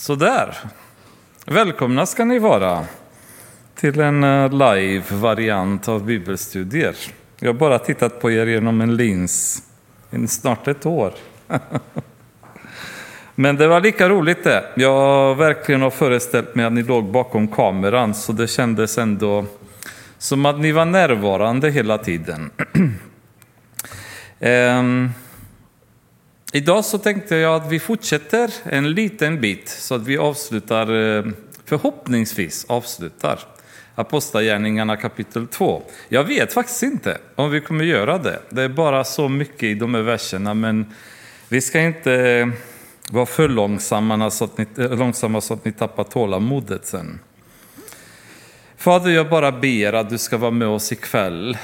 Sådär. 0.00 0.56
Välkomna 1.46 2.06
ska 2.06 2.24
ni 2.24 2.38
vara 2.38 2.84
till 3.74 4.00
en 4.00 4.24
eh, 4.24 4.52
live-variant 4.52 5.88
av 5.88 6.04
bibelstudier. 6.04 6.94
Jag 7.38 7.48
har 7.48 7.58
bara 7.58 7.78
tittat 7.78 8.20
på 8.20 8.30
er 8.30 8.46
genom 8.46 8.80
en 8.80 8.96
lins 8.96 9.62
i 10.10 10.26
snart 10.26 10.68
ett 10.68 10.86
år. 10.86 11.12
Men 13.34 13.56
det 13.56 13.66
var 13.66 13.80
lika 13.80 14.08
roligt 14.08 14.44
det. 14.44 14.64
Jag 14.74 15.34
verkligen 15.34 15.82
har 15.82 15.90
föreställt 15.90 16.54
mig 16.54 16.66
att 16.66 16.72
ni 16.72 16.82
låg 16.82 17.04
bakom 17.04 17.48
kameran 17.48 18.14
så 18.14 18.32
det 18.32 18.46
kändes 18.46 18.98
ändå 18.98 19.44
som 20.18 20.46
att 20.46 20.60
ni 20.60 20.72
var 20.72 20.84
närvarande 20.84 21.70
hela 21.70 21.98
tiden. 21.98 22.50
um, 24.40 25.10
Idag 26.52 26.84
så 26.84 26.98
tänkte 26.98 27.36
jag 27.36 27.54
att 27.54 27.72
vi 27.72 27.80
fortsätter 27.80 28.50
en 28.64 28.90
liten 28.90 29.40
bit 29.40 29.68
så 29.68 29.94
att 29.94 30.06
vi 30.06 30.18
avslutar, 30.18 31.16
eh, 31.16 31.24
förhoppningsvis 31.64 32.66
avslutar 32.68 33.38
Apostlagärningarna 33.94 34.96
kapitel 34.96 35.46
2. 35.46 35.82
Jag 36.08 36.24
vet 36.24 36.52
faktiskt 36.52 36.82
inte 36.82 37.18
om 37.34 37.50
vi 37.50 37.60
kommer 37.60 37.84
göra 37.84 38.18
det. 38.18 38.40
Det 38.50 38.62
är 38.62 38.68
bara 38.68 39.04
så 39.04 39.28
mycket 39.28 39.62
i 39.62 39.74
de 39.74 39.94
här 39.94 40.02
verserna, 40.02 40.54
men 40.54 40.94
vi 41.48 41.60
ska 41.60 41.80
inte 41.80 42.12
eh, 42.14 42.48
vara 43.10 43.26
för 43.26 43.48
långsamma 43.48 44.30
så 44.30 44.44
att 44.44 44.58
ni, 44.58 44.66
eh, 44.78 44.98
långsamma 44.98 45.40
så 45.40 45.54
att 45.54 45.64
ni 45.64 45.72
tappar 45.72 46.04
tålamodet 46.04 46.86
sen. 46.86 47.18
Fader, 48.80 49.10
jag 49.10 49.28
bara 49.28 49.52
ber 49.52 49.92
att 49.92 50.10
du 50.10 50.18
ska 50.18 50.36
vara 50.36 50.50
med 50.50 50.68
oss 50.68 50.92
ikväll 50.92 51.58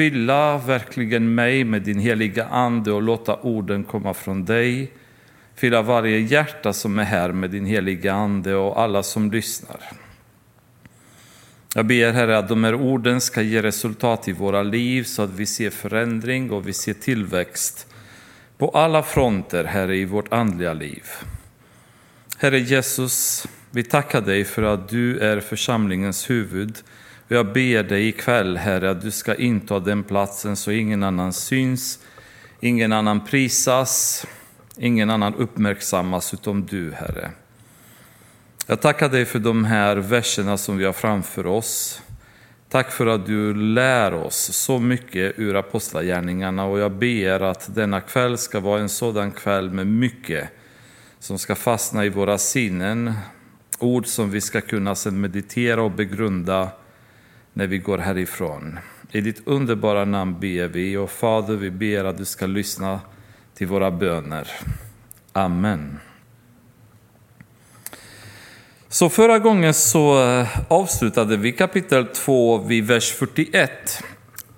fylla 0.00 0.58
verkligen 0.58 1.34
mig 1.34 1.64
med 1.64 1.82
din 1.82 1.98
heliga 1.98 2.46
ande 2.46 2.92
och 2.92 3.02
låta 3.02 3.36
orden 3.36 3.84
komma 3.84 4.14
från 4.14 4.44
dig. 4.44 4.92
Fylla 5.54 5.82
varje 5.82 6.18
hjärta 6.18 6.72
som 6.72 6.98
är 6.98 7.04
här 7.04 7.32
med 7.32 7.50
din 7.50 7.66
heliga 7.66 8.12
ande 8.12 8.54
och 8.54 8.80
alla 8.80 9.02
som 9.02 9.30
lyssnar. 9.30 9.80
Jag 11.74 11.86
ber 11.86 12.12
Herre 12.12 12.38
att 12.38 12.48
de 12.48 12.64
här 12.64 12.74
orden 12.74 13.20
ska 13.20 13.42
ge 13.42 13.62
resultat 13.62 14.28
i 14.28 14.32
våra 14.32 14.62
liv 14.62 15.04
så 15.04 15.22
att 15.22 15.30
vi 15.30 15.46
ser 15.46 15.70
förändring 15.70 16.50
och 16.50 16.68
vi 16.68 16.72
ser 16.72 16.94
tillväxt 16.94 17.86
på 18.58 18.68
alla 18.68 19.02
fronter, 19.02 19.64
Herre, 19.64 19.96
i 19.96 20.04
vårt 20.04 20.32
andliga 20.32 20.72
liv. 20.72 21.04
Herre 22.38 22.58
Jesus, 22.58 23.46
vi 23.70 23.82
tackar 23.82 24.20
dig 24.20 24.44
för 24.44 24.62
att 24.62 24.88
du 24.88 25.18
är 25.18 25.40
församlingens 25.40 26.30
huvud 26.30 26.78
och 27.28 27.36
jag 27.36 27.52
ber 27.52 27.82
dig 27.82 28.08
ikväll, 28.08 28.56
Herre, 28.56 28.90
att 28.90 29.02
du 29.02 29.10
ska 29.10 29.34
inta 29.34 29.80
den 29.80 30.04
platsen 30.04 30.56
så 30.56 30.70
ingen 30.70 31.02
annan 31.02 31.32
syns, 31.32 31.98
ingen 32.60 32.92
annan 32.92 33.24
prisas, 33.24 34.26
ingen 34.76 35.10
annan 35.10 35.34
uppmärksammas 35.34 36.34
utom 36.34 36.66
du, 36.66 36.92
Herre. 36.92 37.30
Jag 38.66 38.80
tackar 38.80 39.08
dig 39.08 39.24
för 39.24 39.38
de 39.38 39.64
här 39.64 39.96
verserna 39.96 40.58
som 40.58 40.78
vi 40.78 40.84
har 40.84 40.92
framför 40.92 41.46
oss. 41.46 42.02
Tack 42.68 42.90
för 42.90 43.06
att 43.06 43.26
du 43.26 43.54
lär 43.54 44.14
oss 44.14 44.52
så 44.52 44.78
mycket 44.78 45.38
ur 45.38 45.56
Apostlagärningarna 45.56 46.64
och 46.64 46.78
jag 46.78 46.92
ber 46.92 47.40
att 47.40 47.74
denna 47.74 48.00
kväll 48.00 48.38
ska 48.38 48.60
vara 48.60 48.80
en 48.80 48.88
sådan 48.88 49.32
kväll 49.32 49.70
med 49.70 49.86
mycket 49.86 50.48
som 51.18 51.38
ska 51.38 51.54
fastna 51.54 52.04
i 52.04 52.08
våra 52.08 52.38
sinnen. 52.38 53.12
Ord 53.82 54.06
som 54.06 54.30
vi 54.30 54.40
ska 54.40 54.60
kunna 54.60 54.94
sedan 54.94 55.20
meditera 55.20 55.82
och 55.82 55.90
begrunda 55.90 56.68
när 57.52 57.66
vi 57.66 57.78
går 57.78 57.98
härifrån. 57.98 58.78
I 59.12 59.20
ditt 59.20 59.42
underbara 59.44 60.04
namn 60.04 60.40
ber 60.40 60.68
vi 60.68 60.96
och 60.96 61.10
Fader, 61.10 61.56
vi 61.56 61.70
ber 61.70 62.04
att 62.04 62.18
du 62.18 62.24
ska 62.24 62.46
lyssna 62.46 63.00
till 63.54 63.66
våra 63.66 63.90
böner. 63.90 64.48
Amen. 65.32 65.98
Så 68.88 69.08
förra 69.08 69.38
gången 69.38 69.74
så 69.74 70.30
eh, 70.30 70.48
avslutade 70.68 71.36
vi 71.36 71.52
kapitel 71.52 72.06
2 72.06 72.58
vid 72.58 72.86
vers 72.86 73.12
41. 73.12 73.70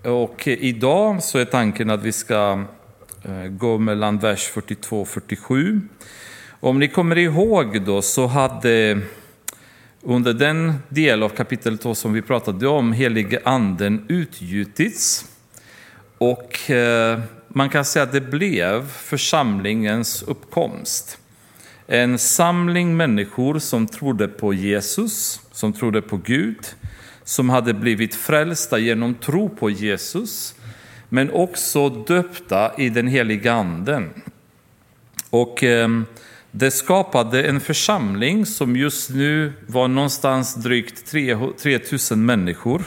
Och 0.03 0.48
idag 0.48 1.23
så 1.23 1.39
är 1.39 1.45
tanken 1.45 1.91
att 1.91 2.02
vi 2.02 2.13
ska 2.13 2.64
eh, 3.23 3.46
gå 3.51 3.79
mellan 3.79 4.19
vers 4.19 4.46
42 4.46 5.01
och 5.01 5.08
47. 5.08 5.80
Om 6.61 6.79
ni 6.79 6.89
kommer 6.89 7.19
ihåg 7.19 7.83
då 7.83 8.02
så 8.02 8.27
hade 8.27 9.01
under 10.02 10.33
den 10.33 10.74
del 10.89 11.23
av 11.23 11.29
kapitel 11.29 11.79
2 11.79 11.95
som 11.95 12.13
vi 12.13 12.23
pratade 12.23 12.68
om, 12.68 12.92
helige 12.92 13.40
anden, 13.45 14.05
utgjutits. 14.08 15.24
Och 16.18 16.70
eh, 16.70 17.20
man 17.48 17.70
kan 17.70 17.85
säga 17.85 18.02
att 18.02 18.13
det 18.13 18.20
blev 18.20 18.89
församlingens 18.89 20.23
uppkomst. 20.23 21.18
En 21.86 22.18
samling 22.18 22.96
människor 22.96 23.58
som 23.58 23.86
trodde 23.86 24.29
på 24.29 24.55
Jesus, 24.55 25.40
som 25.52 25.73
trodde 25.73 26.02
på 26.02 26.17
Gud, 26.17 26.67
som 27.24 27.51
hade 27.51 27.74
blivit 27.74 28.14
frälsta 28.14 28.79
genom 28.79 29.14
tro 29.14 29.48
på 29.48 29.70
Jesus, 29.70 30.55
men 31.08 31.30
också 31.30 31.89
döpta 31.89 32.73
i 32.79 32.89
den 32.89 33.08
heliga 33.08 33.52
anden. 33.52 34.11
Och 35.30 35.64
eh, 35.64 35.89
det 36.55 36.70
skapade 36.70 37.42
en 37.42 37.61
församling 37.61 38.46
som 38.46 38.77
just 38.77 39.11
nu 39.11 39.52
var 39.67 39.89
någonstans 39.89 40.55
drygt 40.55 41.07
3000 41.63 42.27
människor. 42.27 42.83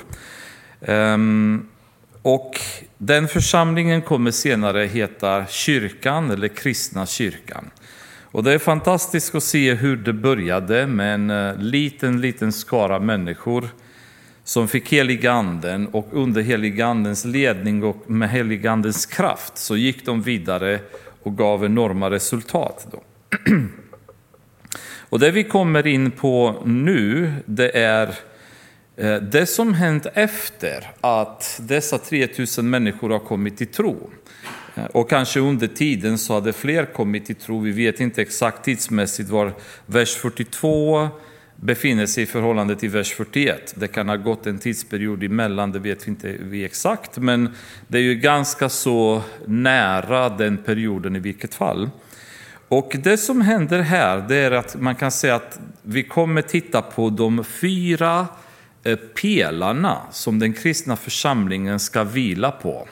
Ehm, 0.82 1.68
och 2.22 2.60
den 2.98 3.28
församlingen 3.28 4.02
kommer 4.02 4.32
senare 4.32 4.86
heta 4.86 5.46
kyrkan 5.46 6.32
eller 6.32 6.48
kristna 6.48 7.06
kyrkan. 7.06 7.70
Och 8.32 8.44
det 8.44 8.54
är 8.54 8.60
fantastiskt 8.60 9.36
att 9.36 9.44
se 9.44 9.74
hur 9.74 9.98
det 9.98 10.14
började 10.14 10.88
med 10.88 11.14
en 11.14 11.30
eh, 11.30 11.58
liten, 11.58 12.22
liten 12.22 12.52
skara 12.52 13.00
människor 13.00 13.70
som 14.44 14.68
fick 14.68 14.94
heliga 14.94 15.32
anden 15.32 15.88
och 15.88 16.08
under 16.12 16.42
heliga 16.42 16.86
andens 16.86 17.26
ledning 17.26 17.84
och 17.84 18.10
med 18.10 18.30
heliga 18.30 18.72
andens 18.72 19.06
kraft 19.06 19.58
så 19.58 19.78
gick 19.78 20.06
de 20.06 20.22
vidare 20.22 20.80
och 21.24 21.38
gav 21.38 21.66
enorma 21.66 22.10
resultat. 22.10 22.88
Då. 22.92 23.02
Och 25.10 25.20
det 25.20 25.32
vi 25.32 25.44
kommer 25.44 25.88
in 25.88 26.12
på 26.12 26.64
nu, 26.66 27.34
det 27.46 27.78
är 27.78 28.16
eh, 28.96 29.16
det 29.16 29.46
som 29.46 29.74
hänt 29.74 30.08
efter 30.14 30.92
att 31.02 31.60
dessa 31.64 31.98
3000 31.98 32.70
människor 32.70 33.10
har 33.10 33.20
kommit 33.20 33.58
till 33.58 33.68
tro. 33.68 34.10
Eh, 34.76 34.86
och 34.86 35.10
kanske 35.10 35.40
under 35.40 35.68
tiden 35.68 36.18
så 36.18 36.34
hade 36.34 36.54
fler 36.54 36.86
kommit 36.86 37.26
till 37.26 37.36
tro. 37.36 37.60
Vi 37.60 37.72
vet 37.72 38.00
inte 38.00 38.22
exakt 38.22 38.66
tidsmässigt 38.66 39.30
var 39.30 39.54
vers 39.86 40.16
42 40.16 41.10
befinner 41.56 42.06
sig 42.06 42.24
i 42.24 42.26
förhållande 42.26 42.76
till 42.76 42.90
vers 42.90 43.14
41. 43.14 43.74
Det 43.78 43.88
kan 43.88 44.10
ha 44.10 44.16
gått 44.16 44.48
en 44.48 44.60
tidsperiod 44.60 45.24
emellan, 45.24 45.72
det 45.72 45.80
vet 45.80 46.08
vi 46.08 46.10
inte 46.10 46.36
vi 46.40 46.66
exakt, 46.66 47.18
men 47.18 47.50
det 47.88 47.98
är 47.98 48.02
ju 48.02 48.16
ganska 48.16 48.70
så 48.70 49.22
nära 49.46 50.30
den 50.30 50.58
perioden 50.58 51.16
i 51.16 51.20
vilket 51.20 51.56
fall. 51.56 51.90
Och 52.68 52.96
det 53.04 53.18
som 53.18 53.42
händer 53.42 53.82
här 53.82 54.26
det 54.28 54.36
är 54.36 54.52
att 54.52 54.76
man 54.82 54.96
kan 54.96 55.12
säga 55.12 55.36
att 55.36 55.60
vi 55.82 56.04
kommer 56.04 56.42
titta 56.42 56.82
på 56.82 57.10
de 57.10 57.44
fyra 57.44 58.28
eh, 58.84 58.96
pelarna 58.96 60.02
som 60.12 60.40
den 60.40 60.54
kristna 60.54 60.96
församlingen 60.96 61.80
ska 61.80 62.04
vila 62.04 62.52
på. 62.52 62.88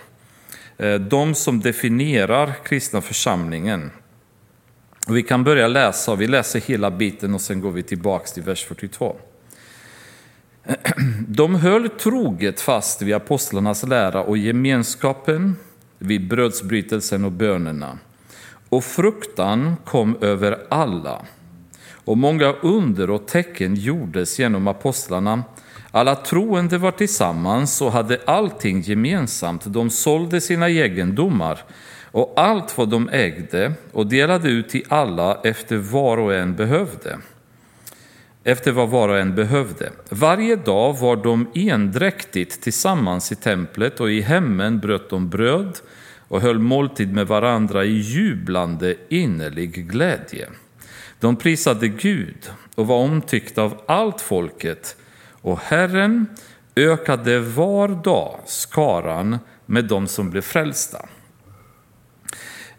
Eh, 0.77 0.95
de 0.95 1.35
som 1.35 1.59
definierar 1.59 2.53
kristna 2.63 3.01
församlingen. 3.01 3.91
Vi 5.07 5.23
kan 5.23 5.43
börja 5.43 5.67
läsa, 5.67 6.15
vi 6.15 6.27
läser 6.27 6.59
hela 6.59 6.91
biten 6.91 7.33
och 7.33 7.41
sen 7.41 7.61
går 7.61 7.71
vi 7.71 7.83
tillbaka 7.83 8.25
till 8.25 8.43
vers 8.43 8.65
42. 8.65 9.15
De 11.27 11.55
höll 11.55 11.89
troget 11.89 12.61
fast 12.61 13.01
vid 13.01 13.15
apostlarnas 13.15 13.83
lära 13.83 14.23
och 14.23 14.37
gemenskapen, 14.37 15.55
vid 15.97 16.27
brödsbrytelsen 16.27 17.25
och 17.25 17.31
bönerna 17.31 17.97
och 18.73 18.83
fruktan 18.83 19.75
kom 19.85 20.17
över 20.21 20.57
alla. 20.69 21.21
Och 22.05 22.17
många 22.17 22.53
under 22.61 23.09
och 23.09 23.27
tecken 23.27 23.75
gjordes 23.75 24.39
genom 24.39 24.67
apostlarna. 24.67 25.43
Alla 25.91 26.15
troende 26.15 26.77
var 26.77 26.91
tillsammans 26.91 27.81
och 27.81 27.91
hade 27.91 28.19
allting 28.25 28.81
gemensamt. 28.81 29.61
De 29.65 29.89
sålde 29.89 30.41
sina 30.41 30.69
egendomar 30.69 31.59
och 32.11 32.33
allt 32.35 32.77
vad 32.77 32.89
de 32.89 33.09
ägde 33.11 33.73
och 33.91 34.07
delade 34.07 34.49
ut 34.49 34.69
till 34.69 34.85
alla 34.89 35.39
efter 35.43 35.77
var 35.77 36.17
och 36.17 36.33
en 36.33 36.55
behövde. 36.55 37.17
Efter 38.43 38.71
vad 38.71 38.89
var 38.89 39.09
och 39.09 39.19
en 39.19 39.35
behövde. 39.35 39.89
Varje 40.09 40.55
dag 40.55 40.93
var 40.93 41.15
de 41.15 41.47
endräktigt 41.55 42.61
tillsammans 42.61 43.31
i 43.31 43.35
templet 43.35 43.99
och 43.99 44.11
i 44.11 44.21
hemmen 44.21 44.79
bröt 44.79 45.09
de 45.09 45.29
bröd 45.29 45.79
och 46.33 46.41
höll 46.41 46.59
måltid 46.59 47.13
med 47.13 47.27
varandra 47.27 47.85
i 47.85 47.93
jublande 47.93 48.95
innerlig 49.09 49.89
glädje. 49.91 50.49
De 51.19 51.35
prisade 51.35 51.87
Gud 51.87 52.51
och 52.75 52.87
var 52.87 52.97
omtyckta 52.97 53.61
av 53.61 53.81
allt 53.87 54.21
folket 54.21 54.97
och 55.41 55.59
Herren 55.59 56.27
ökade 56.75 57.39
var 57.39 57.87
dag 57.87 58.39
skaran 58.45 59.39
med 59.65 59.85
dem 59.85 60.07
som 60.07 60.29
blev 60.29 60.41
frälsta. 60.41 61.05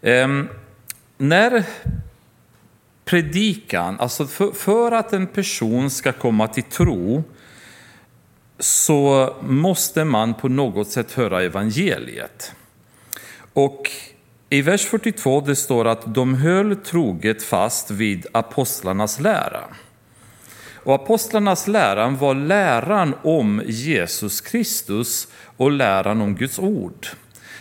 Ehm, 0.01 0.47
när 1.17 1.63
predikan, 3.05 3.99
alltså 3.99 4.27
för, 4.27 4.51
för 4.51 4.91
att 4.91 5.13
en 5.13 5.27
person 5.27 5.89
ska 5.89 6.11
komma 6.11 6.47
till 6.47 6.63
tro 6.63 7.23
så 8.59 9.33
måste 9.41 10.03
man 10.03 10.33
på 10.33 10.47
något 10.47 10.87
sätt 10.87 11.11
höra 11.11 11.43
evangeliet. 11.43 12.55
Och 13.55 13.91
i 14.49 14.61
vers 14.61 14.85
42 14.85 15.41
det 15.41 15.55
står 15.55 15.87
att 15.87 16.13
de 16.13 16.33
höll 16.33 16.75
troget 16.75 17.43
fast 17.43 17.91
vid 17.91 18.25
apostlarnas 18.31 19.19
lära. 19.19 19.63
Och 20.83 20.95
apostlarnas 20.95 21.67
läran 21.67 22.17
var 22.17 22.35
läran 22.35 23.15
om 23.23 23.61
Jesus 23.65 24.41
Kristus 24.41 25.27
och 25.57 25.71
läran 25.71 26.21
om 26.21 26.35
Guds 26.35 26.59
ord. 26.59 27.07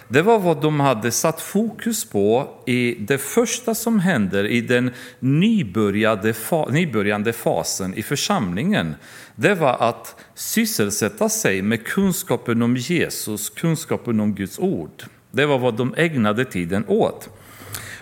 Det 0.08 0.22
var 0.22 0.38
vad 0.38 0.62
de 0.62 0.80
hade 0.80 1.10
satt 1.10 1.40
fokus 1.40 2.04
på 2.04 2.48
i 2.66 2.94
det 2.94 3.18
första 3.18 3.74
som 3.74 4.00
händer 4.00 4.46
i 4.46 4.60
den 4.60 4.90
nybörjande 5.20 7.32
fasen 7.32 7.94
i 7.94 8.02
församlingen. 8.02 8.94
Det 9.36 9.54
var 9.54 9.76
att 9.80 10.16
sysselsätta 10.34 11.28
sig 11.28 11.62
med 11.62 11.86
kunskapen 11.86 12.62
om 12.62 12.76
Jesus, 12.76 13.50
kunskapen 13.50 14.20
om 14.20 14.34
Guds 14.34 14.58
ord. 14.58 15.04
Det 15.34 15.46
var 15.46 15.58
vad 15.58 15.74
de 15.74 15.94
ägnade 15.96 16.44
tiden 16.44 16.84
åt. 16.88 17.28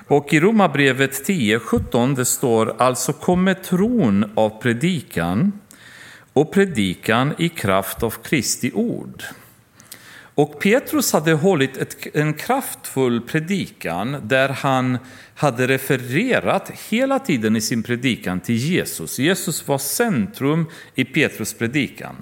Och 0.07 0.33
i 0.33 0.41
Romarbrevet 0.41 1.29
10.17 1.29 2.17
det 2.17 2.25
står 2.25 2.75
alltså 2.79 3.13
kommer 3.13 3.55
tron 3.55 4.33
av 4.35 4.63
predikan 4.63 5.53
och 6.33 6.53
predikan 6.53 7.35
i 7.39 7.49
kraft 7.49 8.03
av 8.03 8.11
Kristi 8.11 8.73
ord. 8.75 9.23
Och 10.43 10.61
Petrus 10.61 11.13
hade 11.13 11.33
hållit 11.33 11.77
ett, 11.77 12.17
en 12.17 12.35
kraftfull 12.35 13.21
predikan 13.21 14.17
där 14.25 14.49
han 14.49 14.99
hade 15.35 15.67
refererat 15.67 16.71
hela 16.91 17.19
tiden 17.19 17.57
i 17.57 17.61
sin 17.61 17.83
predikan 17.83 18.41
till 18.41 18.57
Jesus. 18.57 19.19
Jesus 19.19 19.69
var 19.69 19.79
centrum 19.79 20.67
i 20.95 21.05
Petrus 21.05 21.55
predikan. 21.55 22.17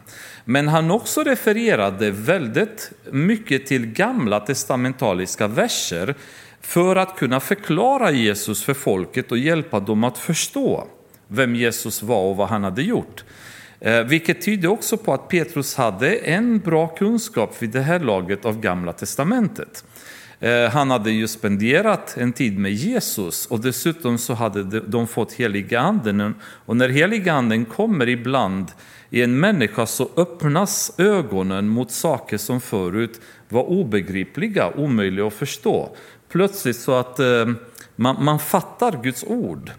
Men 0.44 0.68
han 0.68 0.90
också 0.90 1.22
refererade 1.22 2.10
väldigt 2.10 2.92
mycket 3.10 3.66
till 3.66 3.86
gamla 3.86 4.40
testamentaliska 4.40 5.48
verser 5.48 6.14
för 6.60 6.96
att 6.96 7.16
kunna 7.16 7.40
förklara 7.40 8.10
Jesus 8.10 8.64
för 8.64 8.74
folket 8.74 9.32
och 9.32 9.38
hjälpa 9.38 9.80
dem 9.80 10.04
att 10.04 10.18
förstå 10.18 10.88
vem 11.28 11.54
Jesus 11.54 12.02
var 12.02 12.22
och 12.22 12.36
vad 12.36 12.48
han 12.48 12.64
hade 12.64 12.82
gjort. 12.82 13.24
Eh, 13.80 14.04
vilket 14.04 14.42
tyder 14.42 14.68
också 14.68 14.96
på 14.96 15.14
att 15.14 15.28
Petrus 15.28 15.74
hade 15.74 16.14
en 16.14 16.58
bra 16.58 16.86
kunskap 16.86 17.56
vid 17.62 17.70
det 17.70 17.80
här 17.80 18.00
laget 18.00 18.44
av 18.44 18.60
Gamla 18.60 18.92
Testamentet. 18.92 19.84
Eh, 20.40 20.70
han 20.70 20.90
hade 20.90 21.10
ju 21.10 21.28
spenderat 21.28 22.16
en 22.16 22.32
tid 22.32 22.58
med 22.58 22.72
Jesus 22.72 23.46
och 23.46 23.60
dessutom 23.60 24.18
så 24.18 24.34
hade 24.34 24.80
de 24.80 25.06
fått 25.06 25.32
heliga 25.32 25.80
anden. 25.80 26.34
Och 26.42 26.76
när 26.76 26.88
heliga 26.88 27.32
anden 27.32 27.64
kommer 27.64 28.08
ibland 28.08 28.66
i 29.10 29.22
en 29.22 29.40
människa 29.40 29.86
så 29.86 30.10
öppnas 30.16 30.92
ögonen 30.98 31.68
mot 31.68 31.90
saker 31.90 32.38
som 32.38 32.60
förut 32.60 33.20
var 33.48 33.62
obegripliga, 33.62 34.72
omöjliga 34.76 35.26
att 35.26 35.34
förstå. 35.34 35.96
Plötsligt 36.28 36.76
så 36.76 36.94
att 36.94 37.18
eh, 37.18 37.46
man, 37.96 38.24
man 38.24 38.38
fattar 38.38 39.02
Guds 39.02 39.24
ord. 39.24 39.70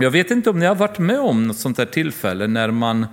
Jag 0.00 0.10
vet 0.10 0.30
inte 0.30 0.50
om 0.50 0.58
ni 0.58 0.66
har 0.66 0.74
varit 0.74 0.98
med 0.98 1.20
om 1.20 1.46
något 1.46 1.58
sånt 1.58 1.78
här 1.78 1.86
tillfälle 1.86 2.46
när 2.46 2.70
man, 2.70 3.06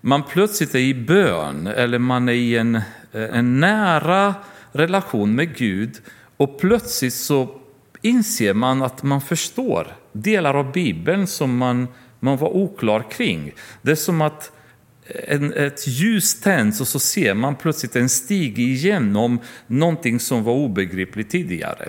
man 0.00 0.22
plötsligt 0.22 0.74
är 0.74 0.78
i 0.78 0.94
bön 0.94 1.66
eller 1.66 1.98
man 1.98 2.28
är 2.28 2.32
i 2.32 2.56
en, 2.56 2.74
eh, 2.74 2.82
en 3.12 3.60
nära 3.60 4.34
relation 4.72 5.34
med 5.34 5.56
Gud 5.56 6.00
och 6.36 6.60
plötsligt 6.60 7.14
så 7.14 7.60
inser 8.02 8.54
man 8.54 8.82
att 8.82 9.02
man 9.02 9.20
förstår 9.20 9.96
delar 10.12 10.54
av 10.54 10.72
Bibeln 10.72 11.26
som 11.26 11.56
man, 11.56 11.88
man 12.20 12.36
var 12.36 12.48
oklar 12.56 13.10
kring. 13.10 13.52
Det 13.82 13.90
är 13.90 13.94
som 13.94 14.20
att 14.20 14.52
en, 15.28 15.52
ett 15.52 15.86
ljus 15.86 16.40
tänds 16.40 16.80
och 16.80 16.88
så 16.88 16.98
ser 16.98 17.34
man 17.34 17.56
plötsligt 17.56 17.96
en 17.96 18.08
stig 18.08 18.58
igenom 18.58 19.38
någonting 19.66 20.20
som 20.20 20.44
var 20.44 20.52
obegripligt 20.52 21.30
tidigare. 21.30 21.88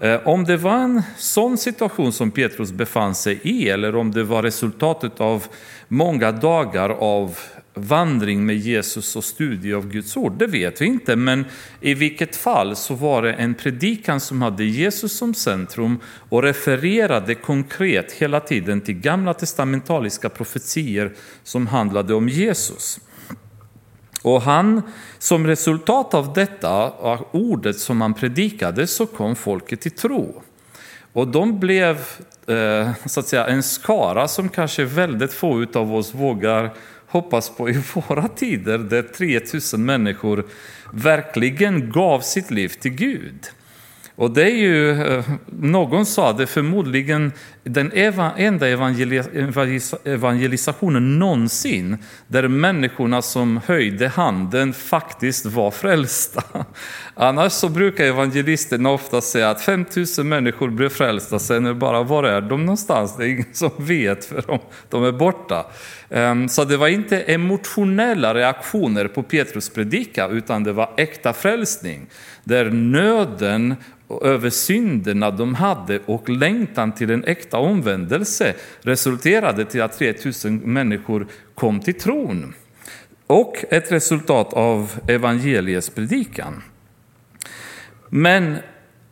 Eh, 0.00 0.28
om 0.28 0.44
det 0.44 0.56
var 0.56 0.76
en 0.76 1.02
sån 1.16 1.58
situation 1.58 2.12
som 2.12 2.30
Petrus 2.30 2.72
befann 2.72 3.14
sig 3.14 3.40
i 3.42 3.68
eller 3.68 3.96
om 3.96 4.10
det 4.10 4.24
var 4.24 4.42
resultatet 4.42 5.20
av 5.20 5.46
många 5.88 6.32
dagar 6.32 6.90
av 6.90 7.38
vandring 7.74 8.46
med 8.46 8.56
Jesus 8.56 9.16
och 9.16 9.24
studie 9.24 9.74
av 9.74 9.88
Guds 9.88 10.16
ord, 10.16 10.38
det 10.38 10.46
vet 10.46 10.80
vi 10.80 10.86
inte. 10.86 11.16
Men 11.16 11.44
i 11.80 11.94
vilket 11.94 12.36
fall 12.36 12.76
så 12.76 12.94
var 12.94 13.22
det 13.22 13.32
en 13.32 13.54
predikan 13.54 14.20
som 14.20 14.42
hade 14.42 14.64
Jesus 14.64 15.16
som 15.16 15.34
centrum 15.34 15.98
och 16.28 16.42
refererade 16.42 17.34
konkret 17.34 18.12
hela 18.12 18.40
tiden 18.40 18.80
till 18.80 18.94
gamla 18.94 19.34
testamentaliska 19.34 20.28
profetier 20.28 21.12
som 21.42 21.66
handlade 21.66 22.14
om 22.14 22.28
Jesus. 22.28 23.00
Och 24.26 24.42
han, 24.42 24.82
som 25.18 25.46
resultat 25.46 26.14
av 26.14 26.32
detta, 26.32 26.70
av 26.90 27.26
ordet 27.30 27.78
som 27.78 28.00
han 28.00 28.14
predikade, 28.14 28.86
så 28.86 29.06
kom 29.06 29.36
folket 29.36 29.80
till 29.80 29.90
tro. 29.90 30.42
Och 31.12 31.28
de 31.28 31.60
blev 31.60 31.96
eh, 32.46 32.90
så 33.06 33.20
att 33.20 33.26
säga, 33.26 33.46
en 33.46 33.62
skara 33.62 34.28
som 34.28 34.48
kanske 34.48 34.84
väldigt 34.84 35.32
få 35.32 35.66
av 35.74 35.94
oss 35.94 36.14
vågar 36.14 36.70
hoppas 37.06 37.50
på 37.50 37.70
i 37.70 37.82
våra 38.08 38.28
tider, 38.28 38.78
där 38.78 39.02
3000 39.02 39.84
människor 39.84 40.46
verkligen 40.92 41.90
gav 41.90 42.20
sitt 42.20 42.50
liv 42.50 42.68
till 42.68 42.92
Gud. 42.92 43.46
Och 44.16 44.30
det 44.30 44.50
är 44.50 44.56
ju, 44.56 45.02
eh, 45.02 45.24
någon 45.46 46.06
sa 46.06 46.32
det 46.32 46.46
förmodligen 46.46 47.32
den 47.68 47.92
enda 48.36 48.68
evangelisationen 50.04 51.18
någonsin 51.18 51.98
där 52.26 52.48
människorna 52.48 53.22
som 53.22 53.60
höjde 53.66 54.08
handen 54.08 54.72
faktiskt 54.72 55.46
var 55.46 55.70
frälsta. 55.70 56.42
Annars 57.14 57.52
så 57.52 57.68
brukar 57.68 58.04
evangelisterna 58.04 58.90
ofta 58.90 59.20
säga 59.20 59.50
att 59.50 59.60
5000 59.60 60.28
människor 60.28 60.70
blev 60.70 60.88
frälsta, 60.88 61.38
sen 61.38 61.66
är 61.66 61.74
bara 61.74 62.02
var 62.02 62.24
är 62.24 62.40
de 62.40 62.60
någonstans? 62.64 63.16
Det 63.16 63.24
är 63.24 63.28
ingen 63.28 63.44
som 63.52 63.70
vet 63.78 64.24
för 64.24 64.44
de, 64.46 64.58
de 64.90 65.04
är 65.04 65.12
borta. 65.12 65.66
Ehm, 66.10 66.48
så 66.48 66.64
det 66.64 66.76
var 66.76 66.88
inte 66.88 67.20
emotionella 67.20 68.34
reaktioner 68.34 69.08
på 69.08 69.22
Petrus 69.22 69.68
predika 69.68 70.28
utan 70.28 70.64
det 70.64 70.72
var 70.72 70.90
äkta 70.96 71.32
frälsning. 71.32 72.06
Där 72.44 72.70
nöden 72.70 73.74
över 74.22 74.50
synderna 74.50 75.30
de 75.30 75.54
hade 75.54 76.00
och 76.06 76.28
längtan 76.28 76.92
till 76.92 77.10
en 77.10 77.24
äkta 77.24 77.55
omvändelse 77.58 78.54
resulterade 78.80 79.64
till 79.64 79.82
att 79.82 79.98
3000 79.98 80.56
människor 80.56 81.26
kom 81.54 81.80
till 81.80 81.94
tron. 81.94 82.54
Och 83.26 83.64
ett 83.70 83.92
resultat 83.92 84.52
av 84.52 84.92
evangeliets 85.08 85.90
predikan. 85.90 86.62
Men 88.08 88.56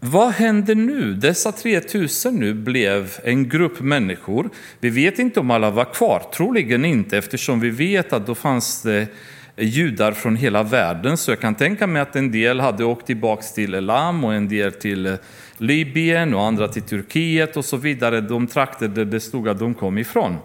vad 0.01 0.33
händer 0.33 0.75
nu? 0.75 1.15
Dessa 1.15 1.53
3000 1.53 2.35
nu 2.35 2.55
blev 2.55 3.19
en 3.25 3.49
grupp 3.49 3.81
människor. 3.81 4.51
Vi 4.81 4.91
vet 4.91 5.19
inte 5.19 5.41
om 5.41 5.51
alla 5.51 5.71
var 5.71 5.85
kvar, 5.85 6.23
troligen 6.35 6.85
inte 6.85 7.19
eftersom 7.19 7.61
vi 7.61 7.71
vet 7.71 8.13
att 8.13 8.27
då 8.27 8.35
fanns 8.35 8.83
det 8.83 9.09
judar 9.57 10.13
från 10.13 10.37
hela 10.37 10.63
världen. 10.63 11.17
Så 11.17 11.31
jag 11.31 11.41
kan 11.41 11.55
tänka 11.55 11.87
mig 11.87 12.03
att 12.03 12.17
en 12.17 12.33
del 12.33 12.61
hade 12.61 12.85
åkt 12.85 13.07
tillbaka 13.07 13.43
till 13.43 13.75
Elam 13.75 14.25
och 14.25 14.35
en 14.35 14.49
del 14.49 14.73
till 14.73 15.07
eh, 15.07 15.15
Libyen 15.59 16.35
och 16.35 16.43
andra 16.43 16.69
till 16.69 16.83
Turkiet 16.83 17.57
och 17.57 17.65
så 17.65 17.77
vidare. 17.77 18.21
De 18.21 18.47
trakter 18.47 18.89
där 18.89 19.05
det 19.05 19.21
stod 19.21 19.49
att 19.49 19.59
de 19.59 19.75
kom 19.75 19.99
ifrån. 19.99 20.37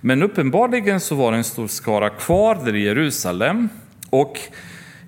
Men 0.00 0.22
uppenbarligen 0.22 1.00
så 1.00 1.14
var 1.14 1.32
det 1.32 1.38
en 1.38 1.44
stor 1.44 1.66
skara 1.68 2.10
kvar 2.10 2.58
där 2.64 2.74
i 2.74 2.84
Jerusalem. 2.84 3.68
Och 4.10 4.38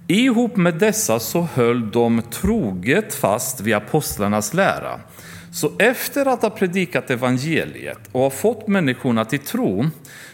ihop 0.06 0.56
med 0.56 0.74
dessa 0.74 1.20
så 1.20 1.40
höll 1.40 1.90
de 1.90 2.22
troget 2.22 3.14
fast 3.14 3.60
vid 3.60 3.74
apostlarnas 3.74 4.54
lära. 4.54 5.00
Så 5.52 5.72
efter 5.78 6.26
att 6.26 6.42
ha 6.42 6.50
predikat 6.50 7.10
evangeliet 7.10 8.00
och 8.12 8.20
ha 8.20 8.30
fått 8.30 8.68
människorna 8.68 9.24
till 9.24 9.38
tro 9.38 9.86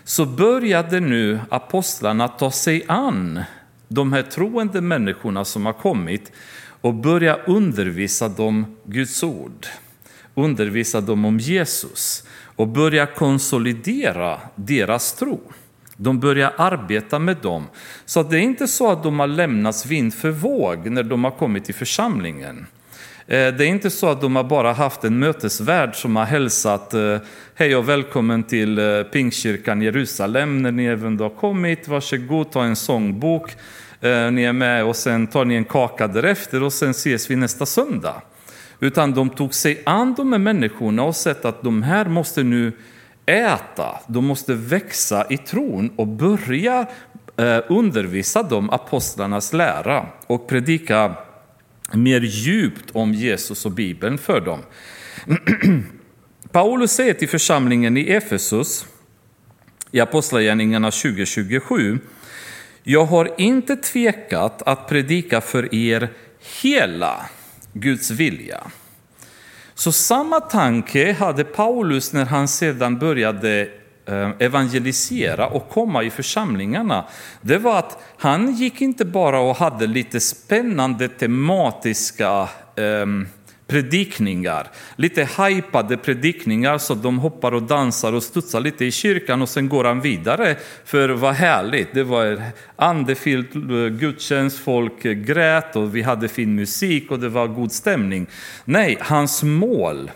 så 0.05 0.25
började 0.25 1.01
nu 1.01 1.41
apostlarna 1.49 2.29
ta 2.29 2.51
sig 2.51 2.83
an 2.89 3.41
de 3.89 4.13
här 4.13 4.23
troende 4.23 4.81
människorna 4.81 5.45
som 5.45 5.67
har 5.67 5.73
kommit 5.73 6.33
och 6.85 6.95
börja 6.95 7.37
undervisa 7.37 8.29
dem 8.29 8.77
Guds 8.85 9.23
ord, 9.23 9.67
undervisa 10.35 11.01
dem 11.01 11.25
om 11.25 11.39
Jesus 11.39 12.25
och 12.57 12.69
börja 12.69 13.07
konsolidera 13.07 14.41
deras 14.55 15.13
tro. 15.13 15.41
De 15.97 16.21
börjar 16.21 16.53
arbeta 16.57 17.19
med 17.19 17.37
dem. 17.37 17.67
Så 18.05 18.23
det 18.23 18.37
är 18.37 18.41
inte 18.41 18.69
så 18.69 18.91
att 18.91 19.03
de 19.03 19.21
har 19.21 19.27
lämnats 19.27 19.87
vind 19.87 20.15
för 20.15 20.31
våg 20.31 20.91
när 20.91 21.03
de 21.03 21.25
har 21.25 21.31
kommit 21.31 21.65
till 21.65 21.75
församlingen. 21.75 22.67
Eh, 23.27 23.55
det 23.55 23.65
är 23.65 23.69
inte 23.69 23.91
så 23.91 24.09
att 24.09 24.21
de 24.21 24.37
har 24.37 24.45
bara 24.45 24.73
haft 24.73 25.05
en 25.05 25.19
mötesvärd 25.19 25.97
som 25.97 26.17
har 26.17 26.25
hälsat 26.25 26.95
eh, 26.95 27.19
hej 27.55 27.77
och 27.77 27.89
välkommen 27.89 28.43
till 28.43 28.79
eh, 28.79 29.03
Pingstkyrkan 29.03 29.83
Jerusalem 29.83 30.63
när 30.63 30.73
ni 30.73 30.85
även 30.85 31.21
har 31.21 31.31
kommit. 31.31 31.89
Varsågod, 31.89 32.51
ta 32.51 32.65
en 32.65 32.77
sångbok. 32.77 33.57
Eh, 34.05 34.31
ni 34.31 34.43
är 34.43 34.53
med 34.53 34.85
och 34.85 34.97
sen 34.97 35.27
tar 35.27 35.45
ni 35.45 35.55
en 35.55 35.65
kaka 35.65 36.09
därefter 36.09 36.63
och 36.63 36.73
sen 36.73 36.91
ses 36.91 37.31
vi 37.31 37.37
nästa 37.37 37.67
söndag. 37.67 38.23
Utan 38.81 39.15
de 39.15 39.31
tog 39.31 39.55
sig 39.55 39.83
an 39.87 40.15
de 40.15 40.33
här 40.33 40.39
människorna 40.39 41.03
och 41.03 41.17
sett 41.17 41.45
att 41.45 41.63
de 41.63 41.83
här 41.83 42.05
måste 42.05 42.43
nu 42.43 42.73
äta, 43.27 44.01
de 44.07 44.25
måste 44.25 44.55
växa 44.55 45.27
i 45.31 45.37
tron 45.37 45.91
och 45.97 46.07
börja 46.07 46.87
eh, 47.37 47.59
undervisa 47.69 48.43
dem 48.43 48.71
apostlarnas 48.71 49.53
lära 49.53 50.07
och 50.27 50.49
predika 50.49 51.15
mer 51.93 52.21
djupt 52.21 52.91
om 52.93 53.15
Jesus 53.15 53.67
och 53.67 53.73
Bibeln 53.73 54.19
för 54.19 54.41
dem. 54.41 54.61
Paulus 56.53 56.93
säger 56.93 57.15
till 57.15 57.29
församlingen 57.29 57.97
i 57.97 58.11
Efesus 58.11 58.87
i 59.91 60.01
Apostlagärningarna 60.01 60.91
2027 60.91 61.99
jag 62.87 63.05
har 63.05 63.31
inte 63.39 63.77
tvekat 63.77 64.63
att 64.63 64.89
predika 64.89 65.41
för 65.41 65.75
er 65.75 66.09
hela 66.63 67.27
Guds 67.73 68.11
vilja. 68.11 68.61
Så 69.75 69.93
samma 69.93 70.41
tanke 70.41 71.13
hade 71.13 71.45
Paulus 71.45 72.13
när 72.13 72.25
han 72.25 72.49
sedan 72.49 72.99
började 72.99 73.69
eh, 74.07 74.31
evangelisera 74.39 75.47
och 75.47 75.69
komma 75.69 76.03
i 76.03 76.11
församlingarna. 76.11 77.05
Det 77.41 77.59
var 77.59 77.79
att 77.79 77.99
han 78.19 78.55
gick 78.55 78.81
inte 78.81 79.05
bara 79.05 79.41
och 79.41 79.57
hade 79.57 79.87
lite 79.87 80.21
spännande 80.21 81.09
tematiska 81.09 82.49
ehm, 82.77 83.27
predikningar. 83.67 84.67
Lite 84.97 85.29
hypade 85.39 85.97
predikningar 85.97 86.79
så 86.79 86.95
de 86.95 87.19
hoppar 87.19 87.53
och 87.53 87.63
dansar 87.63 88.13
och 88.13 88.23
studsar 88.23 88.61
lite 88.61 88.85
i 88.85 88.91
kyrkan 88.91 89.43
och 89.43 89.49
sen 89.49 89.69
går 89.69 89.85
han 89.85 90.01
vidare. 90.01 90.57
För 90.85 91.09
vad 91.09 91.35
härligt, 91.35 91.95
det 91.95 92.05
var 92.05 92.43
andefylld 92.77 93.57
eh, 93.57 93.99
gudstjänst, 93.99 94.59
folk 94.59 95.05
eh, 95.05 95.13
grät 95.13 95.77
och 95.77 95.97
vi 95.97 96.03
hade 96.03 96.29
fin 96.29 96.55
musik 96.55 97.11
och 97.11 97.19
det 97.19 97.29
var 97.29 97.47
god 97.47 97.73
stämning. 97.73 98.27
Nej, 98.65 98.97
hans 99.01 99.43
mål 99.43 100.11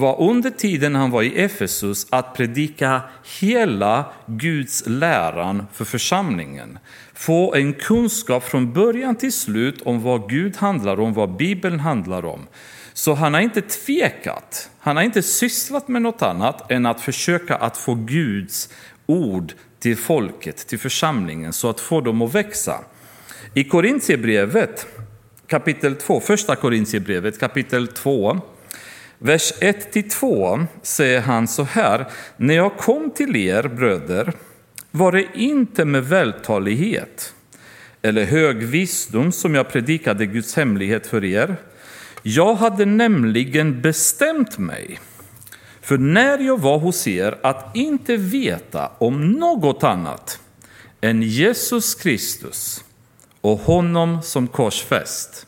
var 0.00 0.20
under 0.20 0.50
tiden 0.50 0.94
han 0.94 1.10
var 1.10 1.22
i 1.22 1.40
Efesus 1.40 2.06
att 2.10 2.34
predika 2.34 3.02
hela 3.40 4.04
Guds 4.26 4.82
läran 4.86 5.66
för 5.72 5.84
församlingen. 5.84 6.78
Få 7.14 7.54
en 7.54 7.72
kunskap 7.72 8.44
från 8.44 8.72
början 8.72 9.16
till 9.16 9.32
slut 9.32 9.82
om 9.82 10.02
vad 10.02 10.30
Gud 10.30 10.56
handlar 10.56 11.00
om, 11.00 11.14
vad 11.14 11.36
Bibeln 11.36 11.80
handlar 11.80 12.24
om. 12.24 12.46
Så 12.92 13.14
han 13.14 13.34
har 13.34 13.40
inte 13.40 13.62
tvekat, 13.62 14.70
han 14.78 14.96
har 14.96 15.02
inte 15.02 15.22
sysslat 15.22 15.88
med 15.88 16.02
något 16.02 16.22
annat 16.22 16.70
än 16.70 16.86
att 16.86 17.00
försöka 17.00 17.56
att 17.56 17.76
få 17.76 17.94
Guds 17.94 18.68
ord 19.06 19.52
till 19.78 19.96
folket, 19.96 20.56
till 20.56 20.78
församlingen, 20.78 21.52
så 21.52 21.70
att 21.70 21.80
få 21.80 22.00
dem 22.00 22.22
att 22.22 22.34
växa. 22.34 22.84
I 23.54 23.64
Korintierbrevet 23.64 24.86
kapitel 25.46 25.96
2, 25.96 26.20
första 26.20 26.56
Korintierbrevet 26.56 27.40
kapitel 27.40 27.88
2, 27.88 28.40
vers 29.22 29.52
1-2 29.60 30.66
säger 30.82 31.20
han 31.20 31.48
så 31.48 31.62
här. 31.62 32.06
När 32.36 32.54
jag 32.54 32.76
kom 32.76 33.10
till 33.10 33.36
er 33.36 33.62
bröder 33.62 34.32
var 34.90 35.12
det 35.12 35.26
inte 35.34 35.84
med 35.84 36.04
vältalighet 36.04 37.34
eller 38.02 38.24
hög 38.24 38.56
visdom 38.56 39.32
som 39.32 39.54
jag 39.54 39.68
predikade 39.68 40.26
Guds 40.26 40.56
hemlighet 40.56 41.06
för 41.06 41.24
er. 41.24 41.56
Jag 42.22 42.54
hade 42.54 42.84
nämligen 42.84 43.80
bestämt 43.80 44.58
mig 44.58 44.98
för 45.80 45.98
när 45.98 46.38
jag 46.38 46.60
var 46.60 46.78
hos 46.78 47.06
er 47.06 47.38
att 47.42 47.76
inte 47.76 48.16
veta 48.16 48.90
om 48.98 49.32
något 49.32 49.84
annat 49.84 50.40
än 51.00 51.22
Jesus 51.22 51.94
Kristus 51.94 52.84
och 53.40 53.58
honom 53.58 54.22
som 54.22 54.48
korsfäst. 54.48 55.46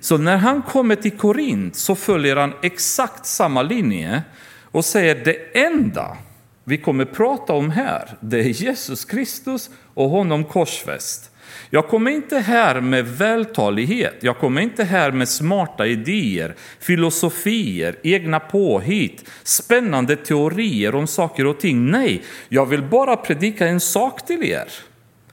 Så 0.00 0.18
när 0.18 0.36
han 0.36 0.62
kommer 0.62 0.94
till 0.94 1.10
Korint 1.10 1.76
så 1.76 1.94
följer 1.94 2.36
han 2.36 2.52
exakt 2.62 3.26
samma 3.26 3.62
linje 3.62 4.22
och 4.64 4.84
säger 4.84 5.24
det 5.24 5.58
enda 5.58 6.16
vi 6.64 6.78
kommer 6.78 7.04
prata 7.04 7.52
om 7.52 7.70
här, 7.70 8.16
det 8.20 8.38
är 8.38 8.44
Jesus 8.44 9.04
Kristus 9.04 9.70
och 9.94 10.10
honom 10.10 10.44
korsfäst. 10.44 11.30
Jag 11.70 11.88
kommer 11.88 12.10
inte 12.10 12.38
här 12.38 12.80
med 12.80 13.08
vältalighet, 13.08 14.14
jag 14.20 14.38
kommer 14.38 14.60
inte 14.60 14.84
här 14.84 15.10
med 15.10 15.28
smarta 15.28 15.86
idéer, 15.86 16.54
filosofier, 16.80 17.96
egna 18.02 18.40
påhitt, 18.40 19.30
spännande 19.42 20.16
teorier 20.16 20.94
om 20.94 21.06
saker 21.06 21.46
och 21.46 21.60
ting. 21.60 21.90
Nej, 21.90 22.22
jag 22.48 22.66
vill 22.66 22.82
bara 22.82 23.16
predika 23.16 23.66
en 23.66 23.80
sak 23.80 24.26
till 24.26 24.44
er. 24.44 24.68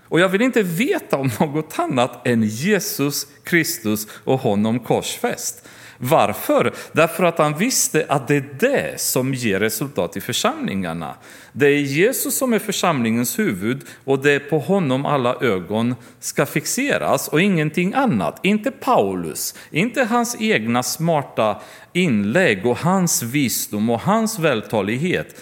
Och 0.09 0.19
jag 0.19 0.29
vill 0.29 0.41
inte 0.41 0.63
veta 0.63 1.17
om 1.17 1.31
något 1.39 1.79
annat 1.79 2.27
än 2.27 2.43
Jesus 2.43 3.27
Kristus 3.43 4.07
och 4.23 4.39
honom 4.39 4.79
korsfäst. 4.79 5.67
Varför? 5.97 6.73
Därför 6.91 7.23
att 7.23 7.37
han 7.37 7.57
visste 7.57 8.05
att 8.09 8.27
det 8.27 8.35
är 8.35 8.49
det 8.59 9.01
som 9.01 9.33
ger 9.33 9.59
resultat 9.59 10.17
i 10.17 10.21
församlingarna. 10.21 11.15
Det 11.53 11.67
är 11.67 11.79
Jesus 11.79 12.37
som 12.37 12.53
är 12.53 12.59
församlingens 12.59 13.39
huvud 13.39 13.81
och 14.03 14.23
det 14.23 14.31
är 14.31 14.39
på 14.39 14.59
honom 14.59 15.05
alla 15.05 15.35
ögon 15.41 15.95
ska 16.19 16.45
fixeras 16.45 17.27
och 17.27 17.41
ingenting 17.41 17.93
annat. 17.93 18.39
Inte 18.43 18.71
Paulus, 18.71 19.55
inte 19.71 20.03
hans 20.03 20.37
egna 20.39 20.83
smarta 20.83 21.61
inlägg 21.93 22.65
och 22.65 22.77
hans 22.77 23.23
visdom 23.23 23.89
och 23.89 24.01
hans 24.01 24.39
vältalighet. 24.39 25.41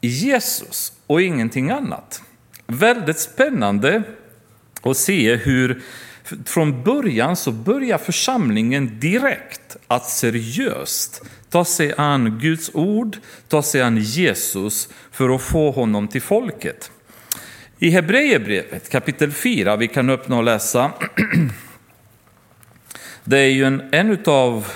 Jesus 0.00 0.92
och 1.06 1.22
ingenting 1.22 1.70
annat. 1.70 2.22
Väldigt 2.72 3.18
spännande 3.18 4.02
att 4.82 4.96
se 4.96 5.36
hur 5.36 5.82
från 6.44 6.82
början 6.82 7.36
så 7.36 7.52
börjar 7.52 7.98
församlingen 7.98 9.00
direkt 9.00 9.76
att 9.86 10.10
seriöst 10.10 11.22
ta 11.50 11.64
sig 11.64 11.94
an 11.96 12.38
Guds 12.38 12.70
ord, 12.74 13.16
ta 13.48 13.62
sig 13.62 13.82
an 13.82 13.98
Jesus 13.98 14.88
för 15.10 15.34
att 15.34 15.42
få 15.42 15.70
honom 15.70 16.08
till 16.08 16.22
folket. 16.22 16.90
I 17.78 17.90
Hebreerbrevet 17.90 18.90
kapitel 18.90 19.32
4, 19.32 19.76
vi 19.76 19.88
kan 19.88 20.10
öppna 20.10 20.36
och 20.36 20.44
läsa. 20.44 20.92
Det 23.24 23.38
är 23.38 23.50
ju 23.50 23.64
en, 23.64 23.88
en 23.92 24.18
av 24.26 24.66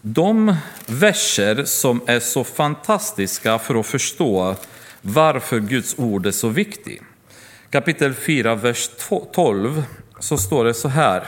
de 0.00 0.56
verser 0.86 1.64
som 1.64 2.00
är 2.06 2.20
så 2.20 2.44
fantastiska 2.44 3.58
för 3.58 3.80
att 3.80 3.86
förstå 3.86 4.56
varför 5.02 5.60
Guds 5.60 5.98
ord 5.98 6.26
är 6.26 6.30
så 6.30 6.48
viktigt. 6.48 7.02
Kapitel 7.70 8.14
4, 8.14 8.54
vers 8.54 8.90
12 9.32 9.82
så 10.18 10.38
står 10.38 10.64
det 10.64 10.74
så 10.74 10.88
här. 10.88 11.24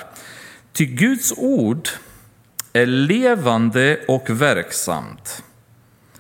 Ty 0.73 0.87
Guds 0.87 1.33
ord 1.37 1.89
är 2.73 2.87
levande 2.87 4.01
och 4.09 4.31
verksamt. 4.31 5.43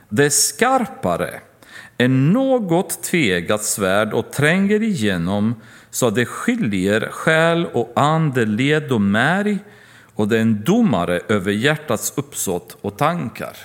Det 0.09 0.25
är 0.25 0.30
skarpare 0.30 1.40
än 1.99 2.33
något 2.33 3.02
tvegat 3.02 3.64
svärd 3.64 4.12
och 4.12 4.33
tränger 4.33 4.83
igenom 4.83 5.54
så 5.90 6.07
att 6.07 6.14
det 6.14 6.26
skiljer 6.26 7.09
själ 7.11 7.66
och 7.66 7.92
ande, 7.97 8.45
led 8.45 8.92
och 8.92 9.00
märg 9.00 9.59
och 10.14 10.28
det 10.28 10.37
är 10.37 10.40
en 10.40 10.64
domare 10.64 11.21
över 11.28 11.52
hjärtats 11.52 12.12
uppsåt 12.16 12.76
och 12.80 12.99
tankar. 12.99 13.57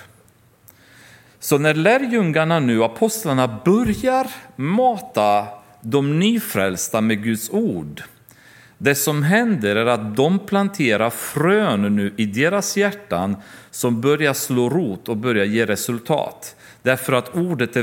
Så 1.46 1.58
när 1.58 1.74
lärjungarna 1.74 2.60
nu, 2.60 2.84
apostlarna, 2.84 3.60
börjar 3.64 4.26
mata 4.56 5.46
de 5.80 6.18
nyfrälsta 6.18 7.00
med 7.00 7.22
Guds 7.22 7.50
ord 7.50 8.02
det 8.78 8.94
som 8.94 9.22
händer 9.22 9.76
är 9.76 9.86
att 9.86 10.16
de 10.16 10.38
planterar 10.38 11.10
frön 11.10 11.96
nu 11.96 12.14
i 12.16 12.26
deras 12.26 12.76
hjärtan 12.76 13.36
som 13.70 14.00
börjar 14.00 14.32
slå 14.32 14.68
rot 14.68 15.08
och 15.08 15.16
börjar 15.16 15.44
ge 15.44 15.66
resultat. 15.66 16.56
Därför 16.82 17.12
att 17.12 17.36
ordet 17.36 17.76
är 17.76 17.82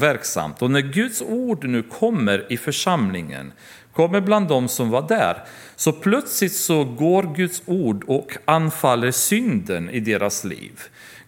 verksamt. 0.00 0.62
Och 0.62 0.70
när 0.70 0.80
Guds 0.80 1.22
ord 1.22 1.64
nu 1.64 1.82
kommer 1.82 2.52
i 2.52 2.56
församlingen, 2.56 3.52
kommer 3.92 4.20
bland 4.20 4.48
dem 4.48 4.68
som 4.68 4.90
var 4.90 5.08
där, 5.08 5.36
så 5.76 5.92
plötsligt 5.92 6.56
så 6.56 6.84
går 6.84 7.34
Guds 7.36 7.62
ord 7.66 8.04
och 8.06 8.36
anfaller 8.44 9.10
synden 9.10 9.90
i 9.90 10.00
deras 10.00 10.44
liv. 10.44 10.80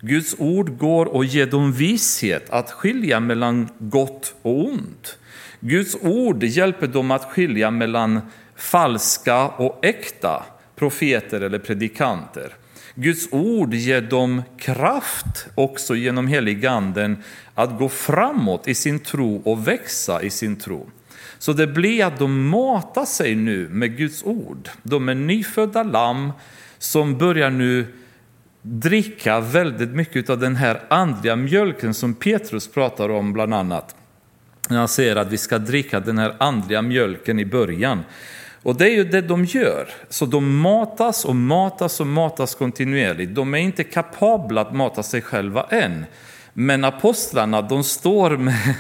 Guds 0.07 0.35
ord 0.39 0.79
går 0.79 1.07
och 1.07 1.25
ger 1.25 1.47
dem 1.47 1.73
vishet 1.73 2.51
att 2.51 2.71
skilja 2.71 3.21
mellan 3.21 3.69
gott 3.79 4.35
och 4.43 4.65
ont. 4.65 5.19
Guds 5.61 5.97
ord 6.01 6.45
hjälper 6.45 6.87
dem 6.87 7.11
att 7.11 7.25
skilja 7.25 7.71
mellan 7.71 8.21
falska 8.57 9.49
och 9.49 9.85
äkta 9.85 10.43
profeter 10.77 11.41
eller 11.41 11.59
predikanter. 11.59 12.53
Guds 12.95 13.29
ord 13.31 13.75
ger 13.75 14.01
dem 14.01 14.43
kraft 14.59 15.47
också 15.55 15.95
genom 15.97 16.27
heliganden 16.27 17.17
att 17.55 17.79
gå 17.79 17.89
framåt 17.89 18.69
i 18.69 18.75
sin 18.75 18.99
tro 18.99 19.43
och 19.45 19.69
växa 19.69 20.23
i 20.23 20.31
sin 20.31 20.57
tro. 20.57 20.91
Så 21.39 21.53
det 21.53 21.67
blir 21.67 22.05
att 22.05 22.19
de 22.19 22.49
matar 22.49 23.05
sig 23.05 23.35
nu 23.35 23.69
med 23.69 23.97
Guds 23.97 24.25
ord. 24.25 24.69
De 24.83 25.09
är 25.09 25.15
nyfödda 25.15 25.83
lamm 25.83 26.33
som 26.79 27.19
börjar 27.19 27.51
nu 27.51 27.87
dricka 28.67 29.41
väldigt 29.41 29.91
mycket 29.91 30.31
av 30.31 30.39
den 30.39 30.57
här 30.57 30.83
andliga 30.89 31.37
mjölken 31.37 31.95
som 31.95 32.15
Petrus 32.15 32.69
pratar 32.69 33.09
om 33.09 33.33
bland 33.33 33.55
annat. 33.55 33.97
När 34.69 34.79
han 34.79 34.89
säger 34.89 35.17
att 35.17 35.33
vi 35.33 35.39
ska 35.39 35.59
dricka 35.59 36.01
den 36.01 36.19
här 36.19 36.35
andliga 36.39 36.83
mjölken 36.83 37.39
i 37.39 37.45
början. 37.45 38.05
Och 38.63 38.77
det 38.77 38.87
är 38.87 38.95
ju 38.95 39.05
det 39.05 39.21
de 39.21 39.45
gör. 39.45 39.89
Så 40.09 40.27
de 40.27 40.57
matas 40.59 41.25
och 41.25 41.37
matas 41.37 42.01
och 42.01 42.07
matas 42.07 42.55
kontinuerligt. 42.55 43.35
De 43.35 43.55
är 43.55 43.59
inte 43.59 43.85
kapabla 43.85 44.61
att 44.61 44.75
mata 44.75 45.03
sig 45.03 45.23
själva 45.23 45.67
än. 45.71 46.05
Men 46.53 46.85
apostlarna, 46.85 47.63
de 47.63 47.85
står 47.85 48.37
med, 48.37 48.75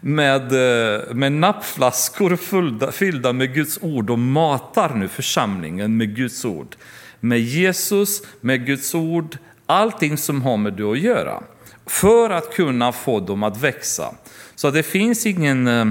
med, 0.00 0.52
eh, 0.52 1.14
med 1.14 1.32
nappflaskor 1.32 2.36
fyllda, 2.36 2.92
fyllda 2.92 3.32
med 3.32 3.54
Guds 3.54 3.78
ord 3.82 4.10
och 4.10 4.18
matar 4.18 4.94
nu 4.94 5.08
församlingen 5.08 5.96
med 5.96 6.16
Guds 6.16 6.44
ord. 6.44 6.76
Med 7.20 7.40
Jesus, 7.40 8.22
med 8.40 8.66
Guds 8.66 8.94
ord, 8.94 9.36
allting 9.66 10.16
som 10.16 10.42
har 10.42 10.56
med 10.56 10.72
det 10.72 10.82
att 10.82 10.98
göra. 10.98 11.42
För 11.86 12.30
att 12.30 12.54
kunna 12.54 12.92
få 12.92 13.20
dem 13.20 13.42
att 13.42 13.62
växa. 13.62 14.14
Så 14.54 14.70
det 14.70 14.82
finns 14.82 15.26
ingen 15.26 15.66
eh, 15.66 15.86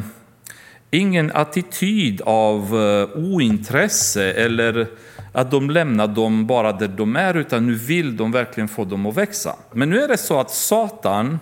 ingen 0.91 1.31
attityd 1.31 2.21
av 2.21 2.81
eh, 2.81 3.17
ointresse 3.17 4.31
eller 4.33 4.87
att 5.31 5.51
de 5.51 5.69
lämnar 5.69 6.07
dem 6.07 6.47
bara 6.47 6.71
där 6.71 6.87
de 6.87 7.15
är, 7.15 7.37
utan 7.37 7.67
nu 7.67 7.75
vill 7.75 8.17
de 8.17 8.31
verkligen 8.31 8.67
få 8.67 8.85
dem 8.85 9.05
att 9.05 9.17
växa. 9.17 9.55
Men 9.71 9.89
nu 9.89 10.01
är 10.01 10.07
det 10.07 10.17
så 10.17 10.39
att 10.39 10.51
Satan 10.51 11.39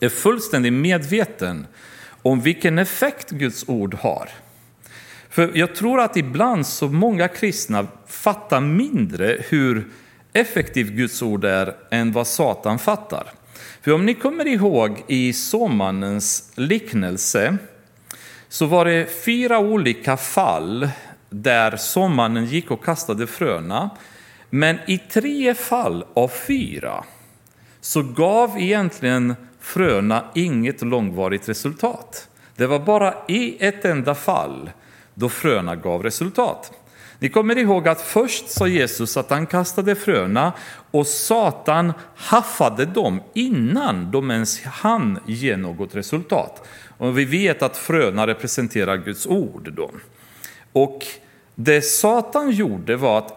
är 0.00 0.08
fullständigt 0.08 0.72
medveten 0.72 1.66
om 2.22 2.40
vilken 2.40 2.78
effekt 2.78 3.30
Guds 3.30 3.64
ord 3.68 3.94
har. 3.94 4.28
För 5.32 5.50
jag 5.54 5.74
tror 5.74 6.00
att 6.00 6.16
ibland 6.16 6.66
så 6.66 6.88
många 6.88 7.28
kristna 7.28 7.86
fattar 8.06 8.60
mindre 8.60 9.38
hur 9.48 9.88
effektivt 10.32 10.90
Guds 10.90 11.22
ord 11.22 11.44
är 11.44 11.76
än 11.90 12.12
vad 12.12 12.26
Satan 12.26 12.78
fattar. 12.78 13.26
För 13.82 13.92
om 13.92 14.06
ni 14.06 14.14
kommer 14.14 14.46
ihåg 14.46 15.04
i 15.06 15.32
såmannens 15.32 16.52
liknelse 16.54 17.56
så 18.48 18.66
var 18.66 18.84
det 18.84 19.24
fyra 19.24 19.58
olika 19.58 20.16
fall 20.16 20.88
där 21.30 21.76
såmannen 21.76 22.44
gick 22.44 22.70
och 22.70 22.84
kastade 22.84 23.26
fröna. 23.26 23.90
Men 24.50 24.78
i 24.86 24.98
tre 24.98 25.54
fall 25.54 26.04
av 26.14 26.28
fyra 26.28 27.04
så 27.80 28.02
gav 28.02 28.58
egentligen 28.58 29.34
fröna 29.60 30.24
inget 30.34 30.82
långvarigt 30.82 31.48
resultat. 31.48 32.28
Det 32.56 32.66
var 32.66 32.78
bara 32.78 33.14
i 33.28 33.66
ett 33.66 33.84
enda 33.84 34.14
fall 34.14 34.70
då 35.14 35.28
fröna 35.28 35.76
gav 35.76 36.02
resultat. 36.02 36.72
Ni 37.18 37.28
kommer 37.28 37.58
ihåg 37.58 37.88
att 37.88 38.00
först 38.00 38.50
sa 38.50 38.66
Jesus 38.66 39.16
att 39.16 39.30
han 39.30 39.46
kastade 39.46 39.94
fröna 39.94 40.52
och 40.90 41.06
Satan 41.06 41.92
haffade 42.16 42.84
dem 42.84 43.20
innan 43.34 44.10
de 44.10 44.30
ens 44.30 44.62
hann 44.62 45.18
ge 45.26 45.56
något 45.56 45.94
resultat. 45.94 46.68
Och 46.98 47.18
vi 47.18 47.24
vet 47.24 47.62
att 47.62 47.76
fröna 47.76 48.26
representerar 48.26 48.96
Guds 48.96 49.26
ord. 49.26 49.72
Då. 49.72 49.90
Och 50.72 51.06
det 51.54 51.82
Satan 51.82 52.50
gjorde 52.50 52.96
var 52.96 53.18
att 53.18 53.34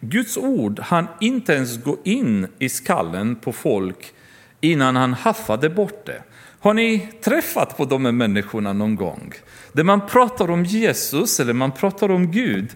Guds 0.00 0.36
ord 0.36 0.80
han 0.80 1.06
inte 1.20 1.52
ens 1.52 1.84
gå 1.84 1.96
in 2.04 2.46
i 2.58 2.68
skallen 2.68 3.36
på 3.36 3.52
folk 3.52 4.12
innan 4.60 4.96
han 4.96 5.14
haffade 5.14 5.70
bort 5.70 6.06
det. 6.06 6.22
Har 6.62 6.74
ni 6.74 7.08
träffat 7.20 7.76
på 7.76 7.84
de 7.84 8.04
här 8.04 8.12
människorna 8.12 8.72
någon 8.72 8.96
gång? 8.96 9.32
Där 9.72 9.84
man 9.84 10.06
pratar 10.06 10.50
om 10.50 10.64
Jesus 10.64 11.40
eller 11.40 11.52
man 11.52 11.72
pratar 11.72 12.10
om 12.10 12.30
Gud 12.30 12.68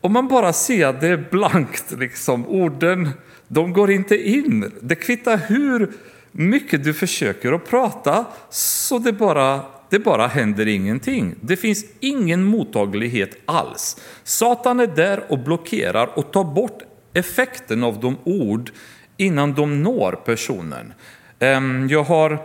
och 0.00 0.10
man 0.10 0.28
bara 0.28 0.52
ser 0.52 0.86
att 0.86 1.00
det 1.00 1.08
är 1.08 1.26
blankt, 1.30 1.94
liksom. 1.98 2.46
orden 2.46 3.10
de 3.48 3.72
går 3.72 3.90
inte 3.90 4.28
in. 4.28 4.72
Det 4.80 4.94
kvittar 4.94 5.40
hur 5.48 5.92
mycket 6.32 6.84
du 6.84 6.94
försöker 6.94 7.52
att 7.52 7.70
prata 7.70 8.24
så 8.50 8.98
det 8.98 9.12
bara, 9.12 9.60
det 9.90 9.98
bara 9.98 10.26
händer 10.26 10.68
ingenting. 10.68 11.34
Det 11.40 11.56
finns 11.56 11.84
ingen 12.00 12.44
mottaglighet 12.44 13.36
alls. 13.44 14.00
Satan 14.24 14.80
är 14.80 14.86
där 14.86 15.32
och 15.32 15.38
blockerar 15.38 16.18
och 16.18 16.32
tar 16.32 16.44
bort 16.44 16.82
effekten 17.14 17.84
av 17.84 18.00
de 18.00 18.16
ord 18.24 18.70
innan 19.16 19.54
de 19.54 19.82
når 19.82 20.12
personen. 20.12 20.92
Ehm, 21.38 21.88
jag 21.90 22.02
har 22.02 22.38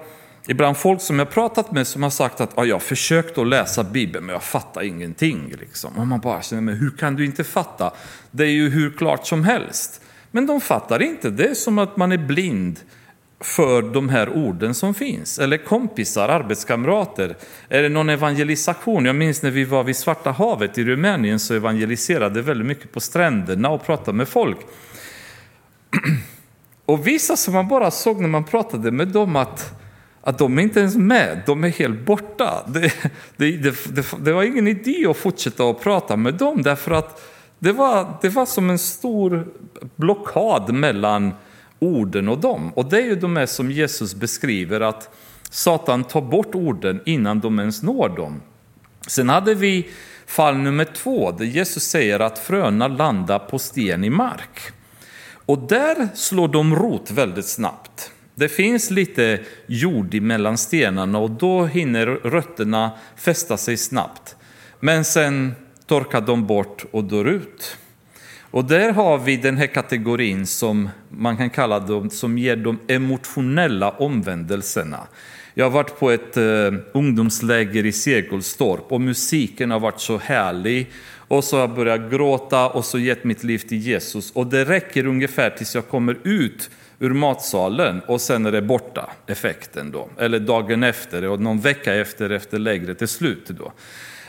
ibland 0.48 0.78
folk 0.78 1.02
som 1.02 1.20
jag 1.20 1.30
pratat 1.30 1.72
med 1.72 1.88
som 1.88 2.04
har 2.04 2.10
sagt 2.10 2.42
att 2.42 2.58
ah, 2.58 2.64
jag 2.64 2.82
försökt 2.82 3.38
att 3.38 3.48
läsa 3.48 3.84
Bibeln 3.84 4.26
men 4.26 4.34
jag 4.34 4.44
fattar 4.44 4.82
ingenting. 4.82 5.54
Liksom. 5.60 5.98
Och 5.98 6.08
man 6.08 6.20
bara 6.20 6.42
känner, 6.42 6.62
men 6.62 6.76
hur 6.76 6.90
kan 6.90 7.16
du 7.16 7.26
inte 7.26 7.44
fatta? 7.44 7.92
Det 8.32 8.44
är 8.44 8.52
ju 8.52 8.70
hur 8.70 8.92
klart 8.92 9.28
som 9.28 9.44
helst. 9.44 10.02
Men 10.32 10.48
de 10.48 10.62
fattar 10.62 11.02
inte, 11.02 11.30
det 11.30 11.48
är 11.48 11.54
som 11.54 11.80
att 11.80 11.98
man 11.98 12.12
är 12.12 12.18
blind 12.18 12.80
för 13.44 13.82
de 13.82 14.10
här 14.10 14.30
orden 14.30 14.74
som 14.74 14.94
finns. 14.94 15.40
Eller 15.40 15.58
kompisar, 15.58 16.30
arbetskamrater. 16.30 17.36
Är 17.70 17.84
det 17.84 17.90
någon 17.90 18.10
evangelisation? 18.10 19.06
Jag 19.06 19.16
minns 19.16 19.42
när 19.42 19.52
vi 19.52 19.64
var 19.64 19.84
vid 19.84 19.96
Svarta 19.96 20.32
havet 20.32 20.78
i 20.78 20.84
Rumänien 20.84 21.40
så 21.40 21.54
evangeliserade 21.54 22.42
väldigt 22.42 22.68
mycket 22.68 22.92
på 22.92 23.00
stränderna 23.00 23.70
och 23.70 23.86
pratade 23.86 24.18
med 24.18 24.28
folk. 24.28 24.58
Och 26.86 27.08
vissa 27.08 27.38
som 27.38 27.54
man 27.54 27.68
bara 27.68 27.92
såg 27.92 28.22
när 28.22 28.28
man 28.28 28.44
pratade 28.44 28.92
med 28.92 29.08
dem 29.08 29.36
att, 29.36 29.83
att 30.24 30.38
de 30.38 30.58
är 30.58 30.62
inte 30.62 30.80
ens 30.80 30.96
med, 30.96 31.42
de 31.46 31.64
är 31.64 31.70
helt 31.70 32.06
borta. 32.06 32.64
Det, 32.68 32.94
det, 33.38 33.58
det, 33.96 34.06
det 34.20 34.34
var 34.34 34.44
ingen 34.44 34.68
idé 34.68 35.06
att 35.10 35.18
fortsätta 35.18 35.70
att 35.70 35.82
prata 35.82 36.16
med 36.18 36.34
dem 36.34 36.64
därför 36.64 36.92
att 36.92 37.22
det 37.60 37.72
var, 37.72 38.18
det 38.22 38.30
var 38.30 38.46
som 38.46 38.70
en 38.70 38.80
stor 38.80 39.48
blockad 39.96 40.74
mellan 40.74 41.32
orden 41.80 42.30
och 42.30 42.40
dem. 42.40 42.74
Och 42.74 42.86
det 42.86 42.98
är 42.98 43.06
ju 43.06 43.16
de 43.16 43.36
här 43.36 43.46
som 43.46 43.72
Jesus 43.72 44.16
beskriver 44.16 44.82
att 44.82 45.16
Satan 45.50 46.04
tar 46.04 46.22
bort 46.22 46.56
orden 46.56 47.02
innan 47.06 47.40
de 47.40 47.60
ens 47.60 47.84
når 47.84 48.10
dem. 48.10 48.42
Sen 49.08 49.30
hade 49.30 49.56
vi 49.56 49.90
fall 50.26 50.58
nummer 50.58 50.86
två 50.86 51.32
där 51.32 51.46
Jesus 51.46 51.84
säger 51.84 52.20
att 52.20 52.40
fröna 52.40 52.88
landar 52.88 53.40
på 53.40 53.60
sten 53.60 54.04
i 54.04 54.10
mark. 54.10 54.60
Och 55.46 55.60
där 55.60 56.08
slår 56.16 56.48
de 56.48 56.76
rot 56.76 57.12
väldigt 57.12 57.48
snabbt. 57.48 58.13
Det 58.36 58.50
finns 58.50 58.92
lite 58.92 59.40
jord 59.68 60.14
mellan 60.14 60.58
stenarna 60.58 61.20
och 61.20 61.32
då 61.32 61.66
hinner 61.66 62.06
rötterna 62.06 62.92
fästa 63.16 63.58
sig 63.58 63.78
snabbt. 63.78 64.36
Men 64.80 65.06
sen 65.06 65.56
torkar 65.86 66.22
de 66.22 66.48
bort 66.48 66.86
och 66.92 67.04
dör 67.04 67.26
ut. 67.26 67.78
Och 68.42 68.66
där 68.66 68.92
har 68.92 69.18
vi 69.18 69.38
den 69.38 69.58
här 69.58 69.68
kategorin 69.68 70.48
som 70.48 70.90
man 71.10 71.38
kan 71.38 71.50
kalla 71.50 71.80
dem, 71.80 72.10
som 72.10 72.38
ger 72.38 72.56
de 72.56 72.80
emotionella 72.88 73.92
omvändelserna. 73.92 75.00
Jag 75.54 75.66
har 75.66 75.72
varit 75.72 76.00
på 76.00 76.12
ett 76.12 76.38
eh, 76.38 76.74
ungdomsläger 76.94 77.86
i 77.86 77.92
Segelstorp 77.92 78.92
och 78.92 79.02
musiken 79.02 79.72
har 79.72 79.80
varit 79.80 80.00
så 80.00 80.18
härlig. 80.18 80.90
Och 81.34 81.44
så 81.44 81.56
har 81.56 81.62
jag 81.62 81.76
börjat 81.76 82.12
gråta 82.12 82.70
och 82.70 82.86
så 82.86 83.00
gett 83.00 83.24
mitt 83.24 83.44
liv 83.44 83.58
till 83.58 83.78
Jesus. 83.78 84.32
Och 84.32 84.48
det 84.48 84.66
räcker 84.66 85.06
ungefär 85.06 85.50
tills 85.50 85.76
jag 85.76 85.88
kommer 85.88 86.18
ut 86.24 86.70
ur 87.00 87.14
matsalen 87.14 88.02
och 88.08 88.22
sen 88.22 88.46
är 88.46 88.52
det 88.52 88.62
borta, 88.62 89.10
effekten 89.28 89.92
då. 89.92 90.10
Eller 90.18 90.40
dagen 90.40 90.84
efter 90.84 91.30
och 91.30 91.40
någon 91.40 91.60
vecka 91.60 91.96
efter, 91.96 92.30
efter 92.30 92.60
lägret 92.60 93.02
är 93.02 93.06
slut 93.06 93.48
då 93.48 93.74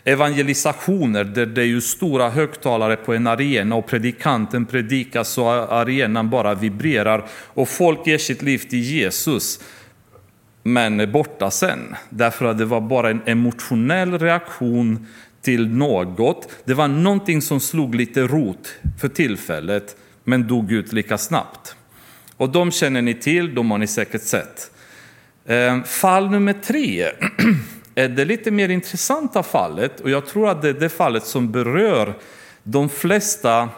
evangelisationer 0.05 1.25
där 1.25 1.47
det 1.47 1.63
är 1.63 1.67
ju 1.67 1.81
stora 1.81 2.31
högtalare 2.31 2.97
på 2.97 3.15
en 3.15 3.27
arena 3.27 3.77
och 3.77 3.87
predikanten 3.87 4.67
predikar 4.67 5.25
så 5.25 5.49
arenan 5.49 6.31
bara 6.31 6.55
vibrerar 6.55 7.25
och 7.31 7.69
folk 7.69 8.07
ger 8.07 8.19
sitt 8.19 8.43
liv 8.43 8.59
till 8.59 8.81
Jesus 8.81 9.61
men 10.63 11.01
är 11.01 11.07
borta 11.07 11.51
sen. 11.51 11.95
Därför 12.11 12.45
att 12.45 12.59
det 12.59 12.65
var 12.65 12.81
bara 12.81 13.11
en 13.11 13.23
emotionell 13.27 14.19
reaktion 14.19 15.07
till 15.45 15.69
något. 15.69 16.49
Det 16.65 16.75
var 16.75 16.89
någonting 16.89 17.43
som 17.43 17.61
slog 17.61 17.95
lite 17.95 18.21
rot 18.23 18.75
för 19.01 19.09
tillfället 19.09 19.97
men 20.25 20.47
dog 20.47 20.73
ut 20.73 20.93
lika 20.93 21.19
snabbt. 21.19 21.77
Och 22.37 22.51
de 22.51 22.71
känner 22.71 23.03
ni 23.03 23.15
till, 23.15 23.55
de 23.55 23.71
har 23.71 23.79
ni 23.79 23.87
säkert 23.87 24.23
sett. 24.23 24.71
Ehm, 25.47 25.85
fall 25.85 26.31
nummer 26.31 26.53
tre 26.53 27.09
är 27.95 28.09
det 28.09 28.25
lite 28.25 28.51
mer 28.51 28.69
intressanta 28.69 29.43
fallet, 29.43 30.01
och 30.01 30.11
jag 30.11 30.27
tror 30.27 30.49
att 30.49 30.63
det 30.63 30.69
är 30.69 30.73
det 30.73 30.89
fallet 30.89 31.27
som 31.27 31.53
berör 31.53 32.15
de 32.63 32.89
flesta 32.89 33.69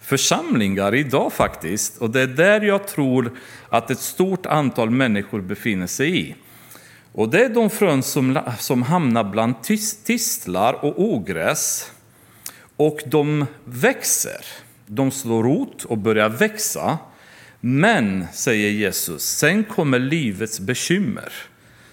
församlingar 0.00 0.94
idag 0.94 1.32
faktiskt. 1.32 1.98
Och 1.98 2.10
det 2.10 2.20
är 2.20 2.26
där 2.26 2.60
jag 2.60 2.88
tror 2.88 3.30
att 3.68 3.90
ett 3.90 3.98
stort 3.98 4.46
antal 4.46 4.90
människor 4.90 5.40
befinner 5.40 5.86
sig 5.86 6.20
i. 6.20 6.34
Och 7.14 7.28
det 7.28 7.44
är 7.44 7.48
de 7.48 7.70
frön 7.70 8.02
som, 8.02 8.40
som 8.58 8.82
hamnar 8.82 9.24
bland 9.24 9.54
tistlar 10.04 10.84
och 10.84 10.94
ogräs. 11.02 11.92
Och 12.76 13.00
de 13.06 13.46
växer. 13.64 14.44
De 14.86 15.10
slår 15.10 15.42
rot 15.42 15.84
och 15.84 15.98
börjar 15.98 16.28
växa. 16.28 16.98
Men, 17.60 18.26
säger 18.32 18.70
Jesus, 18.70 19.22
sen 19.22 19.64
kommer 19.64 19.98
livets 19.98 20.60
bekymmer. 20.60 21.32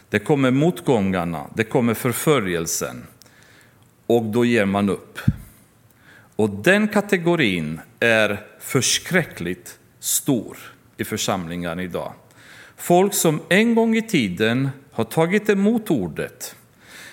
Det 0.09 0.19
kommer 0.19 0.51
motgångarna, 0.51 1.45
det 1.55 1.63
kommer 1.63 1.93
förföljelsen 1.93 3.03
och 4.07 4.23
då 4.23 4.45
ger 4.45 4.65
man 4.65 4.89
upp. 4.89 5.19
Och 6.35 6.49
den 6.49 6.87
kategorin 6.87 7.81
är 7.99 8.45
förskräckligt 8.59 9.79
stor 9.99 10.57
i 10.97 11.03
församlingen 11.03 11.79
idag. 11.79 12.13
Folk 12.77 13.13
som 13.13 13.41
en 13.49 13.75
gång 13.75 13.97
i 13.97 14.01
tiden 14.01 14.69
har 15.01 15.11
tagit 15.11 15.49
emot 15.49 15.91
ordet. 15.91 16.55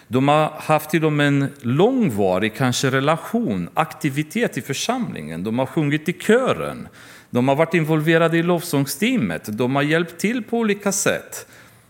De 0.09 0.29
har 0.29 0.53
haft 0.57 0.91
till 0.91 1.05
och 1.05 1.13
med 1.13 1.29
en 1.29 1.49
långvarig 1.61 2.55
kanske 2.57 2.91
relation, 2.91 3.69
aktivitet 3.75 4.59
i 4.59 4.63
församlingen. 4.63 5.45
De 5.45 5.59
har 5.59 5.67
sjungit 5.67 6.09
i 6.09 6.13
kören. 6.13 6.89
De 7.31 7.49
har 7.49 7.57
varit 7.57 7.75
involverade 7.75 8.39
i 8.39 8.43
lovsångsteamet. 8.43 9.59
De 9.59 9.77
har 9.77 9.83
hjälpt 9.83 10.19
till 10.19 10.43
på 10.43 10.59
olika 10.59 10.93
sätt. 10.93 11.47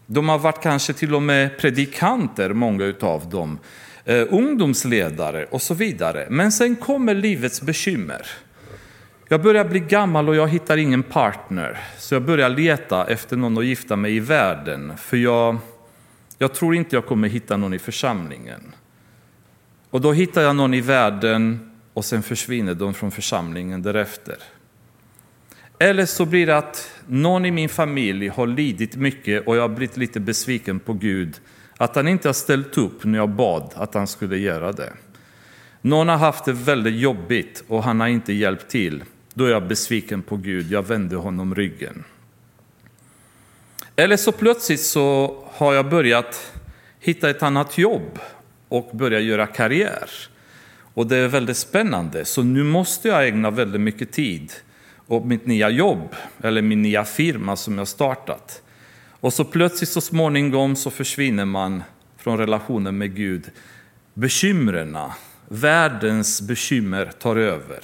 De 0.06 0.28
har 0.28 0.38
varit 0.38 0.62
kanske 0.62 0.92
till 0.92 1.14
och 1.14 1.22
med 1.22 1.58
predikanter, 1.58 2.52
många 2.52 2.94
av 3.00 3.30
dem. 3.30 3.58
Eh, 4.04 4.26
ungdomsledare 4.30 5.44
och 5.44 5.62
så 5.62 5.74
vidare. 5.74 6.26
Men 6.30 6.52
sen 6.52 6.76
kommer 6.76 7.14
livets 7.14 7.62
bekymmer. 7.62 8.26
Jag 9.28 9.42
börjar 9.42 9.64
bli 9.64 9.80
gammal 9.80 10.28
och 10.28 10.36
jag 10.36 10.48
hittar 10.48 10.76
ingen 10.76 11.02
partner. 11.02 11.78
Så 11.98 12.14
jag 12.14 12.22
börjar 12.22 12.48
leta 12.48 13.06
efter 13.06 13.36
någon 13.36 13.58
att 13.58 13.64
gifta 13.64 13.96
mig 13.96 14.16
i 14.16 14.20
världen. 14.20 14.92
För 14.96 15.16
jag, 15.16 15.56
jag 16.38 16.54
tror 16.54 16.74
inte 16.74 16.96
jag 16.96 17.06
kommer 17.06 17.28
hitta 17.28 17.56
någon 17.56 17.74
i 17.74 17.78
församlingen. 17.78 18.74
Och 19.90 20.00
då 20.00 20.12
hittar 20.12 20.42
jag 20.42 20.56
någon 20.56 20.74
i 20.74 20.80
världen 20.80 21.70
och 21.94 22.04
sen 22.04 22.22
försvinner 22.22 22.74
de 22.74 22.94
från 22.94 23.10
församlingen 23.10 23.82
därefter. 23.82 24.36
Eller 25.78 26.06
så 26.06 26.24
blir 26.26 26.46
det 26.46 26.58
att 26.58 26.90
någon 27.06 27.44
i 27.44 27.50
min 27.50 27.68
familj 27.68 28.28
har 28.28 28.46
lidit 28.46 28.96
mycket 28.96 29.46
och 29.46 29.56
jag 29.56 29.62
har 29.62 29.68
blivit 29.68 29.96
lite 29.96 30.20
besviken 30.20 30.80
på 30.80 30.92
Gud. 30.92 31.40
Att 31.76 31.96
han 31.96 32.08
inte 32.08 32.28
har 32.28 32.32
ställt 32.32 32.78
upp 32.78 33.04
när 33.04 33.18
jag 33.18 33.28
bad 33.28 33.72
att 33.74 33.94
han 33.94 34.06
skulle 34.06 34.38
göra 34.38 34.72
det. 34.72 34.92
Någon 35.80 36.08
har 36.08 36.16
haft 36.16 36.44
det 36.44 36.52
väldigt 36.52 37.00
jobbigt 37.00 37.64
och 37.68 37.82
han 37.82 38.00
har 38.00 38.08
inte 38.08 38.32
hjälpt 38.32 38.68
till. 38.68 39.04
Då 39.34 39.44
är 39.44 39.50
jag 39.50 39.68
besviken 39.68 40.22
på 40.22 40.36
Gud, 40.36 40.66
jag 40.70 40.86
vänder 40.86 41.16
honom 41.16 41.54
ryggen. 41.54 42.04
Eller 44.00 44.16
så 44.16 44.32
plötsligt 44.32 44.80
så 44.80 45.36
har 45.52 45.74
jag 45.74 45.88
börjat 45.88 46.52
hitta 47.00 47.30
ett 47.30 47.42
annat 47.42 47.78
jobb 47.78 48.18
och 48.68 48.90
börja 48.92 49.20
göra 49.20 49.46
karriär. 49.46 50.10
Och 50.94 51.06
det 51.06 51.16
är 51.16 51.28
väldigt 51.28 51.56
spännande, 51.56 52.24
så 52.24 52.42
nu 52.42 52.64
måste 52.64 53.08
jag 53.08 53.28
ägna 53.28 53.50
väldigt 53.50 53.80
mycket 53.80 54.12
tid 54.12 54.52
åt 55.06 55.24
mitt 55.24 55.46
nya 55.46 55.70
jobb, 55.70 56.14
eller 56.42 56.62
min 56.62 56.82
nya 56.82 57.04
firma 57.04 57.56
som 57.56 57.78
jag 57.78 57.88
startat. 57.88 58.62
Och 59.20 59.32
så 59.32 59.44
plötsligt 59.44 59.90
så 59.90 60.00
småningom 60.00 60.76
så 60.76 60.90
försvinner 60.90 61.44
man 61.44 61.82
från 62.16 62.38
relationen 62.38 62.98
med 62.98 63.16
Gud. 63.16 63.50
Bekymren, 64.14 64.98
världens 65.48 66.42
bekymmer 66.42 67.06
tar 67.18 67.36
över. 67.36 67.80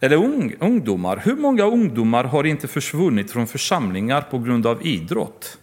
Eller 0.00 0.16
ungdomar. 0.60 1.22
Hur 1.24 1.36
många 1.36 1.64
ungdomar 1.64 2.24
har 2.24 2.44
inte 2.44 2.68
försvunnit 2.68 3.30
från 3.30 3.46
församlingar 3.46 4.20
på 4.20 4.38
grund 4.38 4.66
av 4.66 4.86
idrott? 4.86 5.58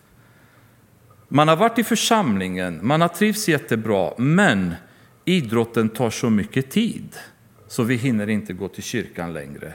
Man 1.27 1.47
har 1.47 1.55
varit 1.55 1.79
i 1.79 1.83
församlingen, 1.83 2.79
man 2.81 3.01
har 3.01 3.07
trivts 3.07 3.47
jättebra, 3.47 4.13
men 4.17 4.75
idrotten 5.25 5.89
tar 5.89 6.09
så 6.09 6.29
mycket 6.29 6.71
tid 6.71 7.15
så 7.67 7.83
vi 7.83 7.95
hinner 7.95 8.29
inte 8.29 8.53
gå 8.53 8.67
till 8.67 8.83
kyrkan 8.83 9.33
längre. 9.33 9.73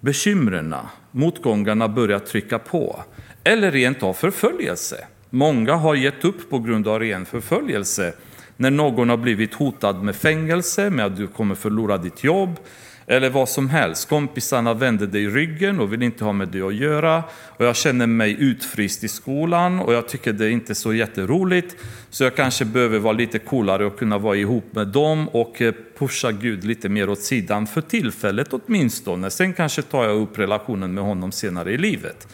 Bekymren, 0.00 0.74
motgångarna 1.10 1.88
börjar 1.88 2.18
trycka 2.18 2.58
på. 2.58 3.04
Eller 3.44 3.70
rent 3.70 4.02
av 4.02 4.12
förföljelse. 4.12 5.06
Många 5.30 5.74
har 5.74 5.94
gett 5.94 6.24
upp 6.24 6.50
på 6.50 6.58
grund 6.58 6.88
av 6.88 7.00
ren 7.00 7.26
förföljelse. 7.26 8.14
När 8.56 8.70
någon 8.70 9.08
har 9.08 9.16
blivit 9.16 9.54
hotad 9.54 10.02
med 10.02 10.16
fängelse, 10.16 10.90
med 10.90 11.06
att 11.06 11.16
du 11.16 11.26
kommer 11.26 11.54
förlora 11.54 11.98
ditt 11.98 12.24
jobb, 12.24 12.58
eller 13.06 13.30
vad 13.30 13.48
som 13.48 13.68
helst. 13.68 14.08
Kompisarna 14.08 14.74
vänder 14.74 15.06
dig 15.06 15.26
ryggen 15.26 15.80
och 15.80 15.92
vill 15.92 16.02
inte 16.02 16.24
ha 16.24 16.32
med 16.32 16.48
dig 16.48 16.62
att 16.62 16.74
göra. 16.74 17.22
Och 17.56 17.64
jag 17.64 17.76
känner 17.76 18.06
mig 18.06 18.36
utfryst 18.38 19.04
i 19.04 19.08
skolan 19.08 19.80
och 19.80 19.94
jag 19.94 20.08
tycker 20.08 20.32
det 20.32 20.46
är 20.46 20.50
inte 20.50 20.74
så 20.74 20.94
jätteroligt. 20.94 21.76
Så 22.10 22.24
jag 22.24 22.36
kanske 22.36 22.64
behöver 22.64 22.98
vara 22.98 23.12
lite 23.12 23.38
coolare 23.38 23.86
och 23.86 23.98
kunna 23.98 24.18
vara 24.18 24.36
ihop 24.36 24.64
med 24.70 24.88
dem 24.88 25.28
och 25.28 25.62
eh, 25.62 25.74
pusha 25.98 26.32
Gud 26.32 26.64
lite 26.64 26.88
mer 26.88 27.10
åt 27.10 27.20
sidan 27.20 27.66
för 27.66 27.80
tillfället 27.80 28.48
åtminstone. 28.50 29.30
Sen 29.30 29.52
kanske 29.52 29.82
tar 29.82 30.04
jag 30.04 30.16
upp 30.16 30.38
relationen 30.38 30.94
med 30.94 31.04
honom 31.04 31.32
senare 31.32 31.72
i 31.72 31.78
livet. 31.78 32.28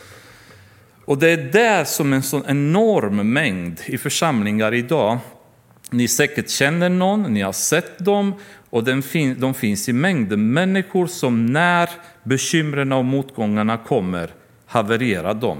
Och 1.05 1.19
det 1.19 1.31
är 1.31 1.53
där 1.53 1.85
som 1.85 2.13
en 2.13 2.23
sån 2.23 2.43
enorm 2.47 3.33
mängd 3.33 3.81
i 3.87 3.99
församlingar 3.99 4.75
idag 4.75 5.19
ni 5.91 6.09
säkert 6.09 6.51
känner 6.51 6.89
någon, 6.89 7.23
ni 7.23 7.41
har 7.41 7.53
sett 7.53 7.99
dem 7.99 8.35
och 8.71 8.85
de 9.37 9.55
finns 9.55 9.89
i 9.89 9.93
mängder 9.93 10.37
människor 10.37 11.07
som 11.07 11.47
när 11.47 11.91
bekymren 12.23 12.93
och 12.93 13.05
motgångarna 13.05 13.77
kommer 13.77 14.31
havererar 14.67 15.35
dem. 15.35 15.59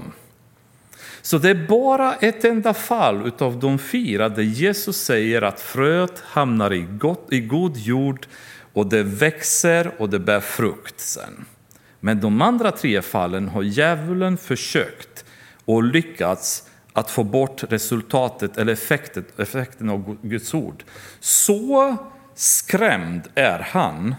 Så 1.21 1.37
det 1.37 1.49
är 1.49 1.67
bara 1.67 2.15
ett 2.15 2.45
enda 2.45 2.73
fall 2.73 3.31
av 3.37 3.59
de 3.59 3.79
fyra 3.79 4.29
där 4.29 4.43
Jesus 4.43 4.97
säger 4.97 5.41
att 5.41 5.59
fröet 5.59 6.19
hamnar 6.19 6.73
i, 6.73 6.81
gott, 6.81 7.27
i 7.29 7.39
god 7.39 7.77
jord 7.77 8.27
och 8.73 8.89
det 8.89 9.03
växer 9.03 9.91
och 9.97 10.09
det 10.09 10.19
bär 10.19 10.39
frukt 10.39 10.99
sen. 10.99 11.45
Men 11.99 12.19
de 12.19 12.41
andra 12.41 12.71
tre 12.71 13.01
fallen 13.01 13.47
har 13.47 13.63
djävulen 13.63 14.37
försökt 14.37 15.25
och 15.65 15.83
lyckats 15.83 16.69
att 16.93 17.11
få 17.11 17.23
bort 17.23 17.63
resultatet 17.69 18.57
eller 18.57 18.73
effekten, 18.73 19.25
effekten 19.37 19.89
av 19.89 20.17
Guds 20.21 20.53
ord. 20.53 20.83
Så 21.19 21.97
skrämd 22.41 23.21
är 23.35 23.59
han 23.59 24.15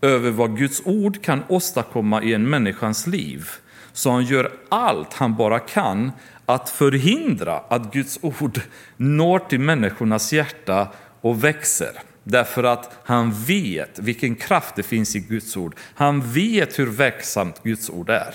över 0.00 0.30
vad 0.30 0.58
Guds 0.58 0.82
ord 0.84 1.22
kan 1.22 1.42
åstadkomma 1.48 2.22
i 2.22 2.34
en 2.34 2.50
människans 2.50 3.06
liv. 3.06 3.48
Så 3.92 4.10
han 4.10 4.24
gör 4.24 4.52
allt 4.68 5.12
han 5.12 5.36
bara 5.36 5.58
kan 5.58 6.12
att 6.46 6.70
förhindra 6.70 7.58
att 7.68 7.92
Guds 7.92 8.18
ord 8.22 8.60
når 8.96 9.38
till 9.38 9.60
människornas 9.60 10.32
hjärta 10.32 10.88
och 11.20 11.44
växer. 11.44 11.92
Därför 12.24 12.64
att 12.64 12.98
han 13.04 13.32
vet 13.32 13.98
vilken 13.98 14.34
kraft 14.34 14.76
det 14.76 14.82
finns 14.82 15.16
i 15.16 15.20
Guds 15.20 15.56
ord. 15.56 15.74
Han 15.94 16.32
vet 16.32 16.78
hur 16.78 16.86
verksamt 16.86 17.62
Guds 17.62 17.90
ord 17.90 18.10
är. 18.10 18.34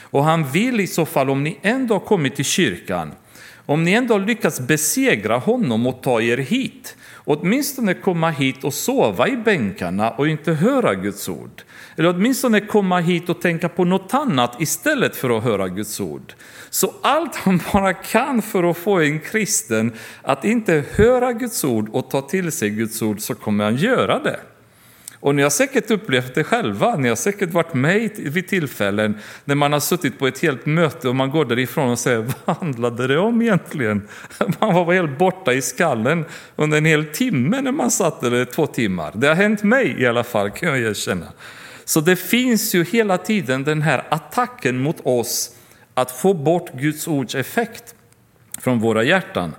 Och 0.00 0.24
han 0.24 0.50
vill 0.50 0.80
i 0.80 0.86
så 0.86 1.06
fall, 1.06 1.30
om 1.30 1.44
ni 1.44 1.58
ändå 1.62 1.94
har 1.94 2.00
kommit 2.00 2.36
till 2.36 2.44
kyrkan, 2.44 3.12
om 3.66 3.84
ni 3.84 3.92
ändå 3.92 4.18
lyckas 4.18 4.60
besegra 4.60 5.38
honom 5.38 5.86
och 5.86 6.02
ta 6.02 6.20
er 6.20 6.38
hit, 6.38 6.96
åtminstone 7.24 7.94
komma 7.94 8.30
hit 8.30 8.64
och 8.64 8.74
sova 8.74 9.28
i 9.28 9.36
bänkarna 9.36 10.10
och 10.10 10.28
inte 10.28 10.52
höra 10.52 10.94
Guds 10.94 11.28
ord. 11.28 11.62
Eller 11.96 12.08
åtminstone 12.08 12.60
komma 12.60 13.00
hit 13.00 13.28
och 13.28 13.40
tänka 13.40 13.68
på 13.68 13.84
något 13.84 14.14
annat 14.14 14.60
istället 14.60 15.16
för 15.16 15.36
att 15.36 15.44
höra 15.44 15.68
Guds 15.68 16.00
ord. 16.00 16.32
Så 16.70 16.94
allt 17.02 17.36
han 17.36 17.60
bara 17.72 17.94
kan 17.94 18.42
för 18.42 18.70
att 18.70 18.76
få 18.76 19.00
en 19.00 19.20
kristen 19.20 19.92
att 20.22 20.44
inte 20.44 20.84
höra 20.94 21.32
Guds 21.32 21.64
ord 21.64 21.88
och 21.92 22.10
ta 22.10 22.20
till 22.20 22.52
sig 22.52 22.70
Guds 22.70 23.02
ord 23.02 23.20
så 23.20 23.34
kommer 23.34 23.64
han 23.64 23.76
göra 23.76 24.18
det. 24.18 24.40
Och 25.22 25.34
ni 25.34 25.42
har 25.42 25.50
säkert 25.50 25.90
upplevt 25.90 26.34
det 26.34 26.44
själva, 26.44 26.96
ni 26.96 27.08
har 27.08 27.16
säkert 27.16 27.52
varit 27.52 27.74
med 27.74 28.10
vid 28.16 28.48
tillfällen 28.48 29.18
när 29.44 29.54
man 29.54 29.72
har 29.72 29.80
suttit 29.80 30.18
på 30.18 30.26
ett 30.26 30.38
helt 30.38 30.66
möte 30.66 31.08
och 31.08 31.16
man 31.16 31.30
går 31.30 31.44
därifrån 31.44 31.90
och 31.90 31.98
säger 31.98 32.18
vad 32.44 32.56
handlade 32.56 33.06
det 33.06 33.18
om 33.18 33.42
egentligen? 33.42 34.08
Man 34.60 34.74
var 34.74 34.92
helt 34.92 35.18
borta 35.18 35.52
i 35.52 35.62
skallen 35.62 36.24
under 36.56 36.78
en 36.78 36.84
hel 36.84 37.04
timme 37.04 37.60
när 37.60 37.72
man 37.72 37.90
satt, 37.90 38.22
eller 38.22 38.44
två 38.44 38.66
timmar. 38.66 39.12
Det 39.14 39.28
har 39.28 39.34
hänt 39.34 39.62
mig 39.62 40.02
i 40.02 40.06
alla 40.06 40.24
fall 40.24 40.50
kan 40.50 40.68
jag 40.68 40.78
erkänna. 40.78 41.26
Så 41.84 42.00
det 42.00 42.16
finns 42.16 42.74
ju 42.74 42.84
hela 42.84 43.18
tiden 43.18 43.64
den 43.64 43.82
här 43.82 44.04
attacken 44.08 44.78
mot 44.78 45.00
oss 45.02 45.56
att 45.94 46.10
få 46.10 46.34
bort 46.34 46.72
Guds 46.72 47.08
ords 47.08 47.34
effekt 47.34 47.94
från 48.60 48.80
våra 48.80 49.02
hjärtan. 49.02 49.54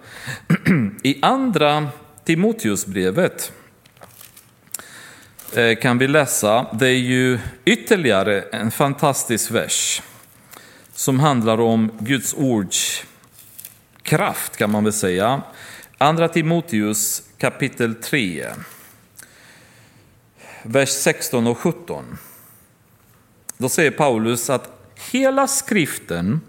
I 1.03 1.19
andra 1.21 1.87
Timoteusbrevet 2.25 3.51
Eh, 5.55 5.75
kan 5.75 5.97
vi 5.97 6.07
läsa, 6.07 6.65
det 6.73 6.87
är 6.87 6.97
ju 6.97 7.39
ytterligare 7.65 8.41
en 8.41 8.71
fantastisk 8.71 9.51
vers 9.51 10.01
som 10.93 11.19
handlar 11.19 11.61
om 11.61 11.91
Guds 11.99 12.33
ords 12.33 13.03
kraft 14.01 14.57
kan 14.57 14.71
man 14.71 14.83
väl 14.83 14.93
säga. 14.93 15.41
Andra 15.97 16.27
Timoteus 16.27 17.23
kapitel 17.37 17.95
3, 17.95 18.45
vers 20.63 20.89
16 20.89 21.47
och 21.47 21.57
17. 21.57 22.17
Då 23.57 23.69
säger 23.69 23.91
Paulus 23.91 24.49
att 24.49 24.91
hela 25.11 25.47
skriften 25.47 26.41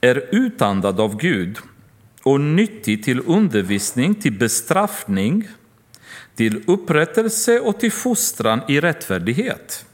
är 0.00 0.28
utandad 0.32 1.00
av 1.00 1.16
Gud 1.16 1.58
och 2.22 2.40
nyttig 2.40 3.04
till 3.04 3.22
undervisning, 3.26 4.14
till 4.14 4.38
bestraffning, 4.38 5.48
till 6.36 6.62
upprättelse 6.66 7.60
och 7.60 7.80
till 7.80 7.92
fostran 7.92 8.60
i 8.68 8.80
rättfärdighet, 8.80 9.86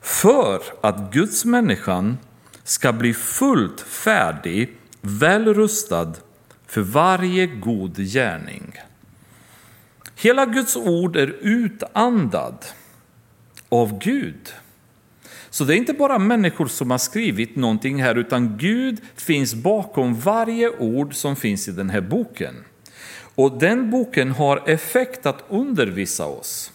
för 0.00 0.62
att 0.80 1.12
Guds 1.12 1.44
människan 1.44 2.18
ska 2.64 2.92
bli 2.92 3.14
fullt 3.14 3.80
färdig, 3.80 4.76
väl 5.00 5.54
rustad 5.54 6.12
för 6.66 6.80
varje 6.80 7.46
god 7.46 7.96
gärning. 7.96 8.72
Hela 10.16 10.46
Guds 10.46 10.76
ord 10.76 11.16
är 11.16 11.36
utandad 11.40 12.64
av 13.68 13.98
Gud. 13.98 14.54
Så 15.50 15.64
det 15.64 15.74
är 15.74 15.76
inte 15.76 15.92
bara 15.92 16.18
människor 16.18 16.66
som 16.66 16.90
har 16.90 16.98
skrivit 16.98 17.56
någonting 17.56 18.02
här, 18.02 18.14
utan 18.14 18.58
Gud 18.58 19.00
finns 19.14 19.54
bakom 19.54 20.20
varje 20.20 20.70
ord 20.70 21.14
som 21.14 21.36
finns 21.36 21.68
i 21.68 21.72
den 21.72 21.90
här 21.90 22.00
boken. 22.00 22.54
Och 23.34 23.58
den 23.58 23.90
boken 23.90 24.30
har 24.30 24.62
effekt 24.66 25.26
att 25.26 25.44
undervisa 25.48 26.26
oss, 26.26 26.72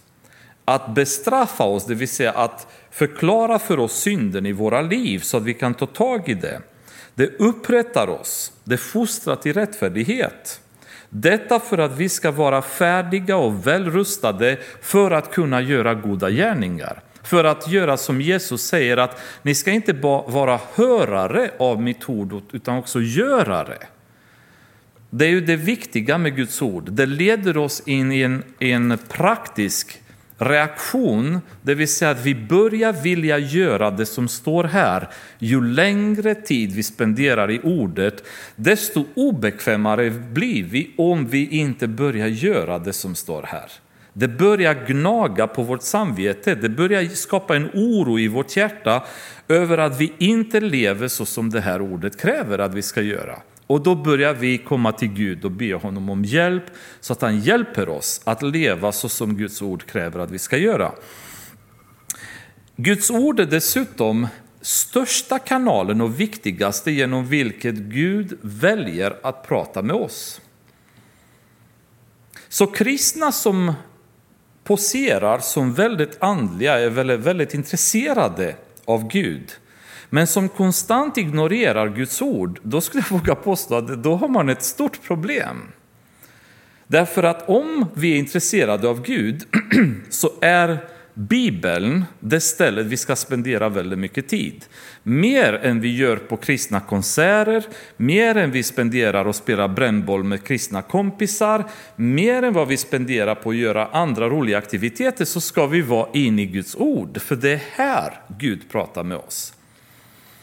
att 0.66 0.96
bestraffa 0.96 1.64
oss, 1.64 1.86
det 1.86 1.96
vill 1.96 2.08
säga 2.08 2.32
att 2.32 2.68
förklara 2.92 3.60
för 3.60 3.80
oss 3.80 3.94
synden 3.94 4.46
i 4.46 4.52
våra 4.52 4.82
liv 4.82 5.20
så 5.20 5.38
att 5.38 5.44
vi 5.44 5.54
kan 5.54 5.74
ta 5.74 5.86
tag 5.86 6.30
i 6.30 6.34
det. 6.34 6.62
Det 7.16 7.40
upprättar 7.40 8.10
oss, 8.10 8.52
det 8.64 8.78
fostrar 8.78 9.36
till 9.36 9.54
rättfärdighet. 9.54 10.62
Detta 11.10 11.60
för 11.60 11.78
att 11.78 11.98
vi 11.98 12.10
ska 12.10 12.32
vara 12.32 12.62
färdiga 12.62 13.38
och 13.38 13.68
välrustade 13.68 14.58
för 14.82 15.12
att 15.12 15.32
kunna 15.32 15.62
göra 15.62 15.94
goda 15.94 16.30
gärningar. 16.30 17.02
För 17.24 17.44
att 17.44 17.68
göra 17.68 17.98
som 17.98 18.22
Jesus 18.22 18.62
säger 18.62 18.98
att 18.98 19.22
ni 19.42 19.56
ska 19.56 19.72
inte 19.72 19.94
bara 19.94 20.28
vara 20.28 20.60
hörare 20.76 21.52
av 21.60 21.82
mitt 21.82 22.10
ord 22.10 22.42
utan 22.52 22.78
också 22.78 23.02
görare. 23.02 23.78
Det 25.10 25.26
är 25.26 25.30
ju 25.30 25.42
det 25.42 25.56
viktiga 25.56 26.18
med 26.18 26.36
Guds 26.36 26.62
ord. 26.62 26.92
Det 26.92 27.06
leder 27.06 27.58
oss 27.58 27.84
in 27.86 28.12
i 28.12 28.22
en, 28.22 28.44
en 28.60 28.98
praktisk 29.08 30.02
reaktion, 30.40 31.40
det 31.62 31.76
vill 31.76 31.88
säga 31.88 32.12
att 32.12 32.26
vi 32.26 32.36
börjar 32.36 32.94
vilja 32.94 33.38
göra 33.38 33.92
det 33.92 34.06
som 34.06 34.28
står 34.28 34.64
här. 34.64 35.10
Ju 35.40 35.62
längre 35.62 36.36
tid 36.36 36.72
vi 36.72 36.84
spenderar 36.84 37.52
i 37.52 37.60
ordet, 37.64 38.24
desto 38.56 39.06
obekvämare 39.16 40.10
blir 40.10 40.64
vi 40.64 40.92
om 40.98 41.28
vi 41.28 41.48
inte 41.48 41.88
börjar 41.88 42.28
göra 42.28 42.80
det 42.80 42.94
som 42.94 43.16
står 43.16 43.44
här. 43.44 43.72
Det 44.14 44.28
börjar 44.28 44.86
gnaga 44.88 45.48
på 45.48 45.64
vårt 45.64 45.84
samvete, 45.84 46.56
det 46.56 46.70
börjar 46.70 47.06
skapa 47.06 47.56
en 47.56 47.70
oro 47.74 48.20
i 48.20 48.28
vårt 48.28 48.58
hjärta 48.58 49.04
över 49.48 49.78
att 49.78 50.02
vi 50.02 50.14
inte 50.18 50.60
lever 50.60 51.08
så 51.08 51.26
som 51.26 51.50
det 51.50 51.62
här 51.62 51.82
ordet 51.82 52.22
kräver 52.22 52.60
att 52.60 52.74
vi 52.74 52.82
ska 52.82 53.02
göra. 53.02 53.40
Och 53.70 53.82
då 53.82 53.96
börjar 53.96 54.34
vi 54.34 54.58
komma 54.58 54.92
till 54.92 55.08
Gud 55.08 55.46
och 55.46 55.52
be 55.52 55.74
honom 55.74 56.10
om 56.10 56.26
hjälp 56.26 56.64
så 57.00 57.14
att 57.14 57.22
han 57.22 57.40
hjälper 57.40 57.90
oss 57.90 58.22
att 58.24 58.42
leva 58.42 58.92
så 58.92 59.10
som 59.10 59.38
Guds 59.38 59.62
ord 59.62 59.86
kräver 59.86 60.20
att 60.20 60.32
vi 60.32 60.40
ska 60.40 60.58
göra. 60.58 60.92
Guds 62.76 63.12
ord 63.12 63.40
är 63.40 63.46
dessutom 63.46 64.28
största 64.62 65.40
kanalen 65.40 66.02
och 66.02 66.20
viktigaste 66.20 66.92
genom 66.92 67.28
vilket 67.28 67.76
Gud 67.76 68.38
väljer 68.42 69.18
att 69.24 69.48
prata 69.48 69.82
med 69.82 69.96
oss. 69.96 70.42
Så 72.48 72.68
kristna 72.68 73.32
som 73.32 73.74
poserar 74.64 75.40
som 75.40 75.74
väldigt 75.74 76.18
andliga 76.20 76.80
är 76.80 76.90
väldigt, 76.90 77.20
väldigt 77.20 77.54
intresserade 77.54 78.56
av 78.86 79.08
Gud 79.08 79.52
men 80.10 80.28
som 80.28 80.50
konstant 80.50 81.18
ignorerar 81.18 81.90
Guds 81.90 82.22
ord, 82.22 82.60
då 82.64 82.82
skulle 82.82 83.04
jag 83.10 83.12
våga 83.20 83.36
påstå 83.36 83.76
att 83.76 84.04
då 84.04 84.16
har 84.16 84.28
man 84.28 84.50
ett 84.50 84.64
stort 84.64 85.04
problem. 85.04 85.58
Därför 86.88 87.24
att 87.24 87.50
om 87.50 87.86
vi 87.94 88.14
är 88.14 88.18
intresserade 88.18 88.90
av 88.90 89.02
Gud 89.02 89.44
så 90.10 90.32
är 90.42 90.80
Bibeln 91.14 92.06
det 92.20 92.42
stället 92.42 92.86
vi 92.86 92.98
ska 92.98 93.16
spendera 93.16 93.70
väldigt 93.70 94.00
mycket 94.00 94.28
tid. 94.28 94.66
Mer 95.04 95.54
än 95.54 95.82
vi 95.82 95.96
gör 95.96 96.18
på 96.18 96.38
kristna 96.38 96.80
konserter, 96.80 97.64
mer 97.98 98.38
än 98.38 98.52
vi 98.52 98.64
spenderar 98.64 99.26
och 99.26 99.36
spela 99.36 99.68
brännboll 99.68 100.24
med 100.24 100.44
kristna 100.44 100.82
kompisar, 100.82 101.64
mer 101.96 102.44
än 102.44 102.54
vad 102.54 102.68
vi 102.68 102.78
spenderar 102.78 103.36
på 103.36 103.50
att 103.50 103.56
göra 103.56 103.86
andra 103.86 104.30
roliga 104.30 104.58
aktiviteter 104.58 105.26
så 105.26 105.42
ska 105.42 105.68
vi 105.68 105.82
vara 105.82 106.10
inne 106.14 106.42
i 106.42 106.46
Guds 106.46 106.76
ord. 106.76 107.22
För 107.22 107.36
det 107.36 107.52
är 107.52 107.62
här 107.72 108.22
Gud 108.38 108.70
pratar 108.72 109.04
med 109.04 109.18
oss. 109.18 109.54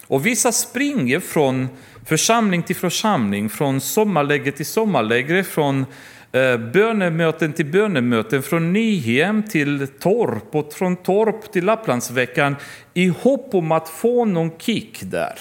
Och 0.07 0.27
vissa 0.27 0.53
springer 0.53 1.21
från 1.21 1.69
församling 2.05 2.63
till 2.63 2.77
församling, 2.77 3.49
från 3.49 3.81
sommarläger 3.81 4.53
till 4.53 4.67
sommarläger, 4.67 5.43
från 5.43 5.87
eh, 6.33 6.57
bönemöten 6.57 7.53
till 7.53 7.67
bönemöten, 7.67 8.43
från 8.43 8.73
Nyhem 8.73 9.43
till 9.43 9.87
Torp 9.87 10.55
och 10.55 10.73
från 10.73 10.97
Torp 10.97 11.53
till 11.53 11.65
Lapplandsveckan 11.65 12.57
i 12.95 13.09
hopp 13.09 13.55
om 13.55 13.73
att 13.73 13.89
få 13.89 14.25
någon 14.25 14.51
kick 14.59 15.01
där. 15.03 15.39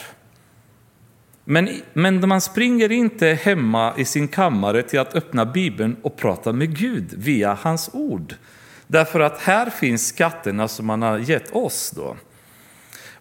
Men, 1.47 1.69
men 1.93 2.27
man 2.27 2.41
springer 2.41 2.91
inte 2.91 3.27
hemma 3.27 3.93
i 3.97 4.05
sin 4.05 4.27
kammare 4.27 4.83
till 4.83 4.99
att 4.99 5.15
öppna 5.15 5.45
Bibeln 5.45 5.95
och 6.01 6.17
prata 6.17 6.51
med 6.53 6.77
Gud 6.77 7.13
via 7.17 7.57
hans 7.61 7.89
ord. 7.93 8.35
Därför 8.87 9.19
att 9.19 9.39
här 9.39 9.69
finns 9.69 10.07
skatterna 10.07 10.67
som 10.67 10.89
han 10.89 11.01
har 11.01 11.17
gett 11.17 11.55
oss. 11.55 11.91
då. 11.95 12.15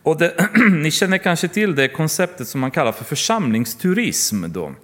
Och 0.05 0.19
det, 0.19 0.35
ni 0.71 0.91
känner 0.91 1.19
kanske 1.19 1.49
till 1.49 1.75
det 1.75 1.89
konceptet 1.89 2.49
som 2.49 2.61
man 2.61 2.71
kallar 2.71 2.93
för 2.93 3.05
församlingsturism. 3.05 4.45
Då. 4.49 4.75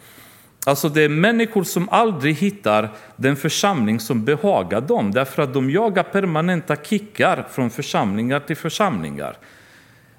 Alltså 0.66 0.88
det 0.88 1.02
är 1.02 1.09
människor 1.09 1.64
som 1.64 1.88
aldrig 1.88 2.35
hittar 2.37 2.88
den 3.16 3.37
församling 3.37 4.00
som 4.00 4.24
behagar 4.24 4.80
dem, 4.80 5.11
därför 5.11 5.42
att 5.42 5.54
de 5.54 5.70
jagar 5.70 6.02
permanenta 6.02 6.76
kickar 6.76 7.46
från 7.52 7.70
församlingar 7.70 8.40
till 8.40 8.56
församlingar. 8.56 9.37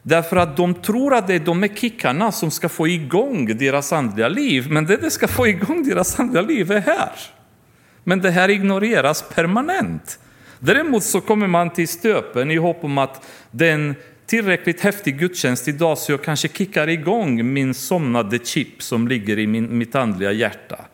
Därför 0.04 0.38
att 0.38 0.58
de 0.58 0.74
tror 0.74 1.14
att 1.16 1.28
det 1.28 1.34
är 1.34 1.40
de 1.40 1.64
här 1.64 1.76
kickarna 1.76 2.32
som 2.32 2.52
ska 2.52 2.70
få 2.70 2.88
igång 2.88 3.58
deras 3.58 3.94
andliga 3.94 4.28
liv, 4.28 4.72
men 4.72 4.86
det 4.86 4.98
det 4.98 5.12
ska 5.12 5.28
få 5.28 5.48
igång 5.48 5.84
deras 5.84 6.20
andliga 6.20 6.42
liv 6.42 6.72
är 6.72 6.80
här. 6.80 7.12
Men 8.04 8.22
det 8.22 8.32
här 8.32 8.50
ignoreras 8.50 9.24
permanent. 9.36 10.20
Däremot 10.60 11.04
så 11.04 11.22
kommer 11.22 11.48
man 11.48 11.70
till 11.70 11.88
stöpen 11.88 12.52
i 12.52 12.56
hopp 12.56 12.84
om 12.84 12.98
att 12.98 13.26
den 13.52 13.96
tillräckligt 14.32 14.82
häftig 14.82 15.20
gudstjänst 15.20 15.67
idag 15.67 15.98
så 15.98 16.12
jag 16.12 16.24
kanske 16.24 16.48
kickar 16.48 16.89
igång 16.89 17.54
min 17.54 17.74
somnade 17.74 18.39
chip 18.39 18.84
som 18.84 19.08
ligger 19.08 19.39
i 19.39 19.48
min, 19.48 19.78
mitt 19.78 19.96
andliga 19.96 20.32
hjärta. 20.32 20.86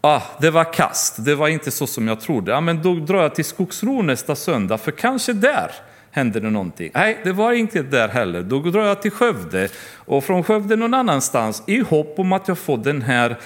Ah, 0.00 0.22
det 0.40 0.50
var 0.50 0.72
kast, 0.72 1.24
det 1.24 1.34
var 1.34 1.48
inte 1.48 1.70
så 1.70 1.86
som 1.86 2.08
jag 2.08 2.20
trodde. 2.20 2.50
Ja, 2.52 2.60
men 2.60 2.82
då 2.82 2.94
drar 2.94 3.22
jag 3.22 3.34
till 3.34 3.44
Skogsro 3.44 4.02
nästa 4.02 4.36
söndag, 4.36 4.78
för 4.78 4.90
kanske 4.90 5.32
där 5.32 5.70
händer 6.10 6.40
det 6.40 6.50
någonting. 6.50 6.90
Nej, 6.94 7.20
det 7.24 7.32
var 7.32 7.52
inte 7.52 7.82
där 7.82 8.08
heller. 8.08 8.42
Då 8.42 8.60
drar 8.60 8.86
jag 8.86 9.02
till 9.02 9.10
Skövde 9.10 9.68
och 9.94 10.24
från 10.24 10.44
Skövde 10.44 10.76
någon 10.76 10.94
annanstans 10.94 11.62
i 11.66 11.80
hopp 11.80 12.18
om 12.18 12.32
att 12.32 12.48
jag 12.48 12.58
får 12.58 12.78
den 12.78 13.02
här 13.02 13.36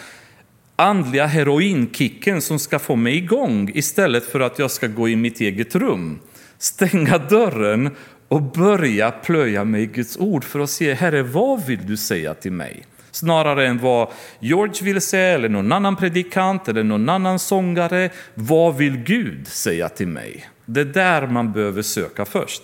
andliga 0.76 1.26
heroinkicken 1.26 2.42
som 2.42 2.58
ska 2.58 2.78
få 2.78 2.96
mig 2.96 3.16
igång 3.16 3.70
istället 3.74 4.24
för 4.24 4.40
att 4.40 4.58
jag 4.58 4.70
ska 4.70 4.86
gå 4.86 5.08
i 5.08 5.16
mitt 5.16 5.40
eget 5.40 5.74
rum, 5.74 6.18
stänga 6.58 7.18
dörren 7.18 7.90
och 8.30 8.42
börja 8.42 9.10
plöja 9.10 9.64
med 9.64 9.92
Guds 9.92 10.16
ord 10.16 10.44
för 10.44 10.60
att 10.60 10.70
se, 10.70 10.94
Herre, 10.94 11.22
vad 11.22 11.64
vill 11.66 11.86
du 11.86 11.96
säga 11.96 12.34
till 12.34 12.52
mig? 12.52 12.84
Snarare 13.10 13.66
än 13.66 13.78
vad 13.78 14.08
George 14.38 14.84
vill 14.84 15.00
säga, 15.00 15.34
eller 15.34 15.48
någon 15.48 15.72
annan 15.72 15.96
predikant, 15.96 16.68
eller 16.68 16.84
någon 16.84 17.08
annan 17.08 17.38
sångare. 17.38 18.10
Vad 18.34 18.76
vill 18.76 18.96
Gud 18.96 19.48
säga 19.48 19.88
till 19.88 20.08
mig? 20.08 20.48
Det 20.64 20.80
är 20.80 20.84
där 20.84 21.26
man 21.26 21.52
behöver 21.52 21.82
söka 21.82 22.24
först. 22.24 22.62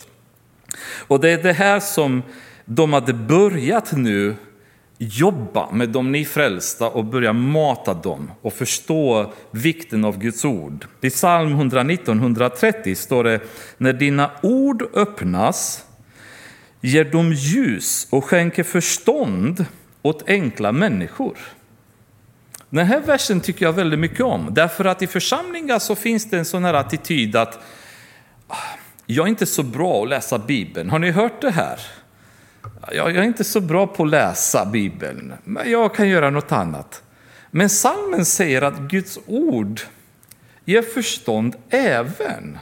Och 1.07 1.21
det 1.21 1.31
är 1.31 1.43
det 1.43 1.53
här 1.53 1.81
som 1.81 2.23
de 2.65 2.93
hade 2.93 3.13
börjat 3.13 3.93
nu 3.93 4.35
jobba 4.99 5.71
med 5.71 5.89
de 5.89 6.13
nyfrälsta 6.13 6.89
och 6.89 7.05
börja 7.05 7.33
mata 7.33 7.95
dem 7.95 8.31
och 8.43 8.53
förstå 8.53 9.33
vikten 9.51 10.05
av 10.05 10.19
Guds 10.19 10.45
ord. 10.45 10.87
I 11.01 11.11
psalm 11.11 11.71
119-130 11.71 12.95
står 12.95 13.25
det, 13.25 13.41
när 13.79 13.93
dina 13.93 14.31
ord 14.43 14.83
öppnas 14.95 15.85
ger 16.81 17.05
de 17.05 17.33
ljus 17.33 18.07
och 18.11 18.25
skänker 18.25 18.63
förstånd 18.63 19.65
åt 20.03 20.29
enkla 20.29 20.73
människor. 20.73 21.39
Den 22.71 22.87
här 22.87 23.01
versen 23.01 23.41
tycker 23.41 23.67
jag 23.67 23.73
väldigt 23.73 23.99
mycket 23.99 24.21
om, 24.21 24.49
därför 24.51 24.85
att 24.85 25.03
i 25.03 25.07
församlingar 25.07 25.79
så 25.79 25.95
finns 25.95 26.31
det 26.31 26.39
en 26.39 26.45
sån 26.45 26.65
här 26.65 26.75
attityd 26.75 27.37
att 27.37 27.59
ah, 28.49 28.57
jag 29.07 29.27
är 29.27 29.29
inte 29.29 29.47
så 29.47 29.63
bra 29.63 30.03
att 30.03 30.09
läsa 30.09 30.39
Bibeln. 30.39 30.91
Har 30.91 30.99
ni 30.99 31.11
hört 31.11 31.41
det 31.41 31.51
här? 31.51 31.81
Jag 32.93 33.17
är 33.17 33.23
inte 33.23 33.45
så 33.45 33.61
bra 33.61 33.87
på 33.87 34.03
att 34.03 34.11
läsa 34.11 34.67
Bibeln, 34.67 35.33
men 35.45 35.71
jag 35.71 35.95
kan 35.95 36.09
göra 36.09 36.31
något 36.31 36.53
annat. 36.53 37.03
Men 37.51 37.69
salmen 37.69 38.25
säger 38.25 38.63
att 38.63 38.79
Guds 38.79 39.19
ord 39.27 39.81
ger 40.65 40.83
förstånd 40.83 41.57
även 41.71 42.59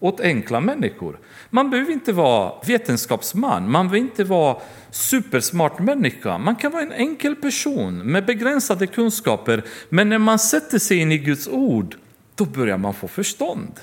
åt 0.00 0.20
enkla 0.20 0.60
människor. 0.60 1.18
Man 1.50 1.70
behöver 1.70 1.92
inte 1.92 2.12
vara 2.12 2.52
vetenskapsman, 2.66 3.70
man 3.70 3.88
behöver 3.88 4.08
inte 4.08 4.24
vara 4.24 4.56
supersmart 4.90 5.78
människa. 5.78 6.38
Man 6.38 6.56
kan 6.56 6.72
vara 6.72 6.82
en 6.82 6.92
enkel 6.92 7.36
person 7.36 7.98
med 7.98 8.26
begränsade 8.26 8.86
kunskaper, 8.86 9.62
men 9.88 10.08
när 10.08 10.18
man 10.18 10.38
sätter 10.38 10.78
sig 10.78 10.96
in 10.96 11.12
i 11.12 11.18
Guds 11.18 11.48
ord, 11.48 11.96
då 12.34 12.44
börjar 12.44 12.78
man 12.78 12.94
få 12.94 13.08
förstånd. 13.08 13.80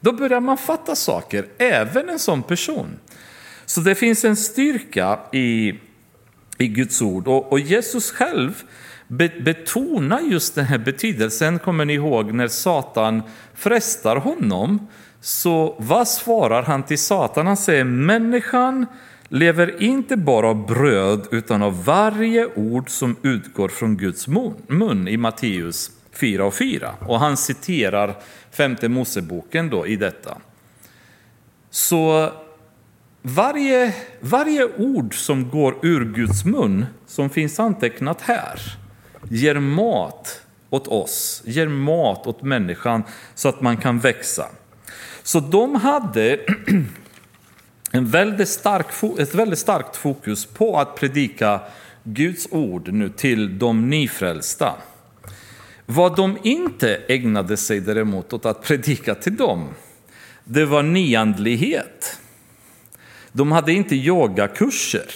Då 0.00 0.12
börjar 0.12 0.40
man 0.40 0.56
fatta 0.58 0.96
saker, 0.96 1.46
även 1.58 2.08
en 2.08 2.18
sån 2.18 2.42
person. 2.42 2.98
Så 3.68 3.80
det 3.80 3.94
finns 3.94 4.24
en 4.24 4.36
styrka 4.36 5.18
i, 5.32 5.74
i 6.58 6.68
Guds 6.68 7.02
ord. 7.02 7.28
Och, 7.28 7.52
och 7.52 7.60
Jesus 7.60 8.10
själv 8.10 8.62
betonar 9.44 10.20
just 10.20 10.54
den 10.54 10.64
här 10.64 10.78
betydelsen. 10.78 11.58
Kommer 11.58 11.84
ni 11.84 11.92
ihåg 11.92 12.32
när 12.32 12.48
Satan 12.48 13.22
frestar 13.54 14.16
honom? 14.16 14.88
Så 15.20 15.76
vad 15.78 16.08
svarar 16.08 16.62
han 16.62 16.82
till 16.82 16.98
Satan? 16.98 17.46
Han 17.46 17.56
säger 17.56 17.84
människan 17.84 18.86
lever 19.28 19.82
inte 19.82 20.16
bara 20.16 20.48
av 20.48 20.66
bröd 20.66 21.26
utan 21.30 21.62
av 21.62 21.84
varje 21.84 22.46
ord 22.54 22.90
som 22.90 23.16
utgår 23.22 23.68
från 23.68 23.96
Guds 23.96 24.28
mun, 24.28 24.54
mun 24.66 25.08
i 25.08 25.16
Matteus 25.16 25.90
4 26.12 26.44
och 26.44 26.54
4. 26.54 26.94
Och 27.00 27.20
han 27.20 27.36
citerar 27.36 28.14
femte 28.50 28.88
Moseboken 28.88 29.70
då 29.70 29.86
i 29.86 29.96
detta. 29.96 30.38
Så 31.70 32.32
varje, 33.22 33.94
varje 34.20 34.64
ord 34.64 35.14
som 35.14 35.50
går 35.50 35.78
ur 35.82 36.04
Guds 36.04 36.44
mun, 36.44 36.86
som 37.06 37.30
finns 37.30 37.60
antecknat 37.60 38.20
här, 38.20 38.60
ger 39.28 39.54
mat 39.54 40.42
åt 40.70 40.88
oss, 40.88 41.42
ger 41.46 41.68
mat 41.68 42.26
åt 42.26 42.42
människan 42.42 43.02
så 43.34 43.48
att 43.48 43.60
man 43.60 43.76
kan 43.76 43.98
växa. 43.98 44.46
Så 45.22 45.40
de 45.40 45.74
hade 45.74 46.40
en 47.92 48.06
väldigt 48.06 48.48
stark, 48.48 48.86
ett 49.18 49.34
väldigt 49.34 49.58
starkt 49.58 49.96
fokus 49.96 50.46
på 50.46 50.78
att 50.78 50.96
predika 50.96 51.60
Guds 52.04 52.48
ord 52.50 52.92
nu 52.92 53.08
till 53.08 53.58
de 53.58 53.90
nyfrälsta. 53.90 54.74
Vad 55.86 56.16
de 56.16 56.38
inte 56.42 56.96
ägnade 57.08 57.56
sig 57.56 57.80
däremot 57.80 58.32
åt 58.32 58.46
att 58.46 58.62
predika 58.62 59.14
till 59.14 59.36
dem, 59.36 59.68
det 60.44 60.64
var 60.64 60.82
nyandlighet. 60.82 62.20
De 63.38 63.52
hade 63.52 63.72
inte 63.72 63.96
yogakurser 63.96 65.10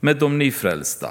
med 0.00 0.16
de 0.16 0.38
nyfrälsta. 0.38 1.08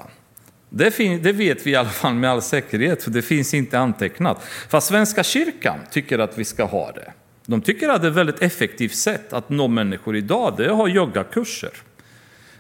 Det, 0.70 0.98
det, 1.24 1.32
vet 1.32 1.68
vi 1.68 1.72
i 1.72 1.76
alla 1.76 1.90
fall 1.90 2.14
med 2.14 2.30
all 2.30 2.42
säkerhet, 2.42 3.04
för 3.04 3.12
det 3.12 3.22
finns 3.22 3.54
inte 3.54 3.80
antecknat. 3.80 4.44
Fast 4.70 4.88
Svenska 4.88 5.24
kyrkan 5.24 5.80
tycker 5.92 6.20
att 6.20 6.38
vi 6.38 6.46
ska 6.46 6.64
ha 6.64 6.92
det. 6.92 7.14
De 7.46 7.62
tycker 7.62 7.90
att 7.90 8.02
det 8.02 8.08
är 8.08 8.12
ett 8.12 8.18
väldigt 8.18 8.42
effektivt 8.42 8.96
sätt 8.96 9.34
att 9.34 9.50
nå 9.50 9.68
människor 9.68 10.16
idag, 10.16 10.54
det 10.58 10.66
är 10.66 10.70
att 10.70 10.76
ha 10.76 10.90
yogakurser. 10.90 11.72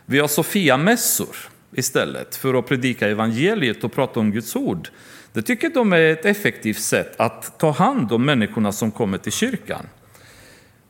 Vi 0.05 0.19
har 0.19 0.27
Sofia-mässor 0.27 1.36
istället 1.71 2.36
för 2.36 2.53
att 2.53 2.67
predika 2.67 3.07
evangeliet 3.07 3.83
och 3.83 3.93
prata 3.93 4.19
om 4.19 4.31
Guds 4.31 4.55
ord. 4.55 4.89
Det 5.33 5.41
tycker 5.41 5.69
de 5.69 5.93
är 5.93 5.99
ett 5.99 6.25
effektivt 6.25 6.79
sätt 6.79 7.19
att 7.19 7.59
ta 7.59 7.71
hand 7.71 8.12
om 8.12 8.25
människorna 8.25 8.71
som 8.71 8.91
kommer 8.91 9.17
till 9.17 9.31
kyrkan. 9.31 9.88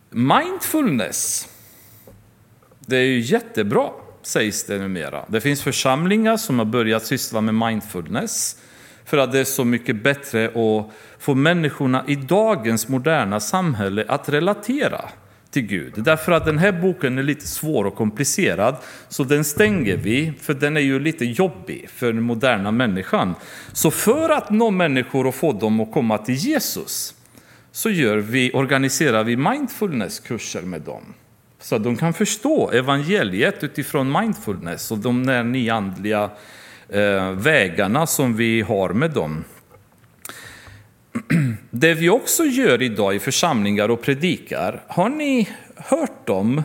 Mindfulness, 0.09 1.49
det 2.85 2.97
är 2.97 3.03
ju 3.03 3.19
jättebra 3.19 3.89
sägs 4.21 4.63
det 4.63 4.77
numera. 4.77 5.25
Det 5.27 5.41
finns 5.41 5.63
församlingar 5.63 6.37
som 6.37 6.59
har 6.59 6.65
börjat 6.65 7.05
syssla 7.05 7.41
med 7.41 7.55
mindfulness 7.55 8.57
för 9.05 9.17
att 9.17 9.31
det 9.31 9.39
är 9.39 9.43
så 9.43 9.65
mycket 9.65 10.03
bättre 10.03 10.45
att 10.45 10.91
få 11.19 11.35
människorna 11.35 12.03
i 12.07 12.15
dagens 12.15 12.87
moderna 12.87 13.39
samhälle 13.39 14.05
att 14.07 14.29
relatera 14.29 15.01
till 15.51 15.61
Gud. 15.61 15.93
Därför 15.97 16.31
att 16.31 16.45
den 16.45 16.57
här 16.57 16.71
boken 16.71 17.17
är 17.17 17.23
lite 17.23 17.47
svår 17.47 17.85
och 17.85 17.95
komplicerad, 17.95 18.75
så 19.09 19.23
den 19.23 19.43
stänger 19.43 19.97
vi, 19.97 20.33
för 20.41 20.53
den 20.53 20.77
är 20.77 20.81
ju 20.81 20.99
lite 20.99 21.25
jobbig 21.25 21.89
för 21.89 22.13
den 22.13 22.23
moderna 22.23 22.71
människan. 22.71 23.35
Så 23.73 23.91
för 23.91 24.29
att 24.29 24.49
nå 24.49 24.71
människor 24.71 25.27
och 25.27 25.35
få 25.35 25.51
dem 25.51 25.79
att 25.79 25.91
komma 25.91 26.17
till 26.17 26.35
Jesus, 26.35 27.15
så 27.71 27.89
gör 27.89 28.17
vi, 28.17 28.51
organiserar 28.53 29.23
vi 29.23 29.37
mindfulnesskurser 29.37 30.61
med 30.61 30.81
dem. 30.81 31.13
Så 31.63 31.75
att 31.75 31.83
de 31.83 31.95
kan 31.95 32.13
förstå 32.13 32.71
evangeliet 32.71 33.63
utifrån 33.63 34.11
mindfulness 34.11 34.91
och 34.91 34.97
de 34.97 35.25
där 35.25 35.43
nyandliga 35.43 36.29
eh, 36.89 37.31
vägarna 37.31 38.07
som 38.07 38.35
vi 38.35 38.61
har 38.61 38.89
med 38.89 39.11
dem. 39.11 39.43
Det 41.69 41.93
vi 41.93 42.09
också 42.09 42.43
gör 42.43 42.81
idag 42.81 43.15
i 43.15 43.19
församlingar 43.19 43.89
och 43.89 44.01
predikar, 44.01 44.81
har 44.87 45.09
ni 45.09 45.49
hört 45.75 46.29
om? 46.29 46.63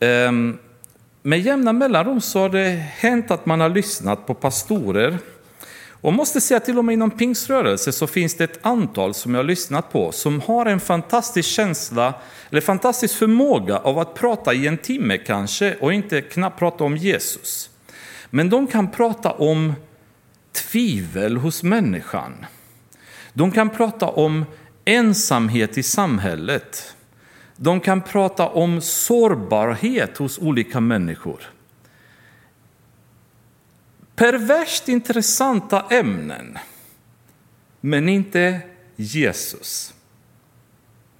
Ehm, 0.00 0.58
med 1.22 1.40
jämna 1.40 1.72
mellanrum 1.72 2.20
så 2.20 2.38
har 2.38 2.48
det 2.48 2.68
hänt 2.98 3.30
att 3.30 3.46
man 3.46 3.60
har 3.60 3.68
lyssnat 3.68 4.26
på 4.26 4.34
pastorer. 4.34 5.18
Och 6.06 6.12
måste 6.12 6.40
säga 6.40 6.60
till 6.60 6.78
och 6.78 6.84
med 6.84 6.92
inom 6.92 7.10
pingströrelse 7.10 7.92
så 7.92 8.06
finns 8.06 8.34
det 8.34 8.44
ett 8.44 8.58
antal 8.62 9.14
som 9.14 9.34
jag 9.34 9.38
har 9.38 9.44
lyssnat 9.44 9.92
på 9.92 10.12
som 10.12 10.40
har 10.40 10.66
en 10.66 10.80
fantastisk 10.80 11.48
känsla, 11.48 12.14
eller 12.50 12.60
fantastisk 12.60 13.14
förmåga 13.16 13.78
av 13.78 13.98
att 13.98 14.14
prata 14.14 14.54
i 14.54 14.66
en 14.66 14.78
timme 14.78 15.18
kanske 15.18 15.74
och 15.74 15.92
inte 15.92 16.20
knappt 16.20 16.58
prata 16.58 16.84
om 16.84 16.96
Jesus. 16.96 17.70
Men 18.30 18.50
de 18.50 18.66
kan 18.66 18.90
prata 18.90 19.32
om 19.32 19.74
tvivel 20.52 21.36
hos 21.36 21.62
människan. 21.62 22.46
De 23.32 23.50
kan 23.50 23.70
prata 23.70 24.06
om 24.06 24.44
ensamhet 24.84 25.78
i 25.78 25.82
samhället. 25.82 26.94
De 27.56 27.80
kan 27.80 28.00
prata 28.00 28.48
om 28.48 28.80
sårbarhet 28.80 30.16
hos 30.16 30.38
olika 30.38 30.80
människor. 30.80 31.55
Perverst 34.16 34.88
intressanta 34.88 35.84
ämnen, 35.90 36.58
men 37.80 38.08
inte 38.08 38.60
Jesus. 38.96 39.94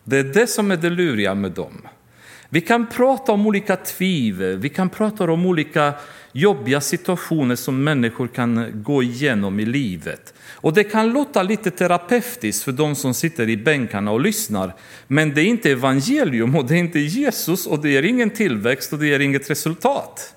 Det 0.05 0.19
är 0.19 0.25
det 0.25 0.47
som 0.47 0.71
är 0.71 0.77
det 0.77 0.91
luriga 0.91 1.35
med 1.35 1.53
dem. 1.53 1.89
Vi 2.49 2.61
kan 2.61 2.87
prata 2.87 3.33
om 3.33 3.47
olika 3.47 3.77
tvivel, 3.77 4.59
vi 4.59 4.69
kan 4.69 4.91
prata 4.91 5.31
om 5.31 5.47
olika 5.47 5.95
jobbiga 6.33 6.81
situationer 6.81 7.57
som 7.57 7.85
människor 7.85 8.29
kan 8.29 8.83
gå 8.83 9.03
igenom 9.03 9.61
i 9.61 9.67
livet. 9.67 10.35
Och 10.51 10.73
det 10.73 10.85
kan 10.85 11.13
låta 11.13 11.43
lite 11.43 11.71
terapeutiskt 11.71 12.65
för 12.65 12.73
de 12.73 12.95
som 12.95 13.15
sitter 13.15 13.49
i 13.49 13.57
bänkarna 13.57 14.11
och 14.11 14.21
lyssnar, 14.21 14.75
men 15.07 15.35
det 15.35 15.41
är 15.41 15.47
inte 15.47 15.71
evangelium 15.71 16.57
och 16.57 16.67
det 16.67 16.75
är 16.75 16.79
inte 16.79 16.99
Jesus 16.99 17.67
och 17.67 17.83
det 17.83 17.91
ger 17.91 18.03
ingen 18.03 18.31
tillväxt 18.31 18.93
och 18.93 18.99
det 18.99 19.07
ger 19.07 19.21
inget 19.21 19.51
resultat. 19.51 20.36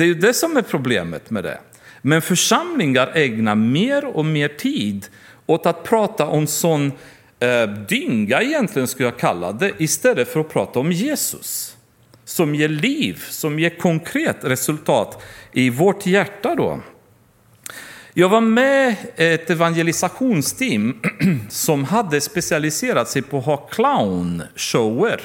Det 0.00 0.04
är 0.04 0.08
ju 0.08 0.14
det 0.14 0.34
som 0.34 0.56
är 0.56 0.62
problemet 0.62 1.30
med 1.30 1.44
det. 1.44 1.58
Men 2.02 2.22
församlingar 2.22 3.12
ägnar 3.14 3.54
mer 3.54 4.04
och 4.04 4.24
mer 4.24 4.48
tid 4.48 5.06
åt 5.46 5.66
att 5.66 5.84
prata 5.84 6.26
om 6.26 6.46
sån 6.46 6.92
eh, 7.40 7.70
dynga 7.88 8.42
egentligen 8.42 8.88
skulle 8.88 9.08
jag 9.08 9.18
kalla 9.18 9.52
det, 9.52 9.72
istället 9.78 10.28
för 10.28 10.40
att 10.40 10.48
prata 10.48 10.80
om 10.80 10.92
Jesus. 10.92 11.76
Som 12.24 12.54
ger 12.54 12.68
liv, 12.68 13.24
som 13.28 13.58
ger 13.58 13.78
konkret 13.78 14.36
resultat 14.42 15.22
i 15.52 15.70
vårt 15.70 16.06
hjärta 16.06 16.54
då. 16.54 16.80
Jag 18.14 18.28
var 18.28 18.40
med 18.40 18.94
ett 19.16 19.50
evangelisationsteam 19.50 21.00
som 21.50 21.84
hade 21.84 22.20
specialiserat 22.20 23.08
sig 23.08 23.22
på 23.22 23.38
att 23.38 23.44
ha 23.44 23.56
clownshower 23.56 25.20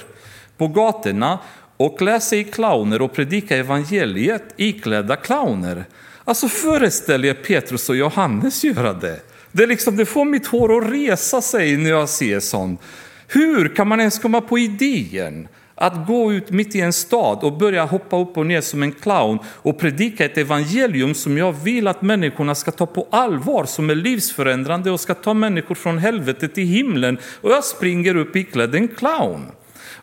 på 0.57 0.67
gatorna 0.67 1.39
och 1.77 1.97
klä 1.97 2.19
sig 2.19 2.39
i 2.39 2.43
clowner 2.43 3.01
och 3.01 3.13
predika 3.13 3.57
evangeliet 3.57 4.43
iklädda 4.57 5.15
clowner. 5.15 5.85
Alltså 6.23 6.47
föreställ 6.47 7.25
er 7.25 7.33
Petrus 7.33 7.89
och 7.89 7.95
Johannes 7.95 8.63
göra 8.63 8.93
det. 8.93 9.19
Det, 9.51 9.65
liksom, 9.65 9.97
det 9.97 10.05
får 10.05 10.25
mitt 10.25 10.47
hår 10.47 10.77
att 10.77 10.91
resa 10.91 11.41
sig 11.41 11.77
när 11.77 11.89
jag 11.89 12.09
ser 12.09 12.39
sånt. 12.39 12.81
Hur 13.27 13.75
kan 13.75 13.88
man 13.88 13.99
ens 13.99 14.19
komma 14.19 14.41
på 14.41 14.59
idén 14.59 15.47
att 15.75 16.07
gå 16.07 16.33
ut 16.33 16.51
mitt 16.51 16.75
i 16.75 16.81
en 16.81 16.93
stad 16.93 17.43
och 17.43 17.57
börja 17.57 17.85
hoppa 17.85 18.19
upp 18.19 18.38
och 18.38 18.45
ner 18.45 18.61
som 18.61 18.83
en 18.83 18.91
clown 18.91 19.39
och 19.45 19.79
predika 19.79 20.25
ett 20.25 20.38
evangelium 20.38 21.13
som 21.13 21.38
jag 21.38 21.51
vill 21.51 21.88
att 21.88 22.01
människorna 22.01 22.55
ska 22.55 22.71
ta 22.71 22.85
på 22.85 23.07
allvar, 23.11 23.65
som 23.65 23.89
är 23.89 23.95
livsförändrande 23.95 24.91
och 24.91 24.99
ska 24.99 25.13
ta 25.13 25.33
människor 25.33 25.75
från 25.75 25.97
helvetet 25.97 26.55
till 26.55 26.67
himlen. 26.67 27.17
Och 27.41 27.51
jag 27.51 27.63
springer 27.63 28.15
upp 28.15 28.35
iklädd 28.35 28.75
en 28.75 28.88
clown. 28.88 29.45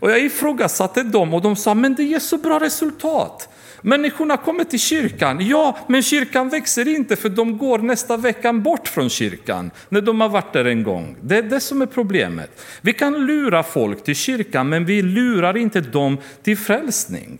Och 0.02 0.10
jag 0.10 0.20
ifrågasatte 0.20 1.02
dem 1.02 1.34
och 1.34 1.42
de 1.42 1.56
sa, 1.56 1.74
men 1.74 1.94
det 1.94 2.02
ger 2.02 2.18
så 2.18 2.38
bra 2.38 2.60
resultat. 2.60 3.48
Människorna 3.82 4.36
kommer 4.36 4.64
till 4.64 4.80
kyrkan. 4.80 5.46
Ja, 5.46 5.78
men 5.88 6.02
kyrkan 6.02 6.48
växer 6.48 6.88
inte 6.88 7.16
för 7.16 7.28
de 7.28 7.58
går 7.58 7.78
nästa 7.78 8.16
vecka 8.16 8.52
bort 8.52 8.88
från 8.88 9.10
kyrkan 9.10 9.70
när 9.88 10.00
de 10.00 10.20
har 10.20 10.28
varit 10.28 10.52
där 10.52 10.64
en 10.64 10.82
gång. 10.82 11.16
Det 11.20 11.36
är 11.36 11.42
det 11.42 11.60
som 11.60 11.82
är 11.82 11.86
problemet. 11.86 12.64
Vi 12.80 12.92
kan 12.92 13.26
lura 13.26 13.62
folk 13.62 14.04
till 14.04 14.14
kyrkan, 14.14 14.68
men 14.68 14.84
vi 14.84 15.02
lurar 15.02 15.56
inte 15.56 15.80
dem 15.80 16.18
till 16.42 16.58
frälsning. 16.58 17.38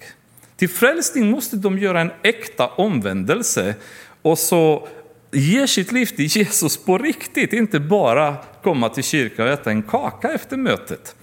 Till 0.57 0.69
frälsning 0.69 1.31
måste 1.31 1.57
de 1.57 1.79
göra 1.79 2.01
en 2.01 2.11
äkta 2.23 2.67
omvändelse 2.67 3.75
och 4.23 4.39
så 4.39 4.89
ge 5.31 5.67
sitt 5.67 5.93
liv 5.93 6.07
till 6.07 6.37
Jesus 6.37 6.85
på 6.85 6.99
riktigt, 6.99 7.53
inte 7.53 7.81
bara 7.81 8.37
komma 8.63 8.89
till 8.89 9.05
kyrkan 9.05 9.47
och 9.47 9.53
äta 9.53 9.71
en 9.71 9.83
kaka 9.83 10.31
efter 10.31 10.57
mötet. 10.57 11.17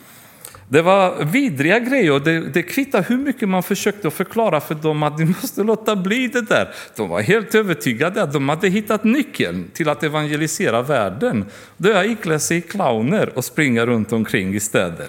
Det 0.71 0.81
var 0.81 1.25
vidriga 1.25 1.79
grejer 1.79 2.11
och 2.11 2.21
det, 2.21 2.39
det 2.39 2.63
kvittar 2.63 3.05
hur 3.07 3.17
mycket 3.17 3.49
man 3.49 3.63
försökte 3.63 4.11
förklara 4.11 4.61
för 4.61 4.75
dem 4.75 5.03
att 5.03 5.17
de 5.17 5.25
måste 5.41 5.63
låta 5.63 5.95
bli 5.95 6.27
det 6.27 6.41
där. 6.41 6.69
De 6.95 7.09
var 7.09 7.21
helt 7.21 7.55
övertygade 7.55 8.23
att 8.23 8.33
de 8.33 8.49
hade 8.49 8.69
hittat 8.69 9.03
nyckeln 9.03 9.69
till 9.73 9.89
att 9.89 10.03
evangelisera 10.03 10.81
världen. 10.81 11.45
Då 11.77 11.89
jag 11.89 12.05
iklä 12.05 12.39
sig 12.39 12.61
clowner 12.61 13.37
och 13.37 13.45
springa 13.45 13.85
runt 13.85 14.13
omkring 14.13 14.55
i 14.55 14.59
städer. 14.59 15.07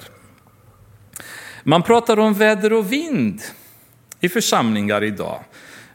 Man 1.64 1.82
pratar 1.82 2.18
om 2.18 2.34
väder 2.34 2.72
och 2.72 2.92
vind 2.92 3.42
i 4.20 4.28
församlingar 4.28 5.04
idag. 5.04 5.40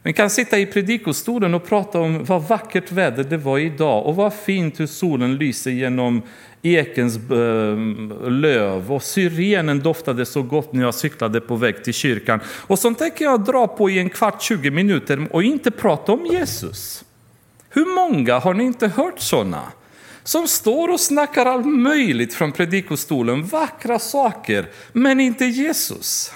Man 0.02 0.12
kan 0.12 0.30
sitta 0.30 0.58
i 0.58 0.66
predikostolen 0.66 1.54
och 1.54 1.66
prata 1.68 2.00
om 2.00 2.24
vad 2.24 2.48
vackert 2.48 2.92
väder 2.92 3.24
det 3.24 3.36
var 3.36 3.58
idag 3.58 4.06
och 4.06 4.16
vad 4.16 4.34
fint 4.34 4.80
hur 4.80 4.86
solen 4.86 5.36
lyser 5.36 5.70
genom 5.70 6.22
ekens 6.74 7.16
ehm, 7.16 8.12
löv 8.40 8.92
och 8.92 9.02
syrenen 9.02 9.80
doftade 9.80 10.26
så 10.26 10.42
gott 10.42 10.72
när 10.72 10.82
jag 10.82 10.94
cyklade 10.94 11.40
på 11.40 11.56
väg 11.56 11.84
till 11.84 11.94
kyrkan. 11.94 12.40
Och 12.46 12.78
så 12.78 12.94
tänker 12.94 13.24
jag 13.24 13.44
dra 13.44 13.66
på 13.66 13.90
i 13.90 13.98
en 13.98 14.10
kvart, 14.10 14.42
20 14.42 14.70
minuter 14.70 15.28
och 15.30 15.42
inte 15.42 15.70
prata 15.70 16.12
om 16.12 16.26
Jesus. 16.26 17.04
Hur 17.70 17.94
många 17.94 18.38
har 18.38 18.54
ni 18.54 18.64
inte 18.64 18.88
hört 18.88 19.20
sådana? 19.20 19.62
som 20.26 20.48
står 20.48 20.88
och 20.88 21.00
snackar 21.00 21.46
allt 21.46 21.66
möjligt 21.66 22.34
från 22.34 22.52
predikostolen, 22.52 23.46
vackra 23.46 23.98
saker, 23.98 24.68
men 24.92 25.20
inte 25.20 25.44
Jesus. 25.44 26.32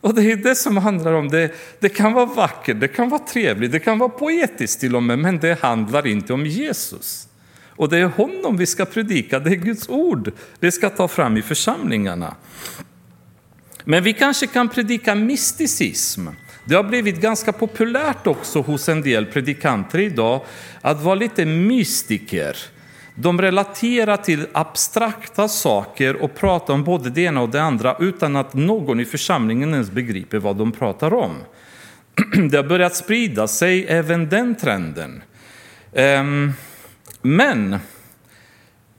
Och 0.00 0.14
det 0.14 0.32
är 0.32 0.36
det 0.36 0.54
som 0.54 0.76
handlar 0.76 1.12
om, 1.12 1.28
det, 1.28 1.50
det 1.80 1.88
kan 1.88 2.12
vara 2.12 2.26
vackert, 2.26 2.80
det 2.80 2.88
kan 2.88 3.08
vara 3.08 3.22
trevligt, 3.22 3.72
det 3.72 3.80
kan 3.80 3.98
vara 3.98 4.08
poetiskt 4.08 4.80
till 4.80 4.96
och 4.96 5.02
med, 5.02 5.18
men 5.18 5.38
det 5.38 5.60
handlar 5.62 6.06
inte 6.06 6.32
om 6.32 6.46
Jesus. 6.46 7.28
Och 7.76 7.88
det 7.88 7.98
är 7.98 8.04
honom 8.04 8.56
vi 8.56 8.66
ska 8.66 8.84
predika, 8.84 9.38
det 9.38 9.50
är 9.50 9.54
Guds 9.54 9.88
ord 9.88 10.32
vi 10.60 10.72
ska 10.72 10.90
ta 10.90 11.08
fram 11.08 11.36
i 11.36 11.42
församlingarna. 11.42 12.34
Men 13.84 14.02
vi 14.02 14.12
kanske 14.12 14.46
kan 14.46 14.68
predika 14.68 15.14
mysticism. 15.14 16.28
Det 16.64 16.74
har 16.74 16.82
blivit 16.84 17.20
ganska 17.20 17.52
populärt 17.52 18.26
också 18.26 18.60
hos 18.60 18.88
en 18.88 19.02
del 19.02 19.26
predikanter 19.26 19.98
idag 19.98 20.40
att 20.80 21.02
vara 21.02 21.14
lite 21.14 21.44
mystiker. 21.44 22.56
De 23.14 23.40
relaterar 23.40 24.16
till 24.16 24.46
abstrakta 24.52 25.48
saker 25.48 26.22
och 26.22 26.34
pratar 26.34 26.74
om 26.74 26.84
både 26.84 27.10
det 27.10 27.20
ena 27.20 27.40
och 27.40 27.48
det 27.48 27.62
andra 27.62 27.96
utan 28.00 28.36
att 28.36 28.54
någon 28.54 29.00
i 29.00 29.04
församlingen 29.04 29.72
ens 29.72 29.90
begriper 29.90 30.38
vad 30.38 30.56
de 30.56 30.72
pratar 30.72 31.14
om. 31.14 31.36
Det 32.50 32.56
har 32.56 32.64
börjat 32.64 32.96
sprida 32.96 33.48
sig 33.48 33.86
även 33.88 34.28
den 34.28 34.54
trenden. 34.54 35.22
Um, 35.92 36.52
men 37.24 37.78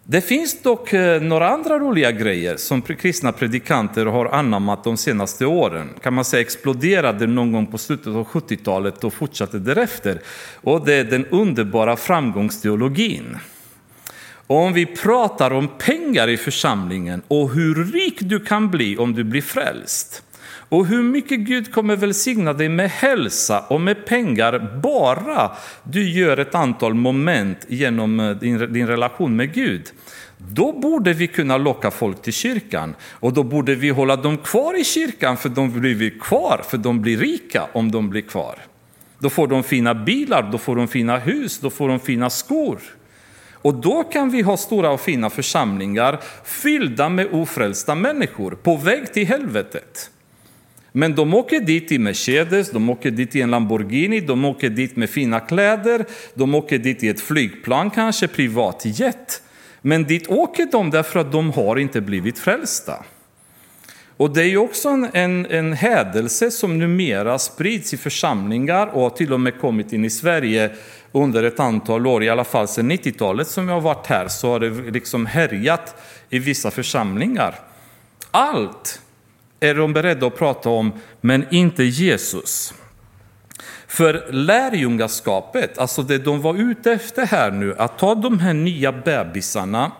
det 0.04 0.22
finns 0.22 0.62
dock 0.62 0.94
eh, 0.94 1.22
några 1.22 1.50
andra 1.50 1.80
roliga 1.80 2.12
grejer 2.12 2.58
som 2.58 2.82
kristna 2.82 3.32
predikanter 3.32 4.06
har 4.06 4.26
anammat 4.26 4.84
de 4.84 4.98
senaste 4.98 5.46
åren. 5.46 5.90
Kan 6.02 6.14
man 6.14 6.26
säga 6.26 6.42
exploderade 6.42 7.28
någon 7.28 7.52
gång 7.52 7.68
på 7.68 7.78
slutet 7.78 8.08
av 8.08 8.28
70-talet 8.28 9.04
och 9.04 9.14
fortsatte 9.14 9.60
därefter. 9.60 10.22
Och 10.62 10.86
det 10.86 10.94
är 10.94 11.04
den 11.04 11.26
underbara 11.26 11.96
framgångsteologin. 11.96 13.38
Och 14.48 14.58
om 14.58 14.74
vi 14.74 14.86
pratar 14.86 15.52
om 15.52 15.68
pengar 15.78 16.28
i 16.28 16.38
församlingen 16.38 17.22
och 17.28 17.54
hur 17.54 17.86
rik 17.86 18.18
du 18.20 18.40
kan 18.40 18.72
bli 18.72 18.98
om 18.98 19.14
du 19.14 19.24
blir 19.24 19.42
frälst 19.42 20.24
och 20.70 20.86
hur 20.86 21.04
mycket 21.04 21.40
Gud 21.40 21.74
kommer 21.74 21.96
välsigna 21.96 22.54
dig 22.54 22.70
med 22.70 22.90
hälsa 22.90 23.60
och 23.60 23.82
med 23.82 24.06
pengar 24.06 24.80
bara 24.84 25.52
du 25.84 26.10
gör 26.10 26.38
ett 26.38 26.56
antal 26.56 26.94
moment 26.94 27.66
genom 27.68 28.20
eh, 28.20 28.32
din, 28.32 28.74
din 28.74 28.88
relation 28.88 29.36
med 29.36 29.54
Gud. 29.54 29.92
Då 30.38 30.72
borde 30.72 31.14
vi 31.14 31.28
kunna 31.28 31.58
locka 31.58 31.92
folk 31.92 32.22
till 32.22 32.34
kyrkan 32.34 32.96
och 33.12 33.34
då 33.34 33.44
borde 33.44 33.76
vi 33.76 33.90
hålla 33.90 34.16
dem 34.16 34.38
kvar 34.38 34.80
i 34.80 34.84
kyrkan 34.84 35.38
för 35.38 35.50
de 35.50 35.80
blir 35.80 36.20
kvar, 36.20 36.62
för 36.70 36.78
de 36.78 37.02
blir 37.02 37.18
rika 37.18 37.68
om 37.74 37.92
de 37.92 38.10
blir 38.10 38.22
kvar. 38.22 38.56
Då 39.20 39.30
får 39.30 39.48
de 39.48 39.64
fina 39.64 39.96
bilar, 39.96 40.50
då 40.52 40.58
får 40.58 40.76
de 40.76 40.88
fina 40.88 41.18
hus, 41.18 41.60
då 41.60 41.70
får 41.70 41.90
de 41.90 42.00
fina 42.00 42.30
skor. 42.30 42.80
Och 43.54 43.74
då 43.74 44.04
kan 44.04 44.30
vi 44.30 44.42
ha 44.42 44.58
stora 44.58 44.92
och 44.92 45.02
fina 45.02 45.30
församlingar 45.30 46.20
fyllda 46.44 47.10
med 47.10 47.28
ofrälsta 47.32 47.96
människor 47.96 48.52
på 48.52 48.76
väg 48.76 49.14
till 49.14 49.28
helvetet. 49.28 50.12
Men 50.98 51.16
de 51.16 51.34
åker 51.34 51.60
dit 51.60 51.92
i 51.92 51.98
Mercedes, 52.00 52.70
de 52.72 52.90
åker 52.90 53.12
dit 53.12 53.36
i 53.36 53.42
en 53.42 53.52
Lamborghini, 53.52 54.20
de 54.20 54.46
åker 54.46 54.70
dit 54.70 54.96
med 54.96 55.10
fina 55.10 55.40
kläder, 55.40 56.06
de 56.34 56.56
åker 56.56 56.78
dit 56.78 57.04
i 57.04 57.08
ett 57.08 57.22
flygplan, 57.22 57.90
kanske 57.90 58.28
privatjet. 58.28 59.42
Men 59.82 60.04
dit 60.04 60.28
åker 60.28 60.66
de 60.72 60.90
därför 60.90 61.20
att 61.20 61.32
de 61.32 61.52
har 61.52 61.76
inte 61.76 62.02
blivit 62.02 62.40
frälsta. 62.40 63.04
Och 64.18 64.34
det 64.34 64.42
är 64.42 64.48
ju 64.48 64.58
också 64.58 64.90
en, 64.90 65.10
en, 65.14 65.46
en 65.46 65.74
hädelse 65.74 66.52
som 66.52 66.80
numera 66.80 67.40
sprids 67.40 67.94
i 67.94 67.98
församlingar 67.98 68.88
och 68.88 69.02
har 69.02 69.10
till 69.10 69.34
och 69.34 69.40
med 69.40 69.60
kommit 69.60 69.94
in 69.94 70.06
i 70.06 70.10
Sverige 70.10 70.72
under 71.12 71.44
ett 71.44 71.60
antal 71.60 72.08
år, 72.08 72.24
i 72.24 72.30
alla 72.30 72.44
fall 72.44 72.68
sedan 72.68 72.92
90-talet 72.92 73.48
som 73.48 73.68
jag 73.68 73.76
har 73.76 73.82
varit 73.82 74.08
här, 74.08 74.28
så 74.28 74.50
har 74.50 74.60
det 74.60 74.92
liksom 74.92 75.26
härjat 75.26 76.02
i 76.30 76.40
vissa 76.40 76.72
församlingar. 76.72 77.56
Allt 78.32 79.02
är 79.70 79.76
de 79.76 79.94
beredda 79.94 80.28
att 80.28 80.38
prata 80.38 80.70
om, 80.70 80.94
men 81.22 81.46
inte 81.52 81.84
Jesus. 81.84 82.74
För 83.88 84.32
lärjungaskapet, 84.32 85.78
alltså 85.78 86.02
det 86.04 86.18
de 86.18 86.42
var 86.42 86.56
ute 86.56 86.92
efter 86.92 87.26
här 87.26 87.52
nu, 87.52 87.76
att 87.78 88.00
ta 88.00 88.16
de 88.16 88.40
här 88.40 88.54
nya 88.54 88.92
bebisarna, 88.92 89.92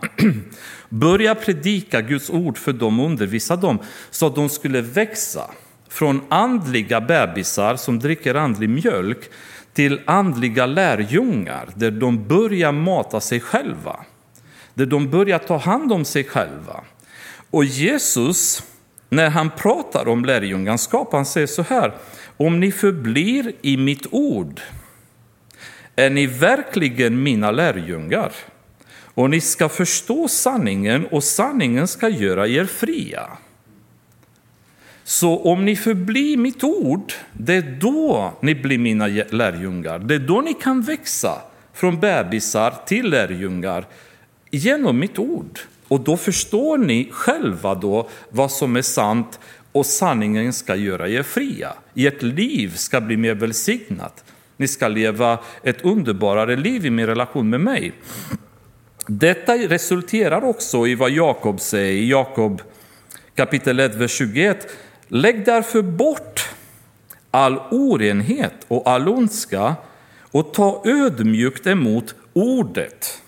börja 0.90 1.36
predika 1.36 2.02
Guds 2.02 2.30
ord 2.30 2.58
för 2.58 2.74
dem 2.74 3.00
och 3.00 3.06
undervisa 3.06 3.56
dem, 3.56 3.80
så 4.10 4.28
att 4.28 4.36
de 4.36 4.50
skulle 4.50 4.82
växa 4.82 5.52
från 5.90 6.22
andliga 6.30 7.02
bebisar 7.02 7.76
som 7.76 8.00
dricker 8.00 8.36
andlig 8.36 8.70
mjölk 8.70 9.30
till 9.74 10.02
andliga 10.06 10.66
lärjungar, 10.66 11.70
där 11.76 11.92
de 11.92 12.28
börjar 12.28 12.72
mata 12.72 13.22
sig 13.22 13.40
själva, 13.40 14.00
där 14.74 14.86
de 14.86 15.10
börjar 15.10 15.40
ta 15.40 15.58
hand 15.58 15.92
om 15.92 16.06
sig 16.06 16.24
själva. 16.24 16.84
Och 17.52 17.66
Jesus 17.66 18.64
när 19.16 19.30
han 19.30 19.50
pratar 19.50 20.08
om 20.08 20.26
lärjungaskap, 20.26 21.12
han 21.12 21.26
säger 21.26 21.48
så 21.48 21.62
här, 21.62 21.94
om 22.38 22.60
ni 22.60 22.72
förblir 22.72 23.54
i 23.62 23.78
mitt 23.78 24.08
ord 24.12 24.62
är 25.96 26.10
ni 26.10 26.26
verkligen 26.26 27.24
mina 27.24 27.52
lärjungar. 27.52 28.32
Och 29.14 29.30
ni 29.30 29.42
ska 29.42 29.70
förstå 29.70 30.28
sanningen 30.28 31.06
och 31.06 31.24
sanningen 31.24 31.88
ska 31.88 32.10
göra 32.10 32.48
er 32.48 32.66
fria. 32.66 33.30
Så 35.04 35.38
om 35.44 35.66
ni 35.66 35.76
förblir 35.76 36.38
mitt 36.38 36.64
ord, 36.64 37.14
det 37.34 37.56
är 37.56 37.78
då 37.82 38.34
ni 38.42 38.56
blir 38.56 38.78
mina 38.78 39.08
lärjungar. 39.30 40.00
Det 40.00 40.16
är 40.16 40.20
då 40.20 40.42
ni 40.42 40.54
kan 40.54 40.82
växa 40.82 41.42
från 41.74 42.00
bebisar 42.00 42.74
till 42.86 43.10
lärjungar 43.10 43.86
genom 44.52 45.00
mitt 45.00 45.20
ord. 45.20 45.60
Och 45.88 46.00
då 46.00 46.18
förstår 46.18 46.78
ni 46.78 47.10
själva 47.12 47.76
då 47.76 48.10
vad 48.30 48.52
som 48.52 48.76
är 48.76 48.82
sant 48.82 49.40
och 49.72 49.86
sanningen 49.86 50.54
ska 50.54 50.76
göra 50.76 51.10
er 51.10 51.24
fria. 51.24 51.74
Ert 51.96 52.22
liv 52.22 52.76
ska 52.76 53.02
bli 53.02 53.18
mer 53.18 53.36
välsignat. 53.36 54.24
Ni 54.58 54.68
ska 54.68 54.88
leva 54.88 55.40
ett 55.64 55.86
underbarare 55.86 56.56
liv 56.56 56.86
i 56.86 56.90
min 56.90 57.06
relation 57.06 57.50
med 57.50 57.62
mig. 57.62 57.94
Detta 59.08 59.54
resulterar 59.54 60.44
också 60.44 60.88
i 60.88 60.96
vad 60.96 61.12
Jakob 61.12 61.60
säger 61.60 61.94
i 61.94 62.10
Jakob 62.10 62.62
kapitel 63.36 63.80
1, 63.80 63.96
vers 63.96 64.12
21. 64.12 64.68
Lägg 65.08 65.46
därför 65.46 65.82
bort 65.82 66.50
all 67.32 67.60
orenhet 67.72 68.66
och 68.68 68.90
all 68.90 69.08
ondska 69.08 69.76
och 70.32 70.54
ta 70.54 70.82
ödmjukt 70.86 71.68
emot 71.68 72.16
ordet 72.34 73.22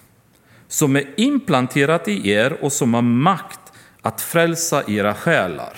som 0.67 0.95
är 0.95 1.13
implanterat 1.17 2.07
i 2.07 2.29
er 2.29 2.53
och 2.63 2.73
som 2.73 2.93
har 2.93 3.01
makt 3.01 3.59
att 4.01 4.21
frälsa 4.21 4.83
era 4.87 5.13
själar. 5.13 5.77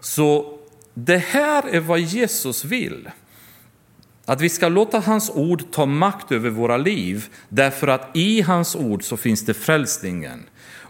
Så 0.00 0.58
det 0.94 1.18
här 1.18 1.64
är 1.70 1.80
vad 1.80 2.00
Jesus 2.00 2.64
vill. 2.64 3.10
Att 4.26 4.40
vi 4.40 4.48
ska 4.48 4.68
låta 4.68 4.98
hans 4.98 5.30
ord 5.30 5.62
ta 5.70 5.86
makt 5.86 6.32
över 6.32 6.50
våra 6.50 6.76
liv, 6.76 7.26
därför 7.48 7.88
att 7.88 8.10
i 8.16 8.40
hans 8.40 8.76
ord 8.76 9.04
så 9.04 9.16
finns 9.16 9.46
det 9.46 9.54
frälsningen. 9.54 10.42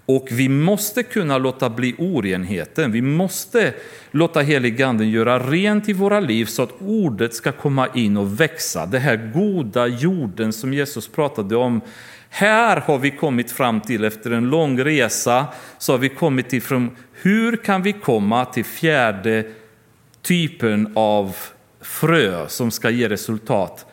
Och 0.06 0.28
vi 0.30 0.48
måste 0.48 1.02
kunna 1.02 1.38
låta 1.38 1.70
bli 1.70 1.94
orenheten. 1.98 2.92
Vi 2.92 3.02
måste 3.02 3.74
låta 4.10 4.40
heliganden 4.40 5.10
göra 5.10 5.38
rent 5.38 5.88
i 5.88 5.92
våra 5.92 6.20
liv 6.20 6.44
så 6.44 6.62
att 6.62 6.74
ordet 6.80 7.34
ska 7.34 7.52
komma 7.52 7.88
in 7.94 8.16
och 8.16 8.40
växa. 8.40 8.86
Det 8.86 8.98
här 8.98 9.30
goda 9.34 9.86
jorden 9.86 10.52
som 10.52 10.72
Jesus 10.72 11.08
pratade 11.08 11.56
om 11.56 11.80
här 12.36 12.76
har 12.76 12.98
vi 12.98 13.10
kommit 13.10 13.52
fram 13.52 13.80
till, 13.80 14.04
efter 14.04 14.30
en 14.30 14.50
lång 14.50 14.80
resa, 14.80 15.46
så 15.78 15.92
har 15.92 15.98
vi 15.98 16.08
kommit 16.08 16.48
till 16.48 16.62
från 16.62 16.96
hur 17.12 17.56
kan 17.56 17.82
vi 17.82 17.92
komma 17.92 18.44
till 18.44 18.64
fjärde 18.64 19.44
typen 20.22 20.92
av 20.94 21.36
frö 21.80 22.48
som 22.48 22.70
ska 22.70 22.90
ge 22.90 23.08
resultat? 23.08 23.86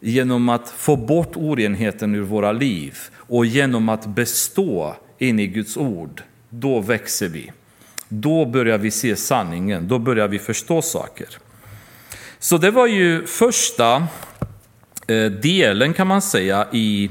Genom 0.00 0.48
att 0.48 0.70
få 0.70 0.96
bort 0.96 1.36
orenheten 1.36 2.14
ur 2.14 2.22
våra 2.22 2.52
liv 2.52 2.98
och 3.14 3.46
genom 3.46 3.88
att 3.88 4.06
bestå 4.06 4.96
in 5.18 5.38
i 5.38 5.46
Guds 5.46 5.76
ord. 5.76 6.22
Då 6.48 6.80
växer 6.80 7.28
vi. 7.28 7.52
Då 8.08 8.46
börjar 8.46 8.78
vi 8.78 8.90
se 8.90 9.16
sanningen, 9.16 9.88
då 9.88 9.98
börjar 9.98 10.28
vi 10.28 10.38
förstå 10.38 10.82
saker. 10.82 11.28
Så 12.38 12.58
det 12.58 12.70
var 12.70 12.86
ju 12.86 13.26
första 13.26 14.06
eh, 15.06 15.24
delen 15.24 15.94
kan 15.94 16.06
man 16.06 16.22
säga 16.22 16.66
i 16.72 17.10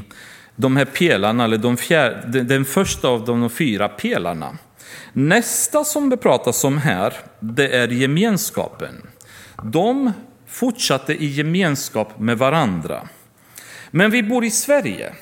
de 0.62 0.78
här 0.78 0.86
pelarna, 0.86 1.44
eller 1.44 1.58
de 1.58 1.78
fjär, 1.78 2.24
den 2.28 2.66
första 2.66 3.08
av 3.08 3.26
de 3.26 3.50
fyra 3.50 3.90
pelarna. 3.90 4.58
Nästa 5.14 5.84
som 5.84 6.10
det 6.10 6.18
pratas 6.18 6.64
om 6.64 6.78
här, 6.78 7.14
det 7.40 7.78
är 7.78 7.88
gemenskapen. 7.88 9.08
De 9.64 10.12
fortsatte 10.48 11.14
i 11.14 11.26
gemenskap 11.26 12.20
med 12.20 12.38
varandra. 12.38 13.08
Men 13.92 14.12
vi 14.12 14.24
bor 14.24 14.46
i 14.46 14.52
Sverige. 14.52 15.14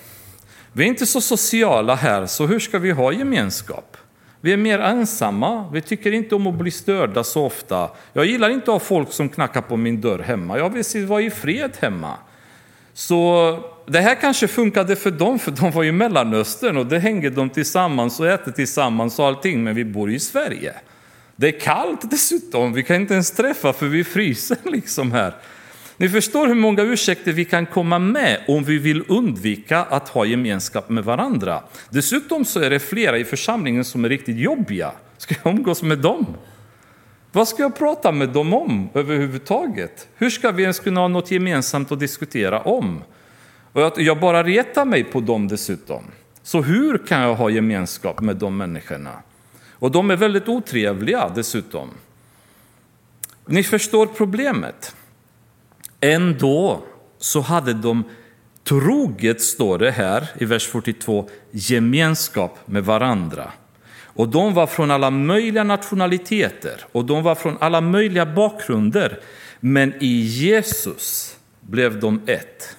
Vi 0.74 0.84
är 0.84 0.88
inte 0.88 1.06
så 1.06 1.22
sociala 1.22 1.96
här, 1.96 2.26
så 2.26 2.48
hur 2.48 2.60
ska 2.60 2.80
vi 2.80 2.92
ha 2.92 3.12
gemenskap? 3.12 3.98
Vi 4.42 4.54
är 4.54 4.58
mer 4.58 4.80
ensamma, 4.80 5.70
vi 5.74 5.82
tycker 5.82 6.12
inte 6.12 6.36
om 6.36 6.48
att 6.48 6.56
bli 6.56 6.72
störda 6.72 7.24
så 7.24 7.46
ofta. 7.46 7.90
Jag 8.14 8.26
gillar 8.26 8.50
inte 8.50 8.64
att 8.64 8.82
ha 8.82 8.88
folk 8.88 9.12
som 9.12 9.30
knackar 9.30 9.62
på 9.62 9.78
min 9.78 10.02
dörr 10.02 10.20
hemma, 10.20 10.58
jag 10.58 10.70
vill 10.70 11.06
vara 11.06 11.22
i 11.22 11.30
fred 11.30 11.72
hemma. 11.80 12.14
Så 12.94 13.60
det 13.92 14.00
här 14.00 14.16
kanske 14.16 14.48
funkade 14.48 14.96
för 14.96 15.12
dem, 15.12 15.40
för 15.40 15.52
de 15.52 15.72
var 15.72 15.84
i 15.84 15.92
Mellanöstern 15.92 16.78
och 16.78 16.86
det 16.86 17.00
hänger 17.00 17.30
de 17.30 17.50
tillsammans 17.50 18.20
och 18.20 18.28
äter 18.28 18.52
tillsammans 18.52 19.20
och 19.20 19.26
allting, 19.26 19.64
men 19.64 19.76
vi 19.76 19.86
bor 19.86 20.10
ju 20.10 20.16
i 20.16 20.20
Sverige. 20.20 20.74
Det 21.36 21.48
är 21.48 21.60
kallt 21.60 22.12
dessutom, 22.12 22.74
vi 22.74 22.84
kan 22.84 22.96
inte 22.96 23.14
ens 23.14 23.32
träffa 23.32 23.74
för 23.74 23.86
vi 23.86 24.04
fryser 24.04 24.58
liksom 24.64 25.12
här. 25.12 25.34
Ni 25.98 26.10
förstår 26.10 26.48
hur 26.48 26.56
många 26.56 26.82
ursäkter 26.82 27.34
vi 27.34 27.46
kan 27.46 27.66
komma 27.66 28.00
med 28.00 28.42
om 28.48 28.64
vi 28.64 28.78
vill 28.78 29.04
undvika 29.08 29.80
att 29.80 30.10
ha 30.10 30.26
gemenskap 30.26 30.90
med 30.90 31.04
varandra. 31.04 31.64
Dessutom 31.90 32.46
så 32.46 32.60
är 32.60 32.70
det 32.70 32.80
flera 32.80 33.18
i 33.18 33.26
församlingen 33.26 33.86
som 33.86 34.06
är 34.06 34.10
riktigt 34.10 34.38
jobbiga. 34.38 34.92
Ska 35.18 35.36
jag 35.44 35.54
umgås 35.54 35.84
med 35.84 35.98
dem? 35.98 36.26
Vad 37.32 37.48
ska 37.48 37.64
jag 37.64 37.78
prata 37.78 38.12
med 38.12 38.30
dem 38.30 38.54
om 38.54 38.90
överhuvudtaget? 38.94 40.08
Hur 40.16 40.30
ska 40.30 40.52
vi 40.52 40.62
ens 40.64 40.80
kunna 40.80 41.00
ha 41.00 41.08
något 41.08 41.32
gemensamt 41.32 41.92
att 41.92 42.00
diskutera 42.00 42.62
om? 42.62 43.02
Och 43.74 44.02
jag 44.02 44.20
bara 44.20 44.44
retar 44.44 44.86
mig 44.86 45.04
på 45.04 45.20
dem 45.20 45.48
dessutom. 45.48 46.04
Så 46.44 46.62
hur 46.62 46.98
kan 46.98 47.22
jag 47.22 47.36
ha 47.36 47.50
gemenskap 47.50 48.22
med 48.22 48.36
de 48.36 48.58
människorna? 48.58 49.14
Och 49.72 49.92
de 49.92 50.12
är 50.12 50.16
väldigt 50.16 50.48
otrevliga 50.48 51.32
dessutom. 51.36 51.90
Ni 53.46 53.64
förstår 53.64 54.06
problemet. 54.06 54.96
Ändå 56.02 56.84
så 57.18 57.42
hade 57.42 57.74
de 57.74 58.04
troget, 58.64 59.42
står 59.42 59.78
det 59.78 59.92
här 59.92 60.28
i 60.40 60.46
vers 60.46 60.68
42, 60.68 61.30
gemenskap 61.52 62.58
med 62.66 62.86
varandra. 62.86 63.52
Och 64.04 64.30
de 64.30 64.54
var 64.54 64.68
från 64.68 64.92
alla 64.92 65.10
möjliga 65.10 65.64
nationaliteter 65.64 66.86
och 66.92 67.06
de 67.06 67.24
var 67.24 67.36
från 67.36 67.58
alla 67.60 67.82
möjliga 67.82 68.26
bakgrunder. 68.26 69.20
Men 69.60 69.94
i 70.00 70.22
Jesus 70.22 71.38
blev 71.62 72.00
de 72.00 72.22
ett. 72.26 72.78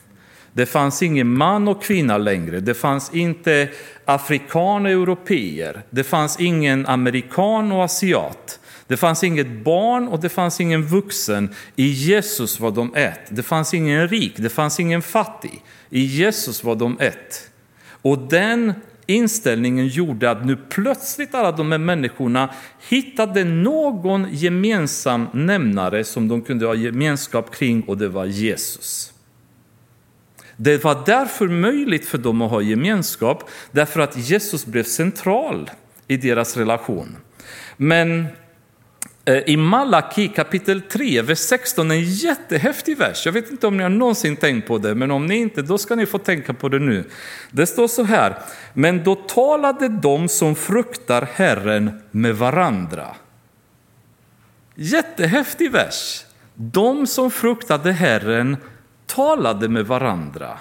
Det 0.52 0.66
fanns 0.66 1.02
ingen 1.02 1.36
man 1.36 1.68
och 1.68 1.82
kvinna 1.82 2.18
längre. 2.18 2.60
Det 2.60 2.74
fanns 2.74 3.14
inte 3.14 3.68
afrikaner 4.04 4.96
och 4.96 5.02
europeer. 5.02 5.82
Det 5.90 6.04
fanns 6.04 6.40
ingen 6.40 6.86
amerikan 6.86 7.72
och 7.72 7.84
asiat. 7.84 8.60
Det 8.86 8.96
fanns 8.96 9.24
inget 9.24 9.64
barn 9.64 10.08
och 10.08 10.20
det 10.20 10.28
fanns 10.28 10.60
ingen 10.60 10.82
vuxen. 10.82 11.54
I 11.76 11.86
Jesus 11.86 12.60
var 12.60 12.70
de 12.70 12.94
ett. 12.94 13.20
Det 13.28 13.42
fanns 13.42 13.74
ingen 13.74 14.08
rik, 14.08 14.32
det 14.36 14.48
fanns 14.48 14.80
ingen 14.80 15.02
fattig. 15.02 15.62
I 15.90 16.00
Jesus 16.00 16.64
var 16.64 16.74
de 16.74 16.98
ett. 17.00 17.50
Och 18.02 18.18
den 18.18 18.72
inställningen 19.06 19.86
gjorde 19.86 20.30
att 20.30 20.46
nu 20.46 20.56
plötsligt 20.56 21.34
alla 21.34 21.52
de 21.52 21.72
här 21.72 21.78
människorna 21.78 22.54
hittade 22.88 23.44
någon 23.44 24.26
gemensam 24.30 25.26
nämnare 25.32 26.04
som 26.04 26.28
de 26.28 26.42
kunde 26.42 26.66
ha 26.66 26.74
gemenskap 26.74 27.54
kring 27.54 27.82
och 27.82 27.98
det 27.98 28.08
var 28.08 28.24
Jesus. 28.24 29.12
Det 30.62 30.84
var 30.84 31.02
därför 31.06 31.48
möjligt 31.48 32.06
för 32.06 32.18
dem 32.18 32.42
att 32.42 32.50
ha 32.50 32.62
gemenskap, 32.62 33.50
därför 33.70 34.00
att 34.00 34.16
Jesus 34.16 34.66
blev 34.66 34.84
central 34.84 35.70
i 36.08 36.16
deras 36.16 36.56
relation. 36.56 37.16
Men 37.76 38.26
eh, 39.24 39.38
i 39.46 39.56
Malaki 39.56 40.28
kapitel 40.28 40.80
3, 40.80 41.22
vers 41.22 41.38
16, 41.38 41.90
en 41.90 42.04
jättehäftig 42.04 42.98
vers. 42.98 43.26
Jag 43.26 43.32
vet 43.32 43.50
inte 43.50 43.66
om 43.66 43.76
ni 43.76 43.82
har 43.82 43.90
någonsin 43.90 44.36
tänkt 44.36 44.68
på 44.68 44.78
det, 44.78 44.94
men 44.94 45.10
om 45.10 45.26
ni 45.26 45.36
inte, 45.36 45.62
då 45.62 45.78
ska 45.78 45.94
ni 45.94 46.06
få 46.06 46.18
tänka 46.18 46.54
på 46.54 46.68
det 46.68 46.78
nu. 46.78 47.04
Det 47.50 47.66
står 47.66 47.88
så 47.88 48.02
här, 48.02 48.38
men 48.74 49.04
då 49.04 49.14
talade 49.14 49.88
de 49.88 50.28
som 50.28 50.54
fruktar 50.54 51.28
Herren 51.34 52.02
med 52.10 52.36
varandra. 52.36 53.06
Jättehäftig 54.74 55.70
vers. 55.70 56.24
De 56.54 57.06
som 57.06 57.30
fruktade 57.30 57.92
Herren 57.92 58.56
talade 59.14 59.68
med 59.68 59.86
varandra. 59.86 60.58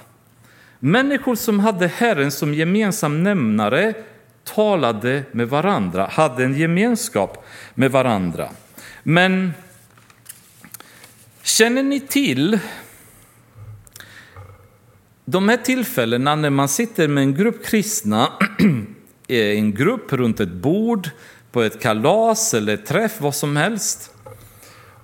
Människor 0.79 1.35
som 1.35 1.59
hade 1.59 1.87
Herren 1.87 2.31
som 2.31 2.53
gemensam 2.53 3.23
nämnare 3.23 3.93
talade 4.43 5.23
med 5.31 5.49
varandra, 5.49 6.07
hade 6.11 6.43
en 6.43 6.57
gemenskap 6.57 7.45
med 7.75 7.91
varandra. 7.91 8.49
Men 9.03 9.53
känner 11.41 11.83
ni 11.83 11.99
till 11.99 12.59
de 15.25 15.49
här 15.49 15.57
tillfällena 15.57 16.35
när 16.35 16.49
man 16.49 16.67
sitter 16.69 17.07
med 17.07 17.23
en 17.23 17.35
grupp 17.35 17.65
kristna, 17.65 18.31
eh, 19.27 19.57
en 19.57 19.73
grupp 19.73 20.13
runt 20.13 20.39
ett 20.39 20.53
bord, 20.53 21.09
på 21.51 21.61
ett 21.61 21.81
kalas 21.81 22.53
eller 22.53 22.77
träff, 22.77 23.21
vad 23.21 23.35
som 23.35 23.57
helst. 23.57 24.13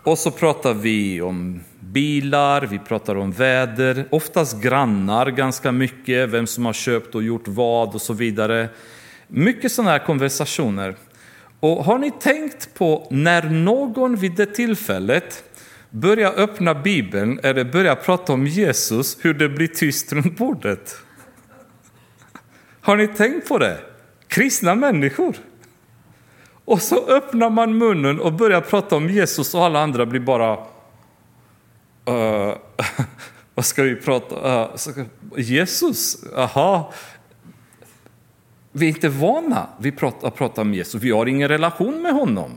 Och 0.03 0.17
så 0.17 0.31
pratar 0.31 0.73
vi 0.73 1.21
om 1.21 1.59
bilar, 1.95 2.61
vi 2.61 2.79
pratar 2.79 3.15
om 3.15 3.31
väder, 3.31 4.05
oftast 4.09 4.61
grannar 4.61 5.31
ganska 5.31 5.71
mycket, 5.71 6.29
vem 6.29 6.47
som 6.47 6.65
har 6.65 6.73
köpt 6.73 7.15
och 7.15 7.23
gjort 7.23 7.47
vad 7.47 7.95
och 7.95 8.01
så 8.01 8.13
vidare. 8.13 8.69
Mycket 9.27 9.71
sådana 9.71 9.91
här 9.91 9.99
konversationer. 9.99 10.95
Och 11.59 11.85
har 11.85 11.97
ni 11.97 12.11
tänkt 12.11 12.73
på 12.73 13.07
när 13.11 13.49
någon 13.49 14.15
vid 14.15 14.35
det 14.35 14.45
tillfället 14.45 15.43
börjar 15.89 16.33
öppna 16.37 16.73
Bibeln 16.73 17.39
eller 17.43 17.63
börjar 17.63 17.95
prata 17.95 18.33
om 18.33 18.47
Jesus, 18.47 19.17
hur 19.21 19.33
det 19.33 19.49
blir 19.49 19.67
tyst 19.67 20.13
runt 20.13 20.37
bordet? 20.37 20.97
Har 22.81 22.95
ni 22.95 23.07
tänkt 23.07 23.47
på 23.47 23.57
det? 23.57 23.77
Kristna 24.27 24.75
människor. 24.75 25.35
Och 26.65 26.81
så 26.81 27.07
öppnar 27.07 27.49
man 27.49 27.77
munnen 27.77 28.19
och 28.19 28.33
börjar 28.33 28.61
prata 28.61 28.95
om 28.95 29.09
Jesus 29.09 29.55
och 29.55 29.63
alla 29.65 29.79
andra 29.79 30.05
blir 30.05 30.19
bara 30.19 30.74
Uh, 32.09 32.57
vad 33.55 33.65
ska 33.65 33.83
vi 33.83 33.95
prata 33.95 34.63
uh, 34.63 35.05
Jesus, 35.37 36.17
aha. 36.35 36.93
Vi 38.71 38.85
är 38.85 38.89
inte 38.89 39.09
vana 39.09 39.67
vid 39.79 40.03
att 40.03 40.35
prata 40.35 40.61
om 40.61 40.73
Jesus, 40.73 41.03
vi 41.03 41.11
har 41.11 41.25
ingen 41.25 41.49
relation 41.49 42.01
med 42.01 42.13
honom. 42.13 42.51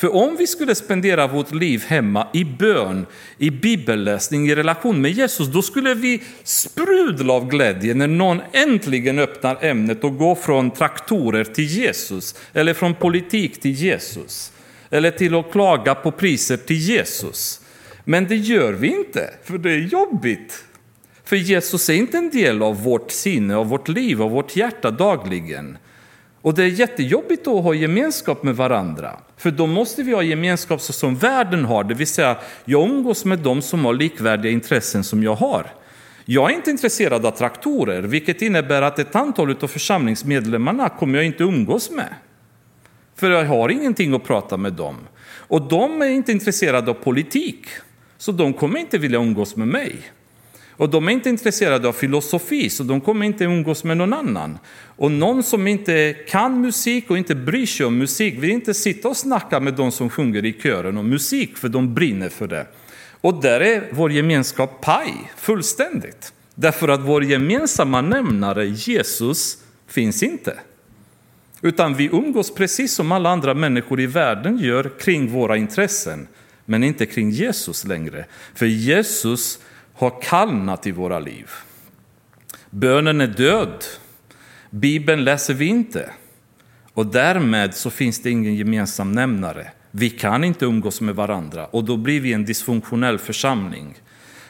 För 0.00 0.14
om 0.14 0.36
vi 0.36 0.46
skulle 0.46 0.74
spendera 0.74 1.26
vårt 1.26 1.54
liv 1.54 1.84
hemma 1.86 2.26
i 2.32 2.44
bön, 2.44 3.06
i 3.38 3.50
bibelläsning, 3.50 4.50
i 4.50 4.54
relation 4.54 5.00
med 5.00 5.10
Jesus, 5.10 5.48
då 5.48 5.62
skulle 5.62 5.94
vi 5.94 6.22
sprudla 6.44 7.32
av 7.32 7.48
glädje 7.48 7.94
när 7.94 8.06
någon 8.06 8.40
äntligen 8.52 9.18
öppnar 9.18 9.64
ämnet 9.64 10.04
och 10.04 10.16
går 10.16 10.34
från 10.34 10.70
traktorer 10.70 11.44
till 11.44 11.64
Jesus, 11.64 12.34
eller 12.52 12.74
från 12.74 12.94
politik 12.94 13.60
till 13.60 13.70
Jesus, 13.70 14.52
eller 14.90 15.10
till 15.10 15.34
att 15.34 15.52
klaga 15.52 15.94
på 15.94 16.10
priser 16.10 16.56
till 16.56 16.76
Jesus. 16.76 17.59
Men 18.10 18.26
det 18.26 18.36
gör 18.36 18.72
vi 18.72 18.88
inte, 18.88 19.30
för 19.44 19.58
det 19.58 19.70
är 19.70 19.78
jobbigt. 19.78 20.64
För 21.24 21.36
Jesus 21.36 21.88
är 21.88 21.94
inte 21.94 22.18
en 22.18 22.30
del 22.30 22.62
av 22.62 22.82
vårt 22.82 23.10
sinne, 23.10 23.56
av 23.56 23.68
vårt 23.68 23.88
liv, 23.88 24.22
av 24.22 24.30
vårt 24.30 24.56
hjärta 24.56 24.90
dagligen. 24.90 25.78
Och 26.42 26.54
det 26.54 26.62
är 26.62 26.68
jättejobbigt 26.68 27.46
att 27.46 27.62
ha 27.62 27.74
gemenskap 27.74 28.42
med 28.42 28.56
varandra. 28.56 29.16
För 29.36 29.50
då 29.50 29.66
måste 29.66 30.02
vi 30.02 30.12
ha 30.12 30.22
gemenskap 30.22 30.80
så 30.80 30.92
som 30.92 31.16
världen 31.16 31.64
har, 31.64 31.84
det 31.84 31.94
vill 31.94 32.06
säga 32.06 32.36
jag 32.64 32.90
umgås 32.90 33.24
med 33.24 33.38
dem 33.38 33.62
som 33.62 33.84
har 33.84 33.94
likvärdiga 33.94 34.52
intressen 34.52 35.04
som 35.04 35.22
jag 35.22 35.34
har. 35.34 35.66
Jag 36.24 36.50
är 36.50 36.54
inte 36.54 36.70
intresserad 36.70 37.26
av 37.26 37.30
traktorer, 37.30 38.02
vilket 38.02 38.42
innebär 38.42 38.82
att 38.82 38.98
ett 38.98 39.16
antal 39.16 39.56
av 39.60 39.66
församlingsmedlemmarna 39.66 40.88
kommer 40.88 41.18
jag 41.18 41.26
inte 41.26 41.42
umgås 41.44 41.90
med. 41.90 42.14
För 43.16 43.30
jag 43.30 43.44
har 43.44 43.68
ingenting 43.68 44.14
att 44.14 44.24
prata 44.24 44.56
med 44.56 44.72
dem. 44.72 44.96
Och 45.32 45.68
de 45.68 46.02
är 46.02 46.08
inte 46.08 46.32
intresserade 46.32 46.90
av 46.90 46.94
politik. 46.94 47.66
Så 48.20 48.32
de 48.32 48.52
kommer 48.52 48.80
inte 48.80 48.98
vilja 48.98 49.18
umgås 49.18 49.56
med 49.56 49.68
mig. 49.68 49.96
Och 50.70 50.90
de 50.90 51.08
är 51.08 51.12
inte 51.12 51.28
intresserade 51.28 51.88
av 51.88 51.92
filosofi, 51.92 52.70
så 52.70 52.82
de 52.82 53.00
kommer 53.00 53.26
inte 53.26 53.44
umgås 53.44 53.84
med 53.84 53.96
någon 53.96 54.12
annan. 54.12 54.58
Och 54.96 55.10
någon 55.10 55.42
som 55.42 55.66
inte 55.66 56.16
kan 56.28 56.60
musik 56.60 57.10
och 57.10 57.18
inte 57.18 57.34
bryr 57.34 57.66
sig 57.66 57.86
om 57.86 57.98
musik 57.98 58.34
vill 58.38 58.50
inte 58.50 58.74
sitta 58.74 59.08
och 59.08 59.16
snacka 59.16 59.60
med 59.60 59.74
de 59.74 59.92
som 59.92 60.10
sjunger 60.10 60.44
i 60.44 60.52
kören 60.52 60.96
om 60.96 61.08
musik, 61.08 61.56
för 61.56 61.68
de 61.68 61.94
brinner 61.94 62.28
för 62.28 62.46
det. 62.46 62.66
Och 63.20 63.42
där 63.42 63.60
är 63.60 63.88
vår 63.92 64.12
gemenskap 64.12 64.80
paj, 64.80 65.14
fullständigt. 65.36 66.32
Därför 66.54 66.88
att 66.88 67.00
vår 67.00 67.24
gemensamma 67.24 68.00
nämnare, 68.00 68.66
Jesus, 68.66 69.58
finns 69.86 70.22
inte. 70.22 70.58
Utan 71.62 71.94
vi 71.94 72.08
umgås 72.12 72.54
precis 72.54 72.94
som 72.94 73.12
alla 73.12 73.30
andra 73.30 73.54
människor 73.54 74.00
i 74.00 74.06
världen 74.06 74.58
gör 74.58 74.90
kring 74.98 75.30
våra 75.30 75.56
intressen 75.56 76.28
men 76.70 76.84
inte 76.84 77.06
kring 77.06 77.30
Jesus 77.30 77.84
längre. 77.84 78.24
För 78.54 78.66
Jesus 78.66 79.58
har 79.94 80.22
kallnat 80.22 80.86
i 80.86 80.90
våra 80.90 81.18
liv. 81.18 81.50
Bönen 82.70 83.20
är 83.20 83.26
död. 83.26 83.84
Bibeln 84.70 85.24
läser 85.24 85.54
vi 85.54 85.66
inte. 85.66 86.10
Och 86.92 87.06
därmed 87.06 87.74
så 87.74 87.90
finns 87.90 88.22
det 88.22 88.30
ingen 88.30 88.54
gemensam 88.54 89.12
nämnare. 89.12 89.70
Vi 89.90 90.10
kan 90.10 90.44
inte 90.44 90.64
umgås 90.64 91.00
med 91.00 91.14
varandra 91.14 91.66
och 91.66 91.84
då 91.84 91.96
blir 91.96 92.20
vi 92.20 92.32
en 92.32 92.44
dysfunktionell 92.44 93.18
församling. 93.18 93.94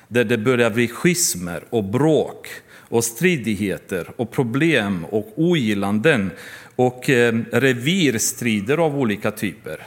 Där 0.09 0.25
det 0.25 0.39
börjar 0.39 0.71
bli 0.71 0.89
schismer 0.89 1.65
och 1.71 1.85
bråk 1.85 2.49
och 2.77 3.05
stridigheter 3.05 4.11
och 4.17 4.31
problem 4.31 5.05
och 5.05 5.33
ogillanden 5.37 6.31
och 6.77 7.11
eh, 7.11 7.35
revirstrider 7.53 8.79
av 8.79 8.99
olika 8.99 9.31
typer. 9.31 9.81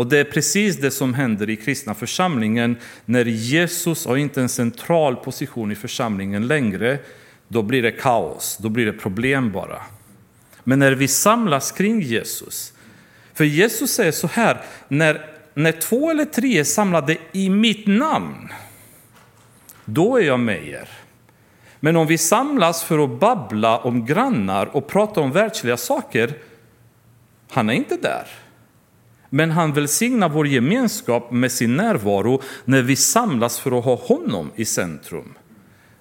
Och 0.00 0.06
det 0.06 0.18
är 0.18 0.24
precis 0.24 0.76
det 0.76 0.90
som 0.90 1.14
händer 1.14 1.50
i 1.50 1.56
kristna 1.56 1.94
församlingen 1.94 2.76
när 3.04 3.24
Jesus 3.24 4.06
har 4.06 4.16
inte 4.16 4.40
en 4.40 4.48
central 4.48 5.16
position 5.16 5.72
i 5.72 5.74
församlingen 5.74 6.46
längre. 6.46 6.98
Då 7.48 7.62
blir 7.62 7.82
det 7.82 7.92
kaos, 7.92 8.58
då 8.60 8.68
blir 8.68 8.86
det 8.86 8.92
problem 8.92 9.52
bara. 9.52 9.82
Men 10.64 10.78
när 10.78 10.92
vi 10.92 11.08
samlas 11.08 11.72
kring 11.72 12.00
Jesus, 12.00 12.72
för 13.34 13.44
Jesus 13.44 13.90
säger 13.90 14.12
så 14.12 14.26
här, 14.26 14.60
när, 14.88 15.26
när 15.54 15.72
två 15.72 16.10
eller 16.10 16.24
tre 16.24 16.58
är 16.58 16.64
samlade 16.64 17.16
i 17.32 17.50
mitt 17.50 17.86
namn, 17.86 18.48
då 19.84 20.16
är 20.16 20.22
jag 20.22 20.40
med 20.40 20.68
er. 20.68 20.88
Men 21.80 21.96
om 21.96 22.06
vi 22.06 22.18
samlas 22.18 22.84
för 22.84 23.04
att 23.04 23.20
babbla 23.20 23.78
om 23.78 24.06
grannar 24.06 24.66
och 24.66 24.86
prata 24.86 25.20
om 25.20 25.32
världsliga 25.32 25.76
saker, 25.76 26.34
han 27.50 27.70
är 27.70 27.74
inte 27.74 27.96
där. 27.96 28.26
Men 29.30 29.50
han 29.50 29.72
välsignar 29.72 30.28
vår 30.28 30.46
gemenskap 30.46 31.30
med 31.30 31.52
sin 31.52 31.76
närvaro 31.76 32.42
när 32.64 32.82
vi 32.82 32.96
samlas 32.96 33.58
för 33.60 33.78
att 33.78 33.84
ha 33.84 33.94
honom 33.94 34.50
i 34.56 34.64
centrum. 34.64 35.34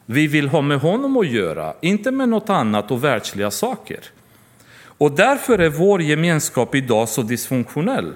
Vi 0.06 0.28
vill 0.28 0.48
ha 0.48 0.62
med 0.62 0.80
honom 0.80 1.18
att 1.18 1.28
göra, 1.28 1.74
inte 1.82 2.12
med 2.12 2.30
något 2.30 2.50
annat 2.50 2.92
och 2.92 3.04
världsliga 3.04 3.52
saker. 3.52 4.00
Och 4.82 5.12
därför 5.12 5.60
är 5.60 5.70
vår 5.70 6.02
gemenskap 6.02 6.76
idag 6.76 7.10
så 7.10 7.22
dysfunktionell. 7.22 8.14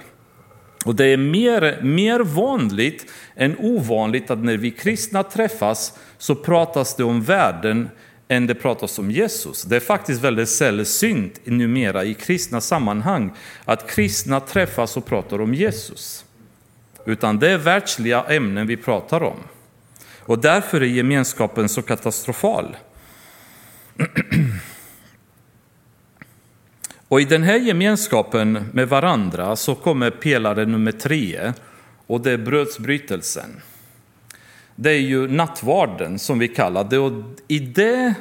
Och 0.86 0.96
det 0.96 1.06
är 1.06 1.18
mer, 1.18 1.80
mer 1.82 2.20
vanligt 2.20 3.12
än 3.36 3.56
ovanligt 3.60 4.32
att 4.32 4.44
när 4.44 4.58
vi 4.58 4.72
kristna 4.72 5.24
träffas 5.24 6.00
så 6.18 6.36
pratas 6.36 6.96
det 6.96 7.04
om 7.04 7.22
världen 7.22 7.90
än 8.34 8.48
det 8.48 8.56
pratas 8.56 9.00
om 9.00 9.12
Jesus. 9.12 9.64
Det 9.64 9.76
är 9.76 9.80
faktiskt 9.80 10.22
väldigt 10.22 10.50
sällsynt 10.50 11.40
numera 11.44 12.04
i 12.04 12.14
kristna 12.14 12.62
sammanhang 12.62 13.32
att 13.66 13.92
kristna 13.92 14.40
träffas 14.40 14.98
och 14.98 15.06
pratar 15.06 15.42
om 15.42 15.54
Jesus. 15.54 16.26
Utan 17.06 17.40
det 17.40 17.52
är 17.52 17.58
världsliga 17.58 18.24
ämnen 18.24 18.68
vi 18.68 18.78
pratar 18.78 19.24
om. 19.24 19.38
Och 20.20 20.40
därför 20.40 20.82
är 20.82 20.86
gemenskapen 20.86 21.70
så 21.70 21.82
katastrofal. 21.82 22.78
Och 27.08 27.22
i 27.22 27.26
den 27.26 27.44
här 27.44 27.60
gemenskapen 27.60 28.66
med 28.72 28.90
varandra 28.90 29.56
så 29.56 29.76
kommer 29.76 30.10
pelare 30.10 30.66
nummer 30.66 30.92
tre 30.92 31.54
och 32.08 32.22
det 32.22 32.32
är 32.32 32.38
brödsbrytelsen. 32.38 33.62
Det 34.76 34.90
är 34.90 35.00
ju 35.00 35.28
nattvarden 35.28 36.20
som 36.20 36.40
vi 36.40 36.48
kallar 36.48 36.84
det 36.84 36.98
och 36.98 37.14
i 37.48 37.60
det 37.60 38.14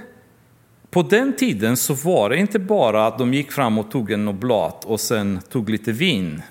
på 0.91 1.03
den 1.03 1.37
tiden 1.37 1.77
så 1.77 1.95
var 1.95 2.31
det 2.31 2.37
inte 2.37 2.59
bara 2.59 3.07
att 3.07 3.19
de 3.19 3.35
gick 3.35 3.53
fram 3.53 3.79
och 3.79 3.91
tog 3.91 4.11
en 4.11 4.29
oblat 4.29 4.85
och 4.85 5.01
sen 5.01 5.41
tog 5.51 5.71
lite 5.71 5.93
vin. 5.93 6.43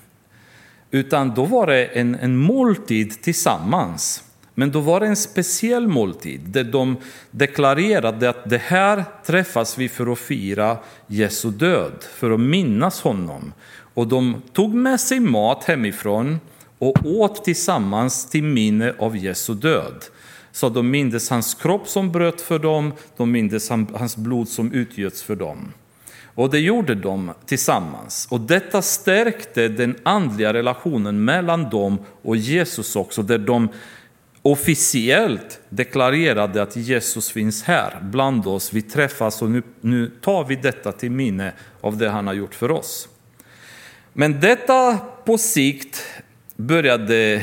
Utan 0.91 1.33
då 1.33 1.45
var 1.45 1.67
det 1.67 1.85
en, 1.85 2.15
en 2.15 2.37
måltid 2.37 3.21
tillsammans. 3.21 4.23
Men 4.55 4.71
då 4.71 4.79
var 4.79 4.99
det 4.99 5.07
en 5.07 5.15
speciell 5.15 5.87
måltid 5.87 6.41
där 6.41 6.63
de 6.63 6.97
deklarerade 7.31 8.29
att 8.29 8.49
det 8.49 8.61
här 8.61 9.03
träffas 9.25 9.77
vi 9.77 9.89
för 9.89 10.11
att 10.11 10.19
fira 10.19 10.77
Jesu 11.07 11.49
död, 11.49 12.03
för 12.15 12.31
att 12.31 12.39
minnas 12.39 13.01
honom. 13.01 13.53
Och 13.93 14.07
de 14.07 14.41
tog 14.53 14.73
med 14.73 14.99
sig 14.99 15.19
mat 15.19 15.63
hemifrån 15.63 16.39
och 16.81 17.05
åt 17.05 17.43
tillsammans 17.43 18.29
till 18.29 18.43
minne 18.43 18.93
av 18.99 19.17
Jesu 19.17 19.53
död. 19.53 20.05
Så 20.51 20.69
de 20.69 20.89
mindes 20.89 21.29
hans 21.29 21.53
kropp 21.53 21.87
som 21.87 22.11
bröt 22.11 22.41
för 22.41 22.59
dem, 22.59 22.93
de 23.17 23.31
mindes 23.31 23.69
hans 23.69 24.17
blod 24.17 24.47
som 24.47 24.73
utgöts 24.73 25.23
för 25.23 25.35
dem. 25.35 25.73
Och 26.35 26.49
det 26.49 26.59
gjorde 26.59 26.95
de 26.95 27.31
tillsammans. 27.45 28.27
Och 28.31 28.41
detta 28.41 28.81
stärkte 28.81 29.67
den 29.67 29.95
andliga 30.03 30.53
relationen 30.53 31.25
mellan 31.25 31.69
dem 31.69 31.97
och 32.21 32.37
Jesus 32.37 32.95
också, 32.95 33.21
där 33.21 33.37
de 33.37 33.69
officiellt 34.41 35.59
deklarerade 35.69 36.61
att 36.61 36.75
Jesus 36.75 37.29
finns 37.29 37.63
här 37.63 37.99
bland 38.01 38.47
oss. 38.47 38.73
Vi 38.73 38.81
träffas 38.81 39.41
och 39.41 39.51
nu, 39.51 39.63
nu 39.81 40.11
tar 40.21 40.45
vi 40.45 40.55
detta 40.55 40.91
till 40.91 41.11
minne 41.11 41.53
av 41.81 41.97
det 41.97 42.09
han 42.09 42.27
har 42.27 42.33
gjort 42.33 42.55
för 42.55 42.71
oss. 42.71 43.07
Men 44.13 44.39
detta 44.39 44.97
på 45.25 45.37
sikt 45.37 46.03
började 46.67 47.33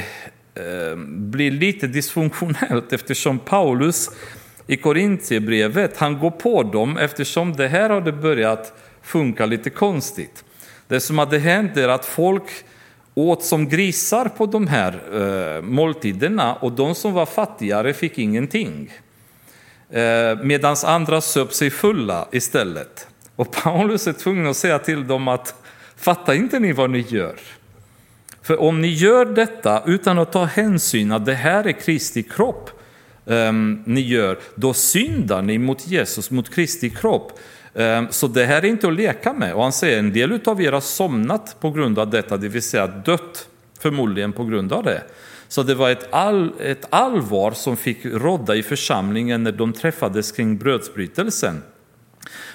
eh, 0.55 0.97
bli 1.07 1.51
lite 1.51 1.87
dysfunktionellt 1.87 2.93
eftersom 2.93 3.39
Paulus 3.39 4.11
i 4.67 4.77
Korintierbrevet, 4.77 5.97
han 5.97 6.19
går 6.19 6.31
på 6.31 6.63
dem 6.63 6.97
eftersom 6.97 7.53
det 7.53 7.69
här 7.69 7.91
hade 7.91 8.13
börjat 8.13 8.73
funka 9.03 9.47
lite 9.47 9.71
konstigt. 9.71 10.45
Det 10.89 11.01
som 11.01 11.19
hade 11.19 11.39
hänt 11.39 11.77
är 11.77 11.89
att 11.89 12.05
folk 12.05 12.45
åt 13.15 13.45
som 13.45 13.69
grisar 13.69 14.29
på 14.29 14.47
de 14.47 14.67
här 14.67 15.01
eh, 15.13 15.63
måltiderna 15.63 16.55
och 16.55 16.73
de 16.73 16.95
som 16.95 17.13
var 17.13 17.27
fattigare 17.27 17.95
fick 17.95 18.19
ingenting. 18.19 18.93
Eh, 19.91 20.39
Medan 20.43 20.77
andra 20.85 21.21
söp 21.21 21.53
sig 21.53 21.71
fulla 21.71 22.29
istället. 22.33 23.09
Och 23.37 23.53
Paulus 23.53 24.07
är 24.07 24.13
tvungen 24.13 24.47
att 24.47 24.57
säga 24.57 24.79
till 24.79 25.07
dem 25.07 25.29
att 25.29 25.55
fatta 25.97 26.35
inte 26.35 26.59
ni 26.59 26.73
vad 26.73 26.91
ni 26.91 27.01
gör? 27.09 27.35
För 28.43 28.61
om 28.61 28.81
ni 28.81 28.89
gör 28.89 29.25
detta 29.25 29.83
utan 29.87 30.19
att 30.19 30.33
ta 30.33 30.45
hänsyn 30.45 31.13
att 31.13 31.27
det 31.27 31.35
här 31.35 31.67
är 31.67 31.73
Kristi 31.73 32.23
kropp 32.23 32.71
um, 33.25 33.83
ni 33.87 34.01
gör, 34.01 34.39
då 34.55 34.75
syndar 34.75 35.43
ni 35.43 35.59
mot 35.59 35.89
Jesus, 35.89 36.31
mot 36.31 36.55
Kristi 36.55 36.91
kropp. 36.91 37.33
Um, 37.75 38.07
så 38.11 38.29
det 38.29 38.45
här 38.45 38.63
är 38.63 38.65
inte 38.65 38.89
att 38.89 38.95
leka 38.95 39.33
med. 39.33 39.55
Och 39.55 39.63
han 39.63 39.73
säger 39.73 39.99
en 39.99 40.13
del 40.13 40.41
av 40.45 40.63
er 40.63 40.73
har 40.73 40.81
somnat 40.81 41.57
på 41.61 41.71
grund 41.71 41.99
av 41.99 42.11
detta, 42.11 42.37
det 42.37 42.49
vill 42.49 42.63
säga 42.63 42.87
dött 42.87 43.49
förmodligen 43.79 44.33
på 44.33 44.45
grund 44.45 44.73
av 44.73 44.85
det. 44.85 45.03
Så 45.49 45.63
det 45.63 45.75
var 45.75 45.91
ett, 45.91 46.09
all, 46.11 46.53
ett 46.61 46.87
allvar 46.91 47.51
som 47.51 47.77
fick 47.77 48.05
råda 48.05 48.55
i 48.57 48.63
församlingen 48.63 49.43
när 49.43 49.53
de 49.53 49.73
träffades 49.73 50.33
kring 50.33 50.59
brödsbrytelsen. 50.59 51.63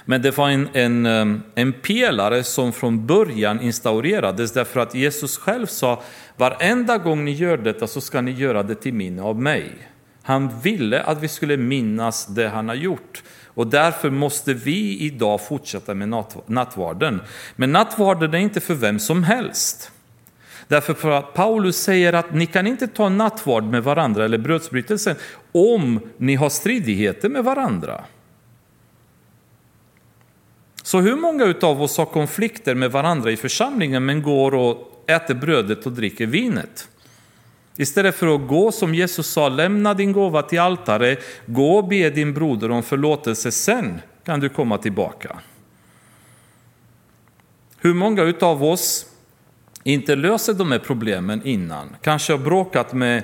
Men 0.06 0.22
det 0.22 0.38
var 0.38 0.50
en, 0.50 0.70
en, 0.74 1.06
um, 1.06 1.44
en 1.56 1.74
pelare 1.74 2.44
som 2.44 2.74
från 2.74 3.06
början 3.06 3.62
instaurerades 3.62 4.52
därför 4.52 4.80
att 4.80 4.96
Jesus 4.96 5.38
själv 5.38 5.66
sa 5.66 6.02
varenda 6.38 6.98
gång 6.98 7.26
ni 7.26 7.32
gör 7.32 7.58
detta 7.58 7.88
så 7.88 8.02
ska 8.02 8.22
ni 8.22 8.32
göra 8.32 8.64
det 8.64 8.76
till 8.76 8.94
minne 8.94 9.22
av 9.22 9.42
mig. 9.42 9.72
Han 10.24 10.60
ville 10.60 11.04
att 11.04 11.24
vi 11.24 11.28
skulle 11.28 11.58
minnas 11.58 12.26
det 12.26 12.48
han 12.48 12.68
har 12.68 12.76
gjort. 12.76 13.24
Och 13.56 13.68
därför 13.68 14.10
måste 14.10 14.54
vi 14.54 15.00
idag 15.00 15.48
fortsätta 15.48 15.94
med 15.94 16.24
nattvarden. 16.48 17.22
Men 17.56 17.72
nattvarden 17.72 18.34
är 18.34 18.38
inte 18.38 18.62
för 18.62 18.74
vem 18.74 19.00
som 19.00 19.24
helst. 19.24 19.92
Därför 20.68 21.12
att 21.12 21.34
Paulus 21.34 21.78
säger 21.78 22.14
att 22.14 22.34
ni 22.34 22.46
kan 22.46 22.68
inte 22.68 22.88
ta 22.88 23.10
nattvard 23.10 23.64
med 23.64 23.84
varandra 23.84 24.26
eller 24.26 24.38
brödsbrytelsen 24.38 25.16
om 25.52 26.00
ni 26.18 26.36
har 26.36 26.50
stridigheter 26.50 27.30
med 27.30 27.44
varandra. 27.44 28.04
Så 30.94 31.02
hur 31.02 31.16
många 31.16 31.54
av 31.62 31.82
oss 31.82 31.98
har 31.98 32.06
konflikter 32.06 32.76
med 32.76 32.92
varandra 32.92 33.32
i 33.32 33.38
församlingen 33.38 34.06
men 34.06 34.22
går 34.22 34.56
och 34.56 35.04
äter 35.08 35.34
brödet 35.34 35.86
och 35.86 35.92
dricker 35.92 36.26
vinet? 36.26 36.88
Istället 37.78 38.16
för 38.16 38.36
att 38.36 38.48
gå 38.48 38.72
som 38.72 38.96
Jesus 38.96 39.28
sa, 39.28 39.50
lämna 39.50 39.94
din 39.94 40.12
gåva 40.12 40.42
till 40.42 40.60
altare, 40.60 41.18
gå 41.46 41.76
och 41.78 41.88
be 41.88 42.10
din 42.10 42.34
broder 42.34 42.72
om 42.72 42.84
förlåtelse, 42.84 43.52
sen 43.52 44.02
kan 44.26 44.40
du 44.40 44.50
komma 44.50 44.78
tillbaka. 44.78 45.40
Hur 47.78 47.94
många 47.94 48.34
av 48.42 48.64
oss 48.64 49.06
inte 49.84 50.16
löser 50.16 50.54
de 50.54 50.72
här 50.72 50.80
problemen 50.80 51.42
innan? 51.46 51.96
Kanske 52.02 52.34
har 52.34 52.38
bråkat 52.38 52.94
med 52.94 53.24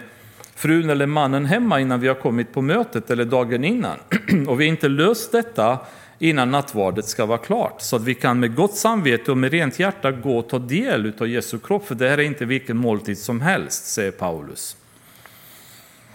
frun 0.55 0.89
eller 0.89 1.05
mannen 1.05 1.45
hemma 1.45 1.79
innan 1.79 1.99
vi 1.99 2.07
har 2.07 2.15
kommit 2.15 2.53
på 2.53 2.61
mötet 2.61 3.09
eller 3.11 3.25
dagen 3.25 3.63
innan. 3.63 3.97
Och 4.47 4.61
vi 4.61 4.65
har 4.65 4.69
inte 4.69 4.89
löst 4.89 5.31
detta 5.31 5.79
innan 6.19 6.51
nattvardet 6.51 7.05
ska 7.05 7.25
vara 7.25 7.37
klart. 7.37 7.81
Så 7.81 7.95
att 7.95 8.03
vi 8.03 8.15
kan 8.15 8.39
med 8.39 8.55
gott 8.55 8.75
samvete 8.75 9.31
och 9.31 9.37
med 9.37 9.51
rent 9.51 9.79
hjärta 9.79 10.11
gå 10.11 10.37
och 10.37 10.49
ta 10.49 10.59
del 10.59 11.13
av 11.19 11.27
Jesu 11.27 11.59
kropp. 11.59 11.87
För 11.87 11.95
det 11.95 12.09
här 12.09 12.17
är 12.17 12.23
inte 12.23 12.45
vilken 12.45 12.77
måltid 12.77 13.17
som 13.17 13.41
helst, 13.41 13.85
säger 13.85 14.11
Paulus. 14.11 14.77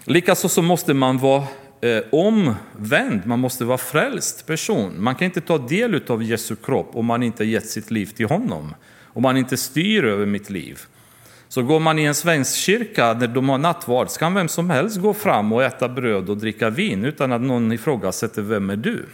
Likaså 0.05 0.48
så 0.48 0.62
måste 0.62 0.94
man 0.94 1.18
vara 1.18 1.44
eh, 1.80 2.02
omvänd, 2.12 3.26
man 3.26 3.38
måste 3.38 3.64
vara 3.64 3.78
frälst 3.78 4.46
person. 4.46 5.02
Man 5.02 5.14
kan 5.14 5.24
inte 5.24 5.40
ta 5.40 5.59
del 5.59 6.02
av 6.07 6.22
Jesu 6.22 6.57
kropp 6.57 6.90
om 6.92 7.07
man 7.07 7.22
inte 7.22 7.44
gett 7.44 7.66
sitt 7.66 7.90
liv 7.90 8.07
till 8.07 8.26
honom. 8.26 8.74
Om 9.02 9.22
man 9.22 9.36
inte 9.36 9.57
styr 9.57 10.05
över 10.05 10.26
mitt 10.26 10.50
liv. 10.50 10.80
Så 11.48 11.62
går 11.62 11.80
man 11.80 11.98
i 11.98 12.05
en 12.05 12.14
svensk 12.14 12.57
kyrka 12.57 13.12
när 13.12 13.26
de 13.26 13.48
har 13.48 13.59
nattvard 13.59 14.09
så 14.09 14.18
kan 14.18 14.34
vem 14.34 14.48
som 14.48 14.70
helst 14.70 15.00
gå 15.00 15.14
fram 15.14 15.52
och 15.52 15.62
äta 15.62 15.88
bröd 15.88 16.30
och 16.30 16.36
dricka 16.36 16.70
vin 16.70 17.05
utan 17.05 17.32
att 17.32 17.40
någon 17.40 17.72
ifrågasätter 17.72 18.42
vem 18.42 18.70
är 18.70 18.76
du? 18.76 19.07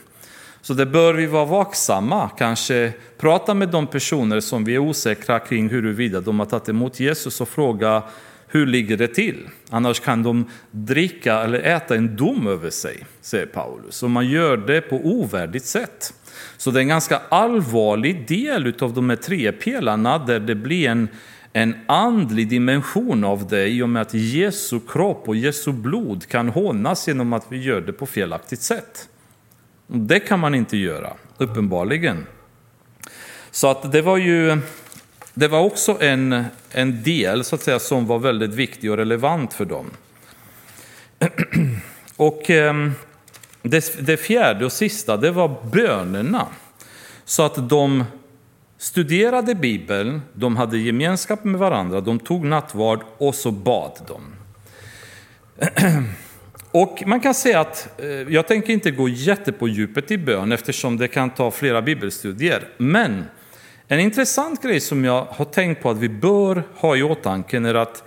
Så 0.62 0.74
det 0.74 0.86
bör 0.86 1.14
vi 1.14 1.26
vara 1.26 1.44
vaksamma, 1.44 2.28
kanske 2.38 2.92
prata 3.18 3.54
med 3.54 3.68
de 3.68 3.86
personer 3.86 4.40
som 4.40 4.64
vi 4.64 4.74
är 4.74 4.78
osäkra 4.78 5.38
kring 5.38 5.68
huruvida 5.68 6.20
de 6.20 6.38
har 6.38 6.46
tagit 6.46 6.68
emot 6.68 7.00
Jesus 7.00 7.40
och 7.40 7.48
fråga 7.48 8.02
hur 8.52 8.66
ligger 8.66 8.96
det 8.96 9.08
till? 9.08 9.48
Annars 9.70 10.00
kan 10.00 10.22
de 10.22 10.50
dricka 10.70 11.34
eller 11.34 11.58
äta 11.58 11.96
en 11.96 12.16
dom 12.16 12.46
över 12.46 12.70
sig, 12.70 13.06
säger 13.20 13.46
Paulus. 13.46 14.02
Och 14.02 14.10
man 14.10 14.28
gör 14.28 14.56
det 14.56 14.80
på 14.80 14.96
ovärdigt 14.96 15.64
sätt. 15.64 16.14
Så 16.56 16.70
det 16.70 16.78
är 16.78 16.82
en 16.82 16.88
ganska 16.88 17.20
allvarlig 17.28 18.28
del 18.28 18.74
av 18.80 18.94
de 18.94 19.10
här 19.10 19.16
tre 19.16 19.52
pelarna 19.52 20.18
där 20.18 20.40
det 20.40 20.54
blir 20.54 20.88
en, 20.88 21.08
en 21.52 21.74
andlig 21.86 22.48
dimension 22.48 23.24
av 23.24 23.48
det 23.48 23.68
i 23.68 23.82
och 23.82 23.88
med 23.88 24.02
att 24.02 24.14
Jesu 24.14 24.80
kropp 24.88 25.28
och 25.28 25.36
Jesu 25.36 25.72
blod 25.72 26.26
kan 26.26 26.48
hånas 26.48 27.08
genom 27.08 27.32
att 27.32 27.46
vi 27.48 27.62
gör 27.62 27.80
det 27.80 27.92
på 27.92 28.06
felaktigt 28.06 28.62
sätt. 28.62 29.09
Det 29.92 30.20
kan 30.20 30.40
man 30.40 30.54
inte 30.54 30.76
göra, 30.76 31.12
uppenbarligen. 31.38 32.26
Så 33.50 33.70
att 33.70 33.92
det 33.92 34.02
var 34.02 34.16
ju 34.16 34.60
det 35.34 35.48
var 35.48 35.60
också 35.60 36.02
en, 36.02 36.44
en 36.70 37.02
del 37.02 37.44
så 37.44 37.54
att 37.54 37.62
säga, 37.62 37.78
som 37.78 38.06
var 38.06 38.18
väldigt 38.18 38.54
viktig 38.54 38.90
och 38.90 38.96
relevant 38.96 39.52
för 39.52 39.64
dem. 39.64 39.90
Och 42.16 42.50
ehm, 42.50 42.92
det, 43.62 44.06
det 44.06 44.16
fjärde 44.16 44.64
och 44.64 44.72
sista, 44.72 45.16
det 45.16 45.30
var 45.30 45.56
bönerna. 45.72 46.46
Så 47.24 47.42
att 47.42 47.68
de 47.68 48.04
studerade 48.78 49.54
Bibeln, 49.54 50.22
de 50.32 50.56
hade 50.56 50.78
gemenskap 50.78 51.44
med 51.44 51.60
varandra, 51.60 52.00
de 52.00 52.18
tog 52.18 52.44
nattvard 52.44 53.00
och 53.18 53.34
så 53.34 53.50
bad 53.50 53.92
de. 54.08 54.22
Och 56.72 57.02
man 57.06 57.20
kan 57.20 57.34
säga 57.34 57.60
att, 57.60 58.00
eh, 58.00 58.08
jag 58.08 58.46
tänker 58.46 58.72
inte 58.72 58.90
gå 58.90 59.08
jätte 59.08 59.52
på 59.52 59.68
djupet 59.68 60.10
i 60.10 60.18
bön 60.18 60.52
eftersom 60.52 60.96
det 60.96 61.08
kan 61.08 61.30
ta 61.30 61.50
flera 61.50 61.82
bibelstudier, 61.82 62.68
men 62.76 63.24
en 63.88 64.00
intressant 64.00 64.62
grej 64.62 64.80
som 64.80 65.04
jag 65.04 65.24
har 65.24 65.44
tänkt 65.44 65.82
på 65.82 65.90
att 65.90 65.98
vi 65.98 66.08
bör 66.08 66.62
ha 66.76 66.96
i 66.96 67.02
åtanke 67.02 67.56
är 67.56 67.74
att 67.74 68.04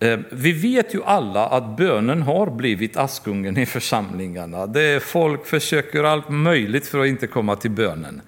eh, 0.00 0.18
vi 0.30 0.52
vet 0.52 0.94
ju 0.94 1.02
alla 1.04 1.46
att 1.46 1.76
bönen 1.76 2.22
har 2.22 2.50
blivit 2.50 2.96
askungen 2.96 3.58
i 3.58 3.66
församlingarna. 3.66 4.66
Det 4.66 4.82
är, 4.82 5.00
folk 5.00 5.46
försöker 5.46 6.04
allt 6.04 6.28
möjligt 6.28 6.86
för 6.86 6.98
att 6.98 7.06
inte 7.06 7.26
komma 7.26 7.56
till 7.56 7.70
bönen. 7.70 8.22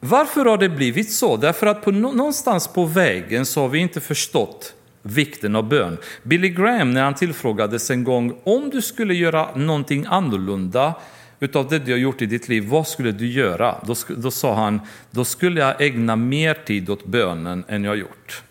Varför 0.00 0.44
har 0.44 0.58
det 0.58 0.68
blivit 0.68 1.12
så? 1.12 1.36
Därför 1.36 1.66
att 1.66 1.84
på, 1.84 1.90
någonstans 1.90 2.68
på 2.68 2.84
vägen 2.84 3.46
så 3.46 3.60
har 3.60 3.68
vi 3.68 3.78
inte 3.78 4.00
förstått 4.00 4.74
vikten 5.02 5.56
av 5.56 5.68
bön. 5.68 5.98
Billy 6.22 6.48
Graham, 6.48 6.90
när 6.90 7.02
han 7.02 7.14
tillfrågades 7.14 7.90
en 7.90 8.04
gång 8.04 8.38
om 8.44 8.70
du 8.70 8.82
skulle 8.82 9.14
göra 9.14 9.56
någonting 9.56 10.06
annorlunda 10.08 10.94
utav 11.40 11.68
det 11.68 11.78
du 11.78 11.92
har 11.92 11.98
gjort 11.98 12.22
i 12.22 12.26
ditt 12.26 12.48
liv, 12.48 12.68
vad 12.68 12.88
skulle 12.88 13.12
du 13.12 13.26
göra? 13.26 13.76
Då, 13.86 13.94
då 14.16 14.30
sa 14.30 14.54
han, 14.54 14.80
då 15.10 15.24
skulle 15.24 15.60
jag 15.60 15.80
ägna 15.80 16.16
mer 16.16 16.54
tid 16.54 16.90
åt 16.90 17.06
bönen 17.06 17.64
än 17.68 17.84
jag 17.84 17.96
gjort. 17.96 18.42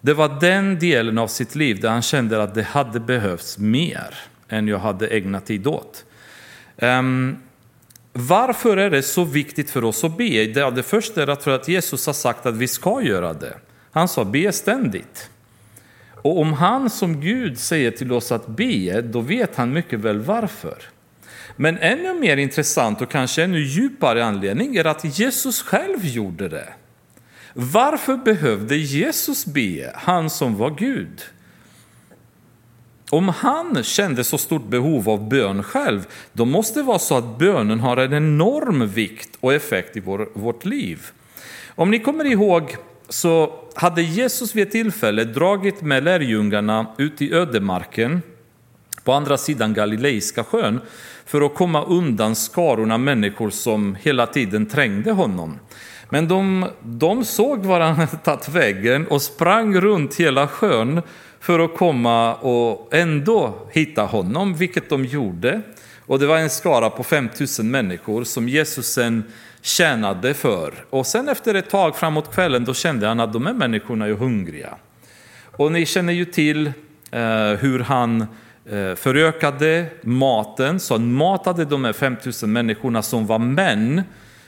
Det 0.00 0.14
var 0.14 0.40
den 0.40 0.78
delen 0.78 1.18
av 1.18 1.28
sitt 1.28 1.54
liv 1.54 1.80
där 1.80 1.90
han 1.90 2.02
kände 2.02 2.42
att 2.42 2.54
det 2.54 2.62
hade 2.62 3.00
behövts 3.00 3.58
mer 3.58 4.14
än 4.48 4.68
jag 4.68 4.78
hade 4.78 5.08
ägnat 5.08 5.46
tid 5.46 5.66
åt. 5.66 6.04
Um, 6.76 7.36
varför 8.12 8.76
är 8.76 8.90
det 8.90 9.02
så 9.02 9.24
viktigt 9.24 9.70
för 9.70 9.84
oss 9.84 10.04
att 10.04 10.18
be? 10.18 10.46
Det, 10.46 10.82
första 10.82 11.22
är 11.22 11.26
att, 11.26 11.46
att 11.46 11.68
Jesus 11.68 12.06
har 12.06 12.12
sagt 12.12 12.46
att 12.46 12.56
vi 12.56 12.68
ska 12.68 13.02
göra 13.02 13.32
det. 13.32 13.54
Han 13.90 14.08
sa 14.08 14.24
be 14.24 14.52
ständigt. 14.52 15.30
Och 16.26 16.40
om 16.40 16.52
han 16.52 16.90
som 16.90 17.20
Gud 17.20 17.58
säger 17.58 17.90
till 17.90 18.12
oss 18.12 18.32
att 18.32 18.46
be, 18.46 19.02
då 19.02 19.20
vet 19.20 19.56
han 19.56 19.72
mycket 19.72 19.98
väl 19.98 20.20
varför. 20.20 20.82
Men 21.56 21.78
ännu 21.78 22.14
mer 22.14 22.36
intressant 22.36 23.00
och 23.00 23.10
kanske 23.10 23.42
ännu 23.42 23.58
djupare 23.58 24.24
anledning 24.24 24.76
är 24.76 24.84
att 24.84 25.18
Jesus 25.18 25.62
själv 25.62 26.04
gjorde 26.04 26.48
det. 26.48 26.68
Varför 27.54 28.16
behövde 28.16 28.76
Jesus 28.76 29.46
be, 29.46 29.92
han 29.94 30.30
som 30.30 30.56
var 30.56 30.70
Gud? 30.70 31.22
Om 33.10 33.28
han 33.28 33.82
kände 33.82 34.24
så 34.24 34.38
stort 34.38 34.66
behov 34.66 35.08
av 35.08 35.28
bön 35.28 35.62
själv, 35.62 36.06
då 36.32 36.44
måste 36.44 36.78
det 36.78 36.84
vara 36.84 36.98
så 36.98 37.16
att 37.16 37.38
bönen 37.38 37.80
har 37.80 37.96
en 37.96 38.12
enorm 38.12 38.88
vikt 38.88 39.38
och 39.40 39.54
effekt 39.54 39.96
i 39.96 40.00
vår, 40.00 40.28
vårt 40.34 40.64
liv. 40.64 41.06
Om 41.74 41.90
ni 41.90 41.98
kommer 41.98 42.24
ihåg 42.24 42.76
så 43.08 43.52
hade 43.74 44.02
Jesus 44.02 44.54
vid 44.54 44.66
ett 44.66 44.72
tillfälle 44.72 45.24
dragit 45.24 45.82
med 45.82 46.04
lärjungarna 46.04 46.86
ut 46.98 47.22
i 47.22 47.32
ödemarken 47.32 48.22
på 49.04 49.12
andra 49.12 49.36
sidan 49.36 49.74
Galileiska 49.74 50.44
sjön 50.44 50.80
för 51.26 51.40
att 51.40 51.54
komma 51.54 51.84
undan 51.84 52.34
skarorna 52.34 52.98
människor 52.98 53.50
som 53.50 53.94
hela 53.94 54.26
tiden 54.26 54.66
trängde 54.66 55.12
honom. 55.12 55.58
Men 56.08 56.28
de, 56.28 56.66
de 56.82 57.24
såg 57.24 57.66
var 57.66 57.80
han 57.80 58.06
tagit 58.06 58.48
vägen 58.48 59.06
och 59.06 59.22
sprang 59.22 59.80
runt 59.80 60.14
hela 60.14 60.48
sjön 60.48 61.02
för 61.40 61.58
att 61.58 61.76
komma 61.76 62.34
och 62.34 62.94
ändå 62.94 63.68
hitta 63.72 64.02
honom, 64.02 64.54
vilket 64.54 64.88
de 64.88 65.04
gjorde. 65.04 65.62
Och 66.06 66.18
det 66.18 66.26
var 66.26 66.38
en 66.38 66.50
skara 66.50 66.90
på 66.90 67.02
5000 67.04 67.70
människor 67.70 68.24
som 68.24 68.48
Jesus 68.48 68.86
sen 68.86 69.24
tjänade 69.66 70.34
för. 70.34 70.74
Och 70.90 71.06
sen 71.06 71.28
efter 71.28 71.54
ett 71.54 71.70
tag 71.70 71.96
framåt 71.96 72.34
kvällen 72.34 72.64
då 72.64 72.74
kände 72.74 73.06
han 73.06 73.20
att 73.20 73.32
de 73.32 73.46
här 73.46 73.52
människorna 73.52 74.06
är 74.06 74.12
hungriga. 74.12 74.74
Och 75.56 75.72
ni 75.72 75.86
känner 75.86 76.12
ju 76.12 76.24
till 76.24 76.66
eh, 77.10 77.22
hur 77.58 77.78
han 77.78 78.20
eh, 78.64 78.94
förökade 78.94 79.86
maten, 80.02 80.80
så 80.80 80.94
han 80.94 81.12
matade 81.12 81.64
de 81.64 81.84
här 81.84 81.92
5000 81.92 82.52
människorna 82.52 83.02
som 83.02 83.26
var 83.26 83.38
män. 83.38 84.02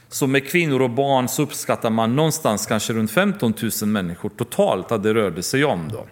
Så 0.08 0.26
med 0.26 0.48
kvinnor 0.48 0.82
och 0.82 0.90
barn 0.90 1.28
så 1.28 1.42
uppskattar 1.42 1.90
man 1.90 2.16
någonstans 2.16 2.66
kanske 2.66 2.92
runt 2.92 3.10
15 3.10 3.54
000 3.82 3.90
människor 3.90 4.28
totalt 4.28 4.92
att 4.92 5.02
det 5.02 5.14
rörde 5.14 5.42
sig 5.42 5.64
om. 5.64 5.88
Då. 5.92 6.06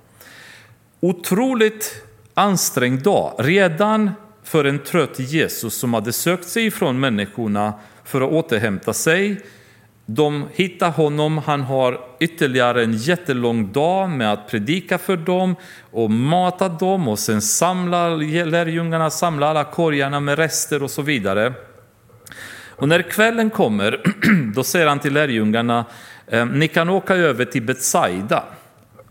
Otroligt 1.00 2.04
ansträngd 2.34 3.02
dag, 3.02 3.34
redan 3.38 4.10
för 4.44 4.64
en 4.64 4.78
trött 4.78 5.18
Jesus 5.18 5.74
som 5.74 5.94
hade 5.94 6.12
sökt 6.12 6.48
sig 6.48 6.66
ifrån 6.66 7.00
människorna 7.00 7.74
för 8.06 8.20
att 8.20 8.32
återhämta 8.32 8.92
sig. 8.92 9.40
De 10.06 10.48
hittar 10.54 10.90
honom, 10.90 11.38
han 11.38 11.60
har 11.60 12.00
ytterligare 12.20 12.82
en 12.82 12.92
jättelång 12.92 13.72
dag 13.72 14.10
med 14.10 14.32
att 14.32 14.48
predika 14.48 14.98
för 14.98 15.16
dem 15.16 15.56
och 15.90 16.10
mata 16.10 16.68
dem 16.68 17.08
och 17.08 17.18
sen 17.18 17.42
samlar 17.42 18.44
lärjungarna 18.44 19.10
samlar 19.10 19.46
alla 19.46 19.64
korgarna 19.64 20.20
med 20.20 20.38
rester 20.38 20.82
och 20.82 20.90
så 20.90 21.02
vidare. 21.02 21.52
Och 22.68 22.88
när 22.88 23.02
kvällen 23.02 23.50
kommer, 23.50 24.00
då 24.54 24.64
säger 24.64 24.86
han 24.86 24.98
till 24.98 25.12
lärjungarna, 25.12 25.84
ehm, 26.26 26.48
ni 26.48 26.68
kan 26.68 26.88
åka 26.88 27.14
över 27.14 27.44
till 27.44 27.62
Betsaida. 27.62 28.44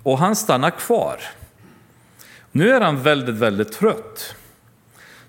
Och 0.04 0.18
han 0.18 0.36
stannar 0.36 0.72
kvar. 0.72 1.16
Nu 2.52 2.70
är 2.70 2.82
han 2.82 3.04
väldigt, 3.04 3.36
väldigt 3.36 3.72
trött. 3.72 4.36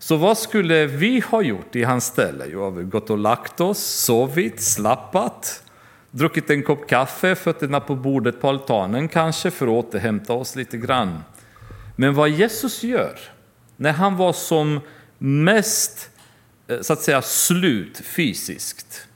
Så 0.07 0.17
vad 0.17 0.39
skulle 0.39 0.87
vi 0.87 1.21
ha 1.21 1.43
gjort 1.43 1.77
i 1.77 1.85
hans 1.85 2.05
ställe? 2.05 2.45
Jo, 2.53 2.71
vi 2.71 2.85
gått 2.85 3.11
och 3.11 3.19
lagt 3.19 3.61
oss, 3.61 3.79
sovit, 3.79 4.63
slappat, 4.63 5.63
druckit 6.11 6.51
en 6.51 6.63
kopp 6.63 6.89
kaffe, 6.89 7.35
fötterna 7.35 7.81
på 7.81 7.95
bordet 7.95 8.41
på 8.41 8.49
altanen 8.49 9.09
kanske 9.09 9.51
för 9.51 9.67
att 9.67 9.85
återhämta 9.85 10.33
oss 10.33 10.57
lite 10.57 10.77
grann. 10.77 11.23
Men 11.97 12.15
vad 12.15 12.29
Jesus 12.29 12.83
gör, 12.83 13.19
när 13.77 13.93
han 13.93 14.17
var 14.17 14.33
som 14.33 14.81
mest 15.19 16.11
eh, 16.69 16.81
så 16.81 16.93
att 16.93 17.03
säga 17.03 17.23
slut 17.23 17.99
fysiskt, 18.05 19.09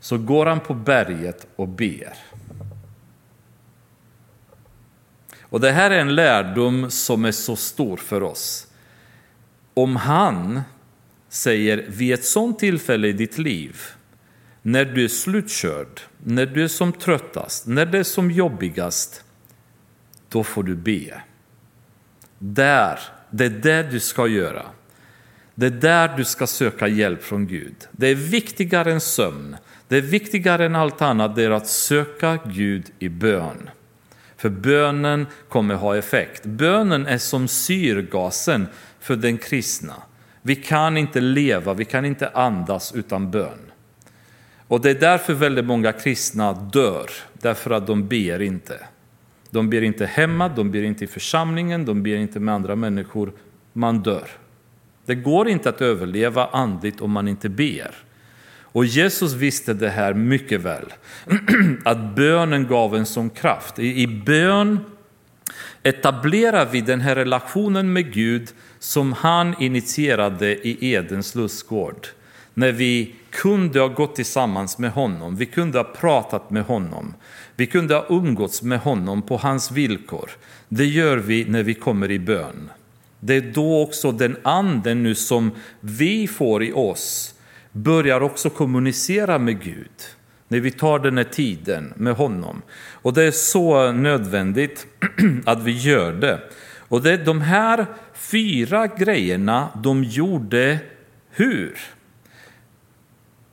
så 0.00 0.18
går 0.18 0.46
han 0.46 0.60
på 0.60 0.74
berget 0.74 1.46
och 1.56 1.68
ber. 1.68 2.14
Och 5.40 5.60
det 5.60 5.70
här 5.70 5.90
är 5.90 5.98
en 5.98 6.14
lärdom 6.14 6.90
som 6.90 7.24
är 7.24 7.32
så 7.32 7.56
stor 7.56 7.96
för 7.96 8.22
oss 8.22 8.66
om 9.82 9.96
han 9.96 10.60
säger 11.28 11.84
vid 11.88 12.14
ett 12.14 12.24
sådant 12.24 12.58
tillfälle 12.58 13.08
i 13.08 13.12
ditt 13.12 13.38
liv, 13.38 13.76
när 14.62 14.84
du 14.84 15.04
är 15.04 15.08
slutkörd, 15.08 16.00
när 16.24 16.46
du 16.46 16.64
är 16.64 16.68
som 16.68 16.92
tröttast, 16.92 17.66
när 17.66 17.86
det 17.86 17.98
är 17.98 18.02
som 18.02 18.30
jobbigast, 18.30 19.24
då 20.28 20.44
får 20.44 20.62
du 20.62 20.74
be. 20.74 21.22
Där, 22.38 22.98
det 23.30 23.44
är 23.44 23.50
det 23.50 23.82
du 23.82 24.00
ska 24.00 24.26
göra. 24.26 24.66
Det 25.54 25.66
är 25.66 25.70
där 25.70 26.16
du 26.16 26.24
ska 26.24 26.46
söka 26.46 26.88
hjälp 26.88 27.22
från 27.22 27.46
Gud. 27.46 27.76
Det 27.92 28.06
är 28.06 28.14
viktigare 28.14 28.92
än 28.92 29.00
sömn. 29.00 29.56
Det 29.88 29.96
är 29.96 30.00
viktigare 30.00 30.66
än 30.66 30.76
allt 30.76 31.02
annat, 31.02 31.36
det 31.36 31.42
är 31.42 31.50
att 31.50 31.66
söka 31.66 32.38
Gud 32.44 32.86
i 32.98 33.08
bön. 33.08 33.70
För 34.36 34.48
bönen 34.48 35.26
kommer 35.48 35.74
ha 35.74 35.96
effekt. 35.96 36.44
Bönen 36.44 37.06
är 37.06 37.18
som 37.18 37.48
syrgasen 37.48 38.66
för 39.00 39.16
den 39.16 39.38
kristna. 39.38 39.94
Vi 40.42 40.56
kan 40.56 40.96
inte 40.96 41.20
leva, 41.20 41.74
vi 41.74 41.84
kan 41.84 42.04
inte 42.04 42.28
andas 42.28 42.92
utan 42.94 43.30
bön. 43.30 43.58
Och 44.66 44.80
det 44.80 44.90
är 44.90 44.94
därför 44.94 45.34
väldigt 45.34 45.64
många 45.64 45.92
kristna 45.92 46.52
dör, 46.52 47.10
därför 47.32 47.70
att 47.70 47.86
de 47.86 48.08
ber 48.08 48.42
inte. 48.42 48.80
De 49.50 49.70
ber 49.70 49.82
inte 49.82 50.06
hemma, 50.06 50.48
de 50.48 50.70
ber 50.70 50.82
inte 50.82 51.04
i 51.04 51.06
församlingen, 51.06 51.84
de 51.84 52.02
ber 52.02 52.16
inte 52.16 52.40
med 52.40 52.54
andra 52.54 52.76
människor. 52.76 53.32
Man 53.72 54.02
dör. 54.02 54.28
Det 55.06 55.14
går 55.14 55.48
inte 55.48 55.68
att 55.68 55.80
överleva 55.80 56.46
andligt 56.46 57.00
om 57.00 57.10
man 57.10 57.28
inte 57.28 57.48
ber. 57.48 57.94
Och 58.72 58.84
Jesus 58.84 59.32
visste 59.32 59.74
det 59.74 59.88
här 59.88 60.14
mycket 60.14 60.60
väl, 60.60 60.92
att 61.84 62.16
bönen 62.16 62.66
gav 62.66 62.96
en 62.96 63.06
sån 63.06 63.30
kraft. 63.30 63.78
I, 63.78 64.06
bön 64.06 64.78
etablerar 65.82 66.68
vi 66.72 66.80
den 66.80 67.00
här 67.00 67.14
relationen 67.14 67.92
med 67.92 68.12
Gud 68.12 68.48
som 68.80 69.12
han 69.12 69.54
initierade 69.62 70.68
i 70.68 70.92
Edens 70.92 71.34
lustgård. 71.34 72.06
när 72.54 72.72
vi 72.72 73.14
kunde 73.30 73.80
ha 73.80 73.88
gått 73.88 74.16
tillsammans 74.16 74.78
med 74.78 74.90
honom, 74.90 75.36
vi 75.36 75.46
kunde 75.46 75.78
ha 75.78 75.84
pratat 75.84 76.50
med 76.50 76.64
honom, 76.64 77.14
vi 77.56 77.66
kunde 77.66 77.94
ha 77.94 78.06
umgåtts 78.08 78.62
med 78.62 78.80
honom 78.80 79.22
på 79.22 79.36
hans 79.36 79.70
villkor. 79.70 80.30
Det 80.68 80.84
gör 80.84 81.16
vi 81.16 81.44
när 81.44 81.62
vi 81.62 81.74
kommer 81.74 82.10
i 82.10 82.18
bön. 82.18 82.70
Det 83.20 83.34
är 83.34 83.40
då 83.40 83.82
också 83.82 84.12
den 84.12 84.36
anden 84.42 85.02
nu 85.02 85.14
som 85.14 85.50
vi 85.80 86.28
får 86.28 86.62
i 86.62 86.72
oss 86.72 87.34
börjar 87.72 88.20
också 88.20 88.50
kommunicera 88.50 89.38
med 89.38 89.62
Gud. 89.62 89.90
När 90.48 90.60
vi 90.60 90.70
tar 90.70 90.98
den 90.98 91.16
här 91.16 91.24
tiden 91.24 91.92
med 91.96 92.14
honom. 92.14 92.62
Och 92.92 93.12
det 93.12 93.22
är 93.22 93.30
så 93.30 93.92
nödvändigt 93.92 94.86
att 95.44 95.62
vi 95.62 95.72
gör 95.72 96.12
det. 96.12 96.40
Och 96.90 97.02
det, 97.02 97.12
är 97.12 97.24
de 97.24 97.40
här 97.40 97.86
fyra 98.20 98.86
grejerna, 98.86 99.68
de 99.82 100.04
gjorde 100.04 100.78
hur? 101.30 101.78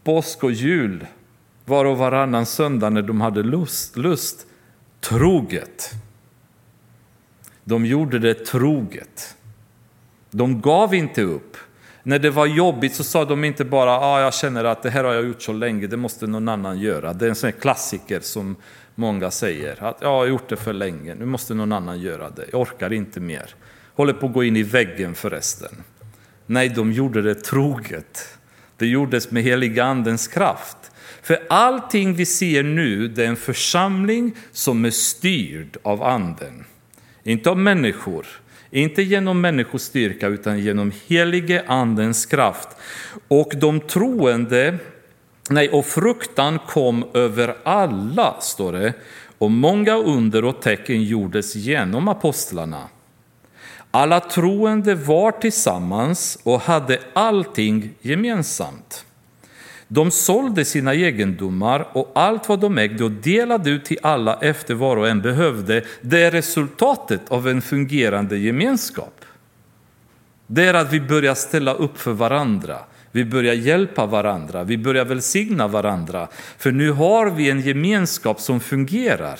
Påsk 0.03 0.43
och 0.43 0.51
jul, 0.51 1.07
var 1.65 1.85
och 1.85 1.97
varannan 1.97 2.45
söndag 2.45 2.89
när 2.89 3.01
de 3.01 3.21
hade 3.21 3.43
lust, 3.43 3.97
lust 3.97 4.47
troget. 4.99 5.91
De 7.63 7.85
gjorde 7.85 8.19
det 8.19 8.33
troget. 8.33 9.35
De 10.31 10.61
gav 10.61 10.93
inte 10.95 11.21
upp. 11.21 11.57
När 12.03 12.19
det 12.19 12.29
var 12.29 12.45
jobbigt 12.45 12.95
så 12.95 13.03
sa 13.03 13.25
de 13.25 13.43
inte 13.43 13.65
bara 13.65 13.99
ah, 13.99 14.21
jag 14.21 14.33
känner 14.33 14.63
att 14.63 14.83
det 14.83 14.89
här 14.89 15.03
har 15.03 15.13
jag 15.13 15.25
gjort 15.25 15.41
så 15.41 15.53
länge, 15.53 15.87
det 15.87 15.97
måste 15.97 16.27
någon 16.27 16.47
annan 16.47 16.79
göra. 16.79 17.13
Det 17.13 17.25
är 17.25 17.29
en 17.29 17.35
sån 17.35 17.51
klassiker 17.51 18.19
som 18.19 18.55
många 18.95 19.31
säger. 19.31 19.83
Att 19.83 19.97
jag 20.01 20.09
har 20.09 20.25
gjort 20.25 20.49
det 20.49 20.55
för 20.55 20.73
länge, 20.73 21.15
nu 21.15 21.25
måste 21.25 21.53
någon 21.53 21.71
annan 21.71 21.99
göra 21.99 22.29
det. 22.29 22.45
Jag 22.51 22.61
orkar 22.61 22.93
inte 22.93 23.19
mer. 23.19 23.55
Håller 23.97 24.13
på 24.13 24.25
att 24.25 24.33
gå 24.33 24.43
in 24.43 24.55
i 24.55 24.63
väggen 24.63 25.15
förresten. 25.15 25.83
Nej, 26.45 26.69
de 26.69 26.91
gjorde 26.91 27.21
det 27.21 27.35
troget. 27.35 28.37
Det 28.77 28.87
gjordes 28.87 29.31
med 29.31 29.43
heligandens 29.43 30.27
kraft. 30.27 30.77
För 31.21 31.39
allting 31.49 32.13
vi 32.13 32.25
ser 32.25 32.63
nu, 32.63 33.07
det 33.07 33.23
är 33.23 33.27
en 33.27 33.35
församling 33.35 34.35
som 34.51 34.85
är 34.85 34.89
styrd 34.89 35.77
av 35.83 36.03
anden. 36.03 36.65
Inte 37.23 37.49
av 37.49 37.57
människor, 37.57 38.25
inte 38.71 39.01
genom 39.01 39.41
människostyrka 39.41 40.27
utan 40.27 40.59
genom 40.59 40.91
helige 41.07 41.63
andens 41.67 42.25
kraft. 42.25 42.69
Och 43.27 43.51
de 43.55 43.79
troende, 43.79 44.77
nej 45.49 45.69
och 45.69 45.85
fruktan 45.85 46.59
kom 46.67 47.05
över 47.13 47.55
alla, 47.63 48.35
står 48.41 48.73
det. 48.73 48.93
Och 49.37 49.51
många 49.51 49.97
under 49.97 50.45
och 50.45 50.61
tecken 50.61 51.03
gjordes 51.03 51.55
genom 51.55 52.07
apostlarna. 52.07 52.89
Alla 53.91 54.19
troende 54.19 54.95
var 54.95 55.31
tillsammans 55.31 56.39
och 56.43 56.61
hade 56.61 56.99
allting 57.13 57.93
gemensamt. 58.01 59.05
De 59.87 60.11
sålde 60.11 60.65
sina 60.65 60.93
egendomar 60.93 61.87
och 61.93 62.11
allt 62.15 62.49
vad 62.49 62.59
de 62.59 62.77
ägde 62.77 63.03
och 63.03 63.11
delade 63.11 63.69
ut 63.69 63.85
till 63.85 63.99
alla 64.01 64.39
efter 64.41 64.73
var 64.73 64.97
och 64.97 65.07
en 65.07 65.21
behövde. 65.21 65.83
Det 66.01 66.23
är 66.23 66.31
resultatet 66.31 67.21
av 67.29 67.47
en 67.47 67.61
fungerande 67.61 68.37
gemenskap. 68.37 69.25
Det 70.47 70.65
är 70.65 70.73
att 70.73 70.93
vi 70.93 71.01
börjar 71.01 71.35
ställa 71.35 71.73
upp 71.73 71.97
för 71.97 72.11
varandra. 72.11 72.77
Vi 73.11 73.25
börjar 73.25 73.53
hjälpa 73.53 74.05
varandra, 74.05 74.63
vi 74.63 74.77
börjar 74.77 75.05
välsigna 75.05 75.67
varandra. 75.67 76.27
För 76.57 76.71
nu 76.71 76.91
har 76.91 77.29
vi 77.29 77.49
en 77.49 77.61
gemenskap 77.61 78.39
som 78.39 78.59
fungerar. 78.59 79.39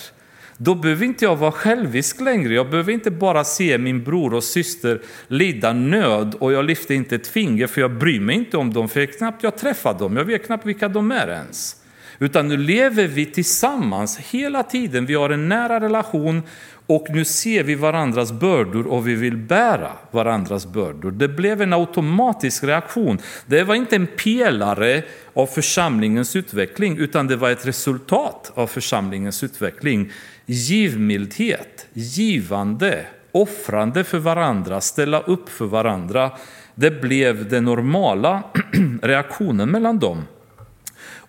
Då 0.60 0.74
behöver 0.74 1.04
inte 1.04 1.24
jag 1.24 1.36
vara 1.36 1.52
självisk 1.52 2.20
längre. 2.20 2.54
Jag 2.54 2.70
behöver 2.70 2.92
inte 2.92 3.10
bara 3.10 3.44
se 3.44 3.78
min 3.78 4.04
bror 4.04 4.34
och 4.34 4.44
syster 4.44 5.00
lida 5.28 5.72
nöd 5.72 6.34
och 6.38 6.52
jag 6.52 6.64
lyfter 6.64 6.94
inte 6.94 7.14
ett 7.14 7.26
finger 7.26 7.66
för 7.66 7.80
jag 7.80 7.98
bryr 7.98 8.20
mig 8.20 8.36
inte 8.36 8.56
om 8.56 8.72
dem 8.72 8.88
för 8.88 9.00
jag 9.00 9.12
knappt 9.12 9.42
jag 9.42 9.58
träffar 9.58 9.98
dem. 9.98 10.16
Jag 10.16 10.24
vet 10.24 10.46
knappt 10.46 10.66
vilka 10.66 10.88
de 10.88 11.12
är 11.12 11.28
ens. 11.28 11.76
Utan 12.18 12.48
nu 12.48 12.56
lever 12.56 13.06
vi 13.06 13.26
tillsammans 13.26 14.18
hela 14.18 14.62
tiden. 14.62 15.06
Vi 15.06 15.14
har 15.14 15.30
en 15.30 15.48
nära 15.48 15.80
relation 15.80 16.42
och 16.86 17.06
nu 17.10 17.24
ser 17.24 17.62
vi 17.64 17.74
varandras 17.74 18.32
bördor 18.32 18.86
och 18.86 19.08
vi 19.08 19.14
vill 19.14 19.36
bära 19.36 19.92
varandras 20.10 20.66
bördor. 20.66 21.10
Det 21.10 21.28
blev 21.28 21.62
en 21.62 21.72
automatisk 21.72 22.64
reaktion. 22.64 23.18
Det 23.46 23.64
var 23.64 23.74
inte 23.74 23.96
en 23.96 24.06
pelare 24.06 25.02
av 25.34 25.46
församlingens 25.46 26.36
utveckling 26.36 26.98
utan 26.98 27.26
det 27.26 27.36
var 27.36 27.50
ett 27.50 27.66
resultat 27.66 28.52
av 28.54 28.66
församlingens 28.66 29.44
utveckling 29.44 30.10
givmildhet, 30.50 31.86
givande, 31.92 33.06
offrande 33.32 34.04
för 34.04 34.18
varandra, 34.18 34.80
ställa 34.80 35.20
upp 35.20 35.48
för 35.48 35.64
varandra. 35.64 36.30
Det 36.74 37.00
blev 37.00 37.48
den 37.48 37.64
normala 37.64 38.42
reaktionen 39.02 39.70
mellan 39.70 39.98
dem. 39.98 40.22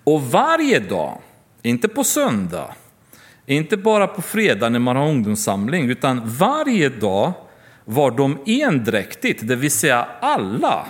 Och 0.03 0.22
varje 0.22 0.80
dag, 0.80 1.17
inte 1.61 1.88
på 1.88 2.03
söndag, 2.03 2.76
inte 3.45 3.78
bara 3.78 4.07
på 4.07 4.22
fredag 4.22 4.70
när 4.70 4.80
man 4.80 4.95
har 4.95 5.09
ungdomssamling, 5.09 5.89
utan 5.89 6.22
varje 6.26 6.89
dag 6.89 7.34
var 7.86 8.11
de 8.11 8.38
endräktigt, 8.45 9.47
det 9.47 9.55
vill 9.55 9.72
säga 9.72 10.07
alla, 10.22 10.86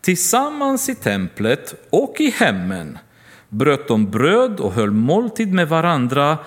tillsammans 0.00 0.88
i 0.88 0.94
templet 0.94 1.74
och 1.90 2.16
i 2.18 2.30
hemmen 2.30 2.98
bröt 3.48 3.88
de 3.88 4.10
bröd 4.10 4.60
och 4.60 4.72
höll 4.72 4.90
måltid 4.90 5.52
med 5.52 5.68
varandra 5.68 6.38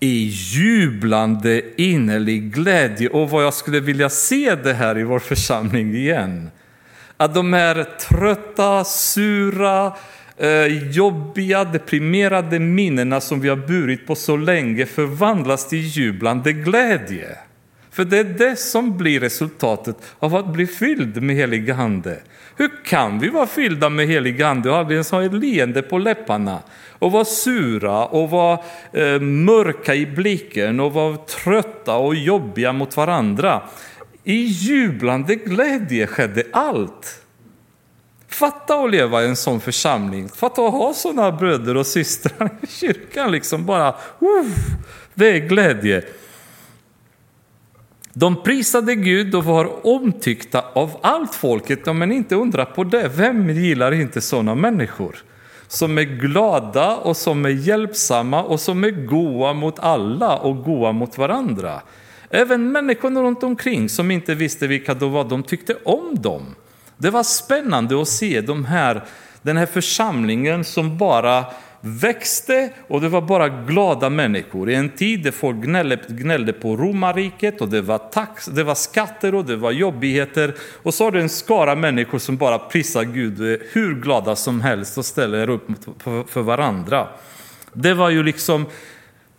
i 0.00 0.28
jublande 0.30 1.62
innerlig 1.76 2.54
glädje. 2.54 3.08
Och 3.08 3.30
vad 3.30 3.44
jag 3.44 3.54
skulle 3.54 3.80
vilja 3.80 4.08
se 4.08 4.54
det 4.54 4.74
här 4.74 4.98
i 4.98 5.02
vår 5.02 5.18
församling 5.18 5.94
igen. 5.94 6.50
Att 7.16 7.34
de 7.34 7.52
här 7.52 7.84
trötta, 7.84 8.84
sura, 8.84 9.92
eh, 10.36 10.90
jobbiga, 10.90 11.64
deprimerade 11.64 12.58
minnena 12.58 13.20
som 13.20 13.40
vi 13.40 13.48
har 13.48 13.56
burit 13.56 14.06
på 14.06 14.14
så 14.14 14.36
länge 14.36 14.86
förvandlas 14.86 15.68
till 15.68 15.78
jublande 15.78 16.52
glädje. 16.52 17.36
För 17.96 18.04
det 18.04 18.18
är 18.18 18.24
det 18.24 18.56
som 18.56 18.96
blir 18.96 19.20
resultatet 19.20 19.96
av 20.18 20.36
att 20.36 20.46
bli 20.46 20.66
fylld 20.66 21.22
med 21.22 21.36
helig 21.36 21.70
ande. 21.70 22.18
Hur 22.56 22.70
kan 22.84 23.18
vi 23.18 23.28
vara 23.28 23.46
fyllda 23.46 23.88
med 23.88 24.06
helig 24.06 24.42
ande 24.42 24.70
och 24.70 24.76
aldrig 24.76 24.94
ens 24.96 25.10
ha 25.10 25.24
ett 25.24 25.32
leende 25.32 25.82
på 25.82 25.98
läpparna? 25.98 26.58
Och 26.98 27.12
vara 27.12 27.24
sura 27.24 28.06
och 28.06 28.30
vara 28.30 28.58
eh, 28.92 29.20
mörka 29.20 29.94
i 29.94 30.06
blicken 30.06 30.80
och 30.80 30.92
vara 30.92 31.16
trötta 31.16 31.96
och 31.96 32.14
jobbiga 32.14 32.72
mot 32.72 32.96
varandra. 32.96 33.62
I 34.24 34.42
jublande 34.42 35.34
glädje 35.34 36.06
skedde 36.06 36.42
allt. 36.52 37.22
Fatta 38.28 38.74
att 38.74 38.90
leva 38.90 39.22
i 39.22 39.26
en 39.26 39.36
sån 39.36 39.60
församling. 39.60 40.28
Fatta 40.28 40.66
att 40.66 40.72
ha 40.72 40.94
såna 40.94 41.32
bröder 41.32 41.76
och 41.76 41.86
systrar 41.86 42.50
i 42.62 42.66
kyrkan. 42.66 43.32
Liksom 43.32 43.66
bara, 43.66 43.88
uh, 43.88 44.46
det 45.14 45.28
är 45.28 45.38
glädje. 45.38 46.02
De 48.18 48.42
prisade 48.42 48.94
Gud 48.94 49.34
och 49.34 49.44
var 49.44 49.86
omtyckta 49.86 50.64
av 50.72 50.98
allt 51.02 51.34
folket, 51.34 51.80
ja 51.86 51.92
men 51.92 52.12
inte 52.12 52.34
undra 52.34 52.64
på 52.64 52.84
det. 52.84 53.10
Vem 53.16 53.50
gillar 53.50 53.92
inte 53.92 54.20
sådana 54.20 54.54
människor? 54.54 55.16
Som 55.68 55.98
är 55.98 56.02
glada 56.02 56.96
och 56.96 57.16
som 57.16 57.44
är 57.44 57.50
hjälpsamma 57.50 58.42
och 58.42 58.60
som 58.60 58.84
är 58.84 58.90
goa 58.90 59.52
mot 59.52 59.78
alla 59.78 60.36
och 60.36 60.64
goa 60.64 60.92
mot 60.92 61.18
varandra. 61.18 61.82
Även 62.30 62.72
människorna 62.72 63.22
runt 63.22 63.42
omkring 63.42 63.88
som 63.88 64.10
inte 64.10 64.34
visste 64.34 64.66
vilka 64.66 64.94
de 64.94 65.12
var, 65.12 65.24
de 65.24 65.42
tyckte 65.42 65.76
om 65.84 66.14
dem. 66.14 66.54
Det 66.96 67.10
var 67.10 67.22
spännande 67.22 68.00
att 68.00 68.08
se 68.08 68.40
de 68.40 68.64
här, 68.64 69.04
den 69.42 69.56
här 69.56 69.66
församlingen 69.66 70.64
som 70.64 70.98
bara 70.98 71.44
växte 71.86 72.70
och 72.88 73.00
det 73.00 73.08
var 73.08 73.20
bara 73.20 73.48
glada 73.48 74.10
människor. 74.10 74.70
I 74.70 74.74
en 74.74 74.88
tid 74.88 75.22
där 75.22 75.30
folk 75.30 75.56
gnällde, 75.56 75.98
gnällde 76.08 76.52
på 76.52 76.76
romarriket 76.76 77.60
och 77.60 77.68
det 77.68 77.80
var, 77.80 77.98
tax, 77.98 78.46
det 78.46 78.64
var 78.64 78.74
skatter 78.74 79.34
och 79.34 79.44
det 79.44 79.56
var 79.56 79.70
jobbigheter. 79.70 80.54
Och 80.82 80.94
så 80.94 81.04
har 81.04 81.10
du 81.10 81.20
en 81.20 81.28
skara 81.28 81.74
människor 81.74 82.18
som 82.18 82.36
bara 82.36 82.58
prisar 82.58 83.04
Gud 83.04 83.60
hur 83.72 84.00
glada 84.00 84.36
som 84.36 84.60
helst 84.60 84.98
och 84.98 85.04
ställer 85.04 85.48
upp 85.48 85.68
för 86.28 86.42
varandra. 86.42 87.08
Det 87.72 87.94
var 87.94 88.10
ju 88.10 88.22
liksom, 88.22 88.66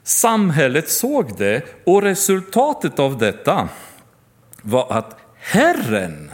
samhället 0.04 0.90
såg 0.90 1.38
det 1.38 1.62
och 1.84 2.02
resultatet 2.02 3.00
av 3.00 3.18
detta 3.18 3.70
var 4.62 4.88
att 4.90 5.18
Herren 5.40 6.32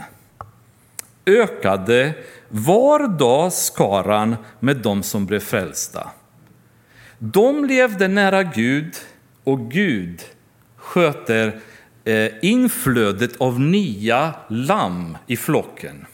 ökade 1.26 2.14
var 2.56 3.08
dag 3.08 3.52
skaran 3.52 4.36
med 4.60 4.76
dem 4.76 5.02
som 5.02 5.26
blev 5.26 5.40
frälsta. 5.40 6.10
De 7.18 7.64
levde 7.64 8.08
nära 8.08 8.42
Gud 8.42 8.96
och 9.44 9.70
Gud 9.70 10.22
sköter 10.76 11.60
eh, 12.04 12.30
inflödet 12.42 13.36
av 13.36 13.60
nya 13.60 14.34
lamm 14.48 15.18
i 15.26 15.36
flocken. 15.36 16.06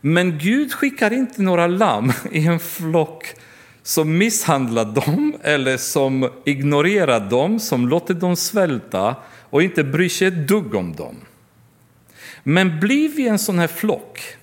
Men 0.00 0.38
Gud 0.38 0.72
skickar 0.72 1.12
inte 1.12 1.42
några 1.42 1.66
lamm 1.66 2.12
i 2.32 2.46
en 2.46 2.60
flock 2.60 3.34
som 3.82 4.18
misshandlar 4.18 4.84
dem 4.84 5.36
eller 5.42 5.76
som 5.76 6.30
ignorerar 6.44 7.30
dem, 7.30 7.60
som 7.60 7.88
låter 7.88 8.14
dem 8.14 8.36
svälta 8.36 9.16
och 9.50 9.62
inte 9.62 9.84
bryr 9.84 10.08
sig 10.08 10.28
ett 10.28 10.48
dugg 10.48 10.74
om 10.74 10.96
dem. 10.96 11.16
Men 12.42 12.80
blir 12.80 13.08
vi 13.08 13.28
en 13.28 13.38
sån 13.38 13.58
här 13.58 13.66
flock 13.66 14.36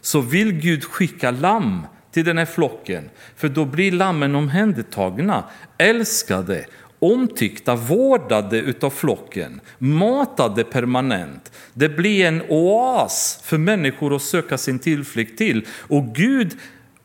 så 0.00 0.20
vill 0.20 0.52
Gud 0.52 0.84
skicka 0.84 1.30
lamm 1.30 1.86
till 2.12 2.24
den 2.24 2.38
här 2.38 2.46
flocken. 2.46 3.10
För 3.36 3.48
då 3.48 3.64
blir 3.64 3.92
lammen 3.92 4.34
omhändertagna, 4.34 5.44
älskade, 5.78 6.64
omtyckta, 6.98 7.74
vårdade 7.74 8.58
utav 8.58 8.90
flocken, 8.90 9.60
matade 9.78 10.64
permanent. 10.64 11.52
Det 11.74 11.88
blir 11.88 12.26
en 12.26 12.42
oas 12.48 13.40
för 13.44 13.58
människor 13.58 14.16
att 14.16 14.22
söka 14.22 14.58
sin 14.58 14.78
tillflykt 14.78 15.38
till. 15.38 15.66
Och 15.70 16.14
Gud 16.14 16.58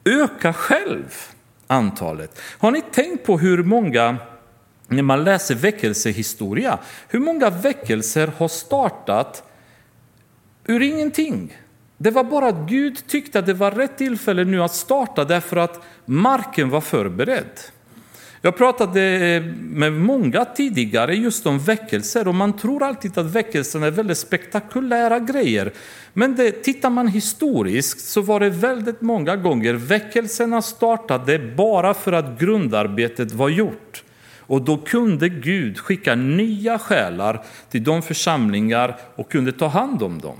ökar 0.05 0.53
själv 0.53 1.13
antalet. 1.67 2.41
Har 2.57 2.71
ni 2.71 2.81
tänkt 2.81 3.25
på 3.25 3.37
hur 3.37 3.63
många, 3.63 4.17
när 4.87 5.03
man 5.03 5.23
läser 5.23 5.55
väckelsehistoria, 5.55 6.79
hur 7.07 7.19
många 7.19 7.49
väckelser 7.49 8.31
har 8.37 8.47
startat 8.47 9.43
ur 10.65 10.81
ingenting? 10.81 11.57
Det 12.03 12.11
var 12.11 12.23
bara 12.23 12.47
att 12.47 12.69
Gud 12.69 13.07
tyckte 13.07 13.39
att 13.39 13.45
det 13.45 13.53
var 13.53 13.71
rätt 13.71 13.97
tillfälle 13.97 14.43
nu 14.43 14.63
att 14.63 14.73
starta 14.73 15.25
därför 15.25 15.57
att 15.57 15.83
marken 16.05 16.69
var 16.69 16.81
förberedd. 16.81 17.59
Jag 18.41 18.57
pratade 18.57 19.01
eh, 19.01 19.43
med 19.59 19.93
många 19.93 20.45
tidigare 20.45 21.15
just 21.15 21.45
om 21.45 21.59
väckelser 21.59 22.27
och 22.27 22.35
man 22.35 22.57
tror 22.57 22.83
alltid 22.83 23.17
att 23.17 23.25
väckelsen 23.25 23.83
är 23.83 23.91
väldigt 23.91 24.17
spektakulära 24.17 25.19
grejer. 25.19 25.71
Men 26.13 26.35
det, 26.35 26.51
tittar 26.51 26.89
man 26.89 27.07
historiskt 27.07 27.99
så 27.99 28.21
var 28.21 28.39
det 28.39 28.49
väldigt 28.49 29.01
många 29.01 29.35
gånger 29.35 29.73
väckelserna 29.73 30.61
startade 30.61 31.39
bara 31.39 31.93
för 31.93 32.11
att 32.11 32.39
grundarbetet 32.39 33.31
var 33.31 33.49
gjort. 33.49 34.03
Och 34.37 34.61
då 34.61 34.77
kunde 34.77 35.29
Gud 35.29 35.79
skicka 35.79 36.15
nya 36.15 36.79
själar 36.79 37.45
till 37.69 37.83
de 37.83 38.01
församlingar 38.01 38.97
och 39.15 39.31
kunde 39.31 39.51
ta 39.51 39.67
hand 39.67 40.03
om 40.03 40.19
dem. 40.19 40.37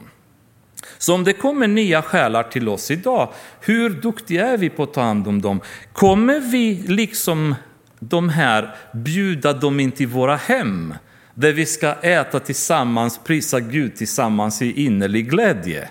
Så 1.04 1.14
om 1.14 1.24
det 1.24 1.34
kommer 1.34 1.68
nya 1.68 2.02
själar 2.02 2.44
till 2.44 2.70
oss 2.70 2.92
idag, 2.92 3.30
hur 3.62 3.90
duktiga 3.90 4.48
är 4.48 4.58
vi 4.58 4.70
på 4.70 4.84
att 4.84 4.94
ta 4.94 5.02
hand 5.02 5.28
om 5.28 5.42
dem? 5.42 5.62
Kommer 5.94 6.40
vi 6.40 6.84
liksom 6.88 7.56
de 8.00 8.30
här 8.30 8.76
bjuda 8.94 9.54
dem 9.54 9.80
in 9.80 9.92
till 9.92 10.08
våra 10.08 10.36
hem, 10.36 10.94
där 11.34 11.52
vi 11.52 11.66
ska 11.66 11.94
äta 11.94 12.40
tillsammans, 12.40 13.20
prisa 13.24 13.60
Gud 13.60 13.96
tillsammans 13.96 14.62
i 14.62 14.86
innerlig 14.86 15.30
glädje? 15.30 15.90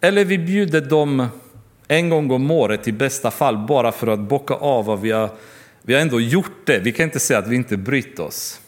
Eller 0.00 0.24
vi 0.24 0.38
bjuder 0.38 0.80
dem 0.80 1.26
en 1.88 2.08
gång 2.08 2.30
om 2.30 2.50
året 2.50 2.88
i 2.88 2.92
bästa 2.92 3.30
fall 3.30 3.58
bara 3.58 3.92
för 3.92 4.06
att 4.06 4.20
bocka 4.20 4.54
av 4.54 4.84
vad 4.84 5.00
vi 5.00 5.10
har, 5.10 5.30
vi 5.82 5.94
har 5.94 6.00
ändå 6.00 6.20
gjort 6.20 6.66
det. 6.66 6.78
Vi 6.78 6.92
kan 6.92 7.04
inte 7.04 7.20
säga 7.20 7.38
att 7.38 7.48
vi 7.48 7.56
inte 7.56 7.76
brytt 7.76 8.18
oss. 8.18 8.60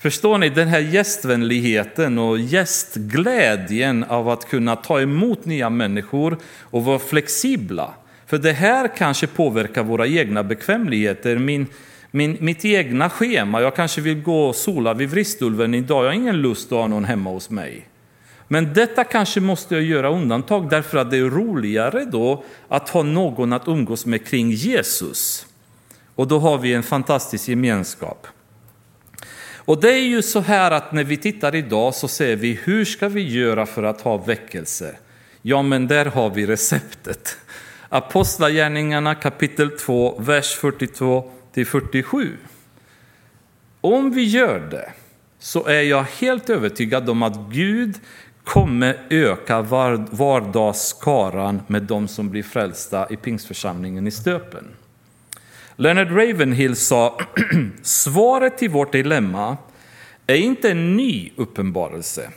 Förstår 0.00 0.38
ni, 0.38 0.48
den 0.48 0.68
här 0.68 0.80
gästvänligheten 0.80 2.18
och 2.18 2.38
gästglädjen 2.38 4.04
av 4.04 4.28
att 4.28 4.48
kunna 4.48 4.76
ta 4.76 5.00
emot 5.00 5.44
nya 5.44 5.70
människor 5.70 6.38
och 6.60 6.84
vara 6.84 6.98
flexibla. 6.98 7.94
För 8.26 8.38
det 8.38 8.52
här 8.52 8.96
kanske 8.96 9.26
påverkar 9.26 9.82
våra 9.82 10.06
egna 10.06 10.44
bekvämligheter, 10.44 11.38
min, 11.38 11.66
min, 12.10 12.36
mitt 12.40 12.64
egna 12.64 13.10
schema. 13.10 13.60
Jag 13.60 13.76
kanske 13.76 14.00
vill 14.00 14.22
gå 14.22 14.44
och 14.44 14.56
sola 14.56 14.94
vid 14.94 15.10
Vristulven 15.10 15.74
idag, 15.74 16.04
jag 16.04 16.08
har 16.08 16.14
ingen 16.14 16.42
lust 16.42 16.72
att 16.72 16.78
ha 16.78 16.86
någon 16.86 17.04
hemma 17.04 17.30
hos 17.30 17.50
mig. 17.50 17.88
Men 18.48 18.74
detta 18.74 19.04
kanske 19.04 19.40
måste 19.40 19.74
jag 19.74 19.84
göra 19.84 20.10
undantag 20.10 20.70
därför 20.70 20.98
att 20.98 21.10
det 21.10 21.16
är 21.16 21.30
roligare 21.30 22.04
då 22.04 22.44
att 22.68 22.88
ha 22.88 23.02
någon 23.02 23.52
att 23.52 23.68
umgås 23.68 24.06
med 24.06 24.26
kring 24.26 24.50
Jesus. 24.50 25.46
Och 26.14 26.28
då 26.28 26.38
har 26.38 26.58
vi 26.58 26.74
en 26.74 26.82
fantastisk 26.82 27.48
gemenskap. 27.48 28.26
Och 29.68 29.80
det 29.80 29.92
är 29.92 30.02
ju 30.02 30.22
så 30.22 30.40
här 30.40 30.70
att 30.70 30.92
när 30.92 31.04
vi 31.04 31.16
tittar 31.16 31.54
idag 31.54 31.94
så 31.94 32.08
ser 32.08 32.36
vi 32.36 32.60
hur 32.64 32.84
ska 32.84 33.08
vi 33.08 33.28
göra 33.28 33.66
för 33.66 33.82
att 33.82 34.00
ha 34.00 34.16
väckelse? 34.16 34.96
Ja, 35.42 35.62
men 35.62 35.86
där 35.86 36.06
har 36.06 36.30
vi 36.30 36.46
receptet. 36.46 37.38
Apostlagärningarna 37.88 39.14
kapitel 39.14 39.70
2, 39.70 40.18
vers 40.18 40.54
42 40.54 41.30
till 41.52 41.66
47. 41.66 42.36
Om 43.80 44.10
vi 44.10 44.24
gör 44.24 44.60
det 44.70 44.92
så 45.38 45.66
är 45.66 45.82
jag 45.82 46.02
helt 46.02 46.50
övertygad 46.50 47.10
om 47.10 47.22
att 47.22 47.36
Gud 47.50 47.94
kommer 48.44 49.06
öka 49.10 49.62
vardagskaran 50.10 51.60
med 51.66 51.82
de 51.82 52.08
som 52.08 52.30
blir 52.30 52.42
frälsta 52.42 53.06
i 53.10 53.16
pingstförsamlingen 53.16 54.06
i 54.06 54.10
Stöpen. 54.10 54.64
Leonard 55.80 56.10
Ravenhill 56.10 56.76
sa, 56.76 57.20
svaret 57.82 58.58
till 58.58 58.70
vårt 58.70 58.92
dilemma 58.92 59.56
är 60.26 60.34
inte 60.34 60.70
en 60.70 60.96
ny 60.96 61.30
uppenbarelse. 61.36 62.30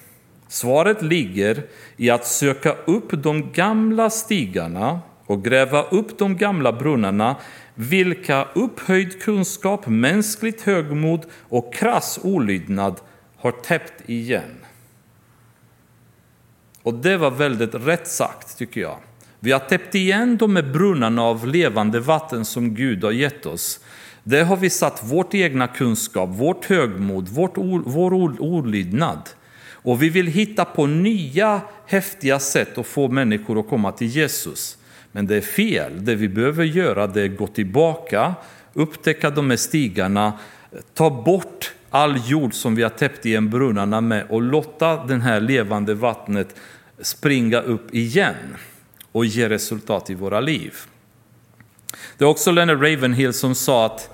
Svaret 0.48 1.02
ligger 1.02 1.64
i 1.98 2.10
att 2.10 2.28
söka 2.28 2.76
upp 2.86 3.10
de 3.12 3.52
gamla 3.52 4.10
stigarna 4.10 5.00
och 5.26 5.44
gräva 5.44 5.84
upp 5.84 6.18
de 6.18 6.38
gamla 6.38 6.74
brunnarna, 6.74 7.36
vilka 7.76 8.48
upphöjd 8.54 9.22
kunskap, 9.22 9.88
mänskligt 9.88 10.62
högmod 10.62 11.26
och 11.50 11.74
krass 11.74 12.20
olydnad 12.24 13.00
har 13.38 13.52
täppt 13.52 14.10
igen. 14.10 14.66
Och 16.84 16.94
det 16.94 17.18
var 17.18 17.32
väldigt 17.32 17.76
rätt 17.76 18.08
sagt, 18.08 18.58
tycker 18.58 18.82
jag. 18.82 18.98
Vi 19.44 19.52
har 19.52 19.60
täppt 19.60 19.96
igen 19.96 20.38
de 20.38 20.54
med 20.54 20.72
brunnarna 20.72 21.24
av 21.24 21.48
levande 21.48 22.00
vatten 22.00 22.46
som 22.46 22.76
Gud 22.76 23.04
har 23.04 23.12
gett 23.12 23.46
oss. 23.46 23.80
Där 24.24 24.44
har 24.44 24.58
vi 24.58 24.70
satt 24.70 25.04
vårt 25.04 25.34
egna 25.34 25.68
kunskap, 25.68 26.30
vårt 26.30 26.66
högmod, 26.66 27.30
vårt, 27.30 27.58
vår 27.86 28.14
olydnad. 28.42 29.30
Och 29.72 30.04
vi 30.04 30.10
vill 30.10 30.28
hitta 30.28 30.66
på 30.66 30.86
nya 30.86 31.62
häftiga 31.86 32.40
sätt 32.40 32.78
att 32.78 32.88
få 32.88 33.08
människor 33.08 33.60
att 33.60 33.70
komma 33.70 33.92
till 33.92 34.08
Jesus. 34.08 34.78
Men 35.12 35.28
det 35.28 35.36
är 35.36 35.42
fel. 35.42 36.06
Det 36.06 36.16
vi 36.16 36.30
behöver 36.30 36.64
göra 36.64 37.08
det 37.08 37.22
är 37.22 37.30
att 37.30 37.38
gå 37.38 37.48
tillbaka, 37.48 38.34
upptäcka 38.74 39.30
de 39.30 39.50
här 39.50 39.58
stigarna, 39.58 40.34
ta 40.94 41.10
bort 41.10 41.74
all 41.90 42.30
jord 42.30 42.54
som 42.54 42.76
vi 42.76 42.84
har 42.84 42.90
täppt 42.90 43.26
igen 43.26 43.50
brunnarna 43.50 44.02
med 44.02 44.26
och 44.30 44.42
låta 44.42 45.06
det 45.06 45.20
här 45.20 45.40
levande 45.40 45.94
vattnet 45.94 46.56
springa 47.02 47.62
upp 47.62 47.96
igen 47.96 48.36
och 49.12 49.26
ge 49.26 49.50
resultat 49.50 50.10
i 50.10 50.14
våra 50.14 50.40
liv. 50.40 50.76
Det 52.18 52.24
är 52.24 52.30
också 52.30 52.52
Leonard 52.52 52.84
Ravenhill 52.84 53.34
som 53.34 53.56
sa 53.56 53.86
att 53.86 54.10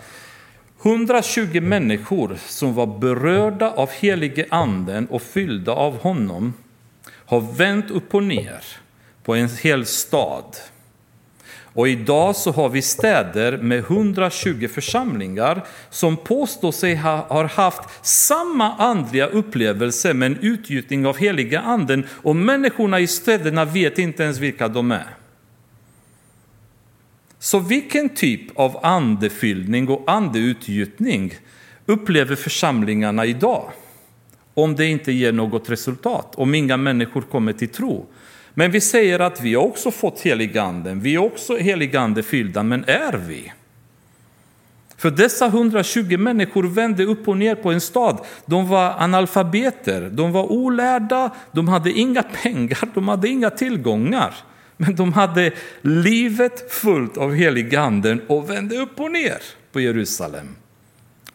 120 0.81 1.61
människor 1.61 2.37
som 2.47 2.73
var 2.73 2.99
berörda 2.99 3.71
av 3.71 3.89
helige 3.89 4.45
anden 4.49 5.07
och 5.07 5.21
fyllda 5.21 5.71
av 5.71 5.97
honom 5.97 6.53
har 7.09 7.41
vänt 7.41 7.91
upp 7.91 8.15
och 8.15 8.23
ner 8.23 8.63
på 9.23 9.35
en 9.35 9.49
hel 9.49 9.85
stad. 9.85 10.55
Och 11.77 11.87
idag 11.87 12.35
så 12.35 12.51
har 12.51 12.69
vi 12.69 12.81
städer 12.81 13.57
med 13.57 13.79
120 13.79 14.67
församlingar 14.67 15.65
som 15.89 16.17
påstår 16.17 16.71
sig 16.71 16.95
ha 16.95 17.27
har 17.29 17.45
haft 17.45 18.05
samma 18.05 18.75
andliga 18.75 19.27
upplevelse 19.27 20.13
med 20.13 20.31
en 20.31 20.37
utgjutning 20.41 21.05
av 21.05 21.17
heliga 21.17 21.59
anden 21.59 22.05
och 22.11 22.35
människorna 22.35 22.99
i 22.99 23.07
städerna 23.07 23.65
vet 23.65 23.97
inte 23.99 24.23
ens 24.23 24.39
vilka 24.39 24.67
de 24.67 24.91
är. 24.91 25.07
Så 27.39 27.59
vilken 27.59 28.09
typ 28.09 28.59
av 28.59 28.79
andefyllning 28.85 29.89
och 29.89 30.03
andeutgjutning 30.11 31.33
upplever 31.85 32.35
församlingarna 32.35 33.25
idag? 33.25 33.71
Om 34.53 34.75
det 34.75 34.85
inte 34.85 35.11
ger 35.11 35.31
något 35.31 35.69
resultat, 35.69 36.35
om 36.35 36.55
inga 36.55 36.77
människor 36.77 37.21
kommer 37.21 37.53
till 37.53 37.69
tro. 37.69 38.07
Men 38.59 38.71
vi 38.71 38.81
säger 38.81 39.19
att 39.19 39.41
vi 39.41 39.55
har 39.55 39.63
också 39.63 39.91
fått 39.91 40.19
heliganden, 40.19 41.01
vi 41.01 41.15
är 41.15 41.19
också 41.19 41.57
heligandefyllda, 41.57 42.63
men 42.63 42.83
är 42.87 43.13
vi? 43.13 43.51
För 44.97 45.11
dessa 45.11 45.45
120 45.45 46.17
människor 46.17 46.63
vände 46.63 47.03
upp 47.03 47.27
och 47.27 47.37
ner 47.37 47.55
på 47.55 47.71
en 47.71 47.81
stad. 47.81 48.25
De 48.45 48.67
var 48.67 48.95
analfabeter, 48.97 50.09
de 50.09 50.31
var 50.31 50.51
olärda, 50.51 51.31
de 51.51 51.67
hade 51.67 51.91
inga 51.91 52.23
pengar, 52.23 52.79
de 52.93 53.07
hade 53.07 53.27
inga 53.27 53.49
tillgångar. 53.49 54.35
Men 54.77 54.95
de 54.95 55.13
hade 55.13 55.51
livet 55.81 56.73
fullt 56.73 57.17
av 57.17 57.33
heliganden 57.33 58.21
och 58.27 58.49
vände 58.49 58.77
upp 58.77 58.99
och 58.99 59.11
ner 59.11 59.41
på 59.71 59.79
Jerusalem. 59.79 60.55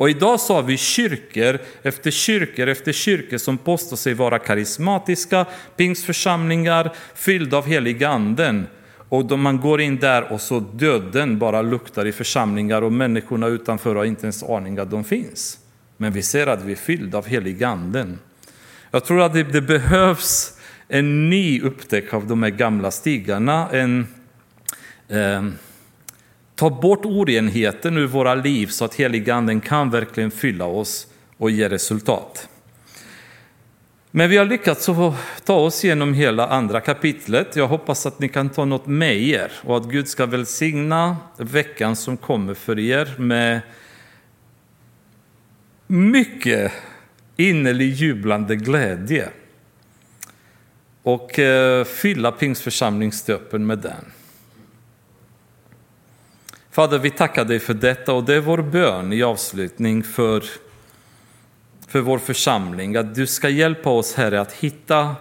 Och 0.03 0.11
idag 0.11 0.41
så 0.41 0.55
har 0.55 0.63
vi 0.63 0.77
kyrkor 0.77 1.59
efter 1.83 2.11
kyrkor 2.11 2.69
efter 2.69 2.93
kyrkor 2.93 3.39
som 3.39 3.59
påstår 3.59 3.97
sig 3.97 4.15
vara 4.15 4.39
karismatiska, 4.39 5.47
pingsförsamlingar 5.77 6.93
fyllda 7.15 7.57
av 7.57 7.67
heliganden. 7.67 8.67
Och 9.09 9.25
då 9.25 9.37
man 9.37 9.61
går 9.61 9.81
in 9.81 9.97
där 9.97 10.33
och 10.33 10.41
så 10.41 10.61
döden 10.61 11.39
bara 11.39 11.63
luktar 11.63 12.07
i 12.07 12.13
församlingar 12.13 12.83
och 12.83 12.93
människorna 12.93 13.47
utanför 13.47 13.95
har 13.95 14.05
inte 14.05 14.23
ens 14.23 14.43
aning 14.43 14.79
att 14.79 14.91
de 14.91 15.05
finns. 15.05 15.59
Men 15.97 16.13
vi 16.13 16.23
ser 16.23 16.47
att 16.47 16.63
vi 16.63 16.73
är 16.73 16.77
fyllda 16.77 17.19
av 17.19 17.27
helig 17.27 17.65
anden. 17.65 18.19
Jag 18.91 19.05
tror 19.05 19.21
att 19.21 19.33
det, 19.33 19.43
det 19.43 19.63
behövs 19.63 20.59
en 20.89 21.31
ny 21.31 21.61
upptäck 21.61 22.15
av 22.15 22.27
de 22.27 22.43
här 22.43 22.51
gamla 22.51 22.91
stigarna. 22.91 23.69
En, 23.71 24.07
eh, 25.09 25.43
ta 26.63 26.71
bort 26.71 27.05
orenheten 27.05 27.97
ur 27.97 28.07
våra 28.07 28.35
liv 28.35 28.67
så 28.67 28.85
att 28.85 28.95
heliganden 28.95 29.61
kan 29.61 29.91
verkligen 29.91 30.31
fylla 30.31 30.65
oss 30.65 31.07
och 31.37 31.51
ge 31.51 31.69
resultat. 31.69 32.49
Men 34.11 34.31
vi 34.31 34.37
har 34.37 34.45
lyckats 34.45 34.89
ta 35.45 35.55
oss 35.55 35.85
igenom 35.85 36.15
hela 36.15 36.47
andra 36.47 36.81
kapitlet. 36.81 37.57
Jag 37.57 37.69
hoppas 37.69 38.07
att 38.07 38.19
ni 38.19 38.29
kan 38.29 38.49
ta 38.49 38.65
något 38.65 38.87
med 38.87 39.23
er 39.23 39.53
och 39.65 39.77
att 39.77 39.85
Gud 39.85 40.09
ska 40.09 40.27
välsigna 40.27 41.17
veckan 41.37 41.97
som 41.97 42.17
kommer 42.17 42.55
för 42.55 42.79
er 42.79 43.15
med 43.19 43.61
mycket 45.87 46.73
innerlig 47.37 47.93
jublande 47.93 48.57
glädje 48.57 49.29
och 51.03 51.39
eh, 51.39 51.85
fylla 51.85 52.33
Pingstförsamlingsstöpen 52.33 53.67
med 53.67 53.79
den. 53.79 54.22
Fader, 56.73 56.99
vi 56.99 57.11
tackar 57.11 57.45
dig 57.45 57.59
för 57.59 57.75
detta 57.75 58.13
och 58.13 58.25
det 58.25 58.35
är 58.35 58.41
vår 58.41 58.63
bön 58.63 59.13
i 59.13 59.23
avslutning 59.23 60.03
för, 60.03 60.45
för 61.89 62.01
vår 62.01 62.19
församling. 62.19 62.97
Att 62.97 63.15
du 63.15 63.27
ska 63.27 63.49
hjälpa 63.49 63.91
oss, 63.91 64.15
Herre, 64.15 64.41
att 64.41 64.53
hitta 64.53 65.17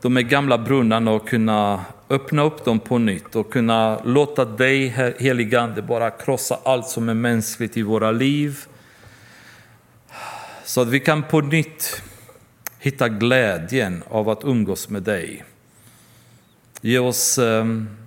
de 0.00 0.16
här 0.16 0.22
gamla 0.22 0.58
brunnarna 0.58 1.10
och 1.10 1.28
kunna 1.28 1.84
öppna 2.10 2.42
upp 2.42 2.64
dem 2.64 2.80
på 2.80 2.98
nytt 2.98 3.36
och 3.36 3.52
kunna 3.52 4.02
låta 4.04 4.44
dig, 4.44 4.88
heligande, 5.18 5.82
bara 5.82 6.10
krossa 6.10 6.58
allt 6.64 6.88
som 6.88 7.08
är 7.08 7.14
mänskligt 7.14 7.76
i 7.76 7.82
våra 7.82 8.10
liv. 8.10 8.58
Så 10.64 10.80
att 10.80 10.88
vi 10.88 11.00
kan 11.00 11.22
på 11.22 11.40
nytt 11.40 12.02
hitta 12.78 13.08
glädjen 13.08 14.02
av 14.08 14.28
att 14.28 14.44
umgås 14.44 14.88
med 14.88 15.02
dig. 15.02 15.44
Ge 16.80 16.98
oss 16.98 17.38
ehm, 17.38 18.01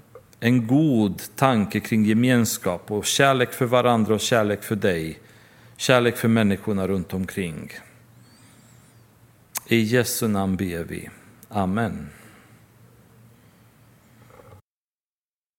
en 0.45 0.67
god 0.67 1.21
tanke 1.35 1.79
kring 1.79 2.05
gemenskap 2.05 2.91
och 2.91 3.05
kärlek 3.05 3.53
för 3.53 3.65
varandra 3.65 4.13
och 4.13 4.19
kärlek 4.19 4.63
för 4.63 4.75
dig. 4.75 5.19
Kärlek 5.77 6.17
för 6.17 6.27
människorna 6.27 6.87
runt 6.87 7.13
omkring. 7.13 7.71
I 9.67 9.79
Jesu 9.79 10.27
namn 10.27 10.55
ber 10.55 10.83
vi. 10.83 11.09
Amen. 11.49 12.09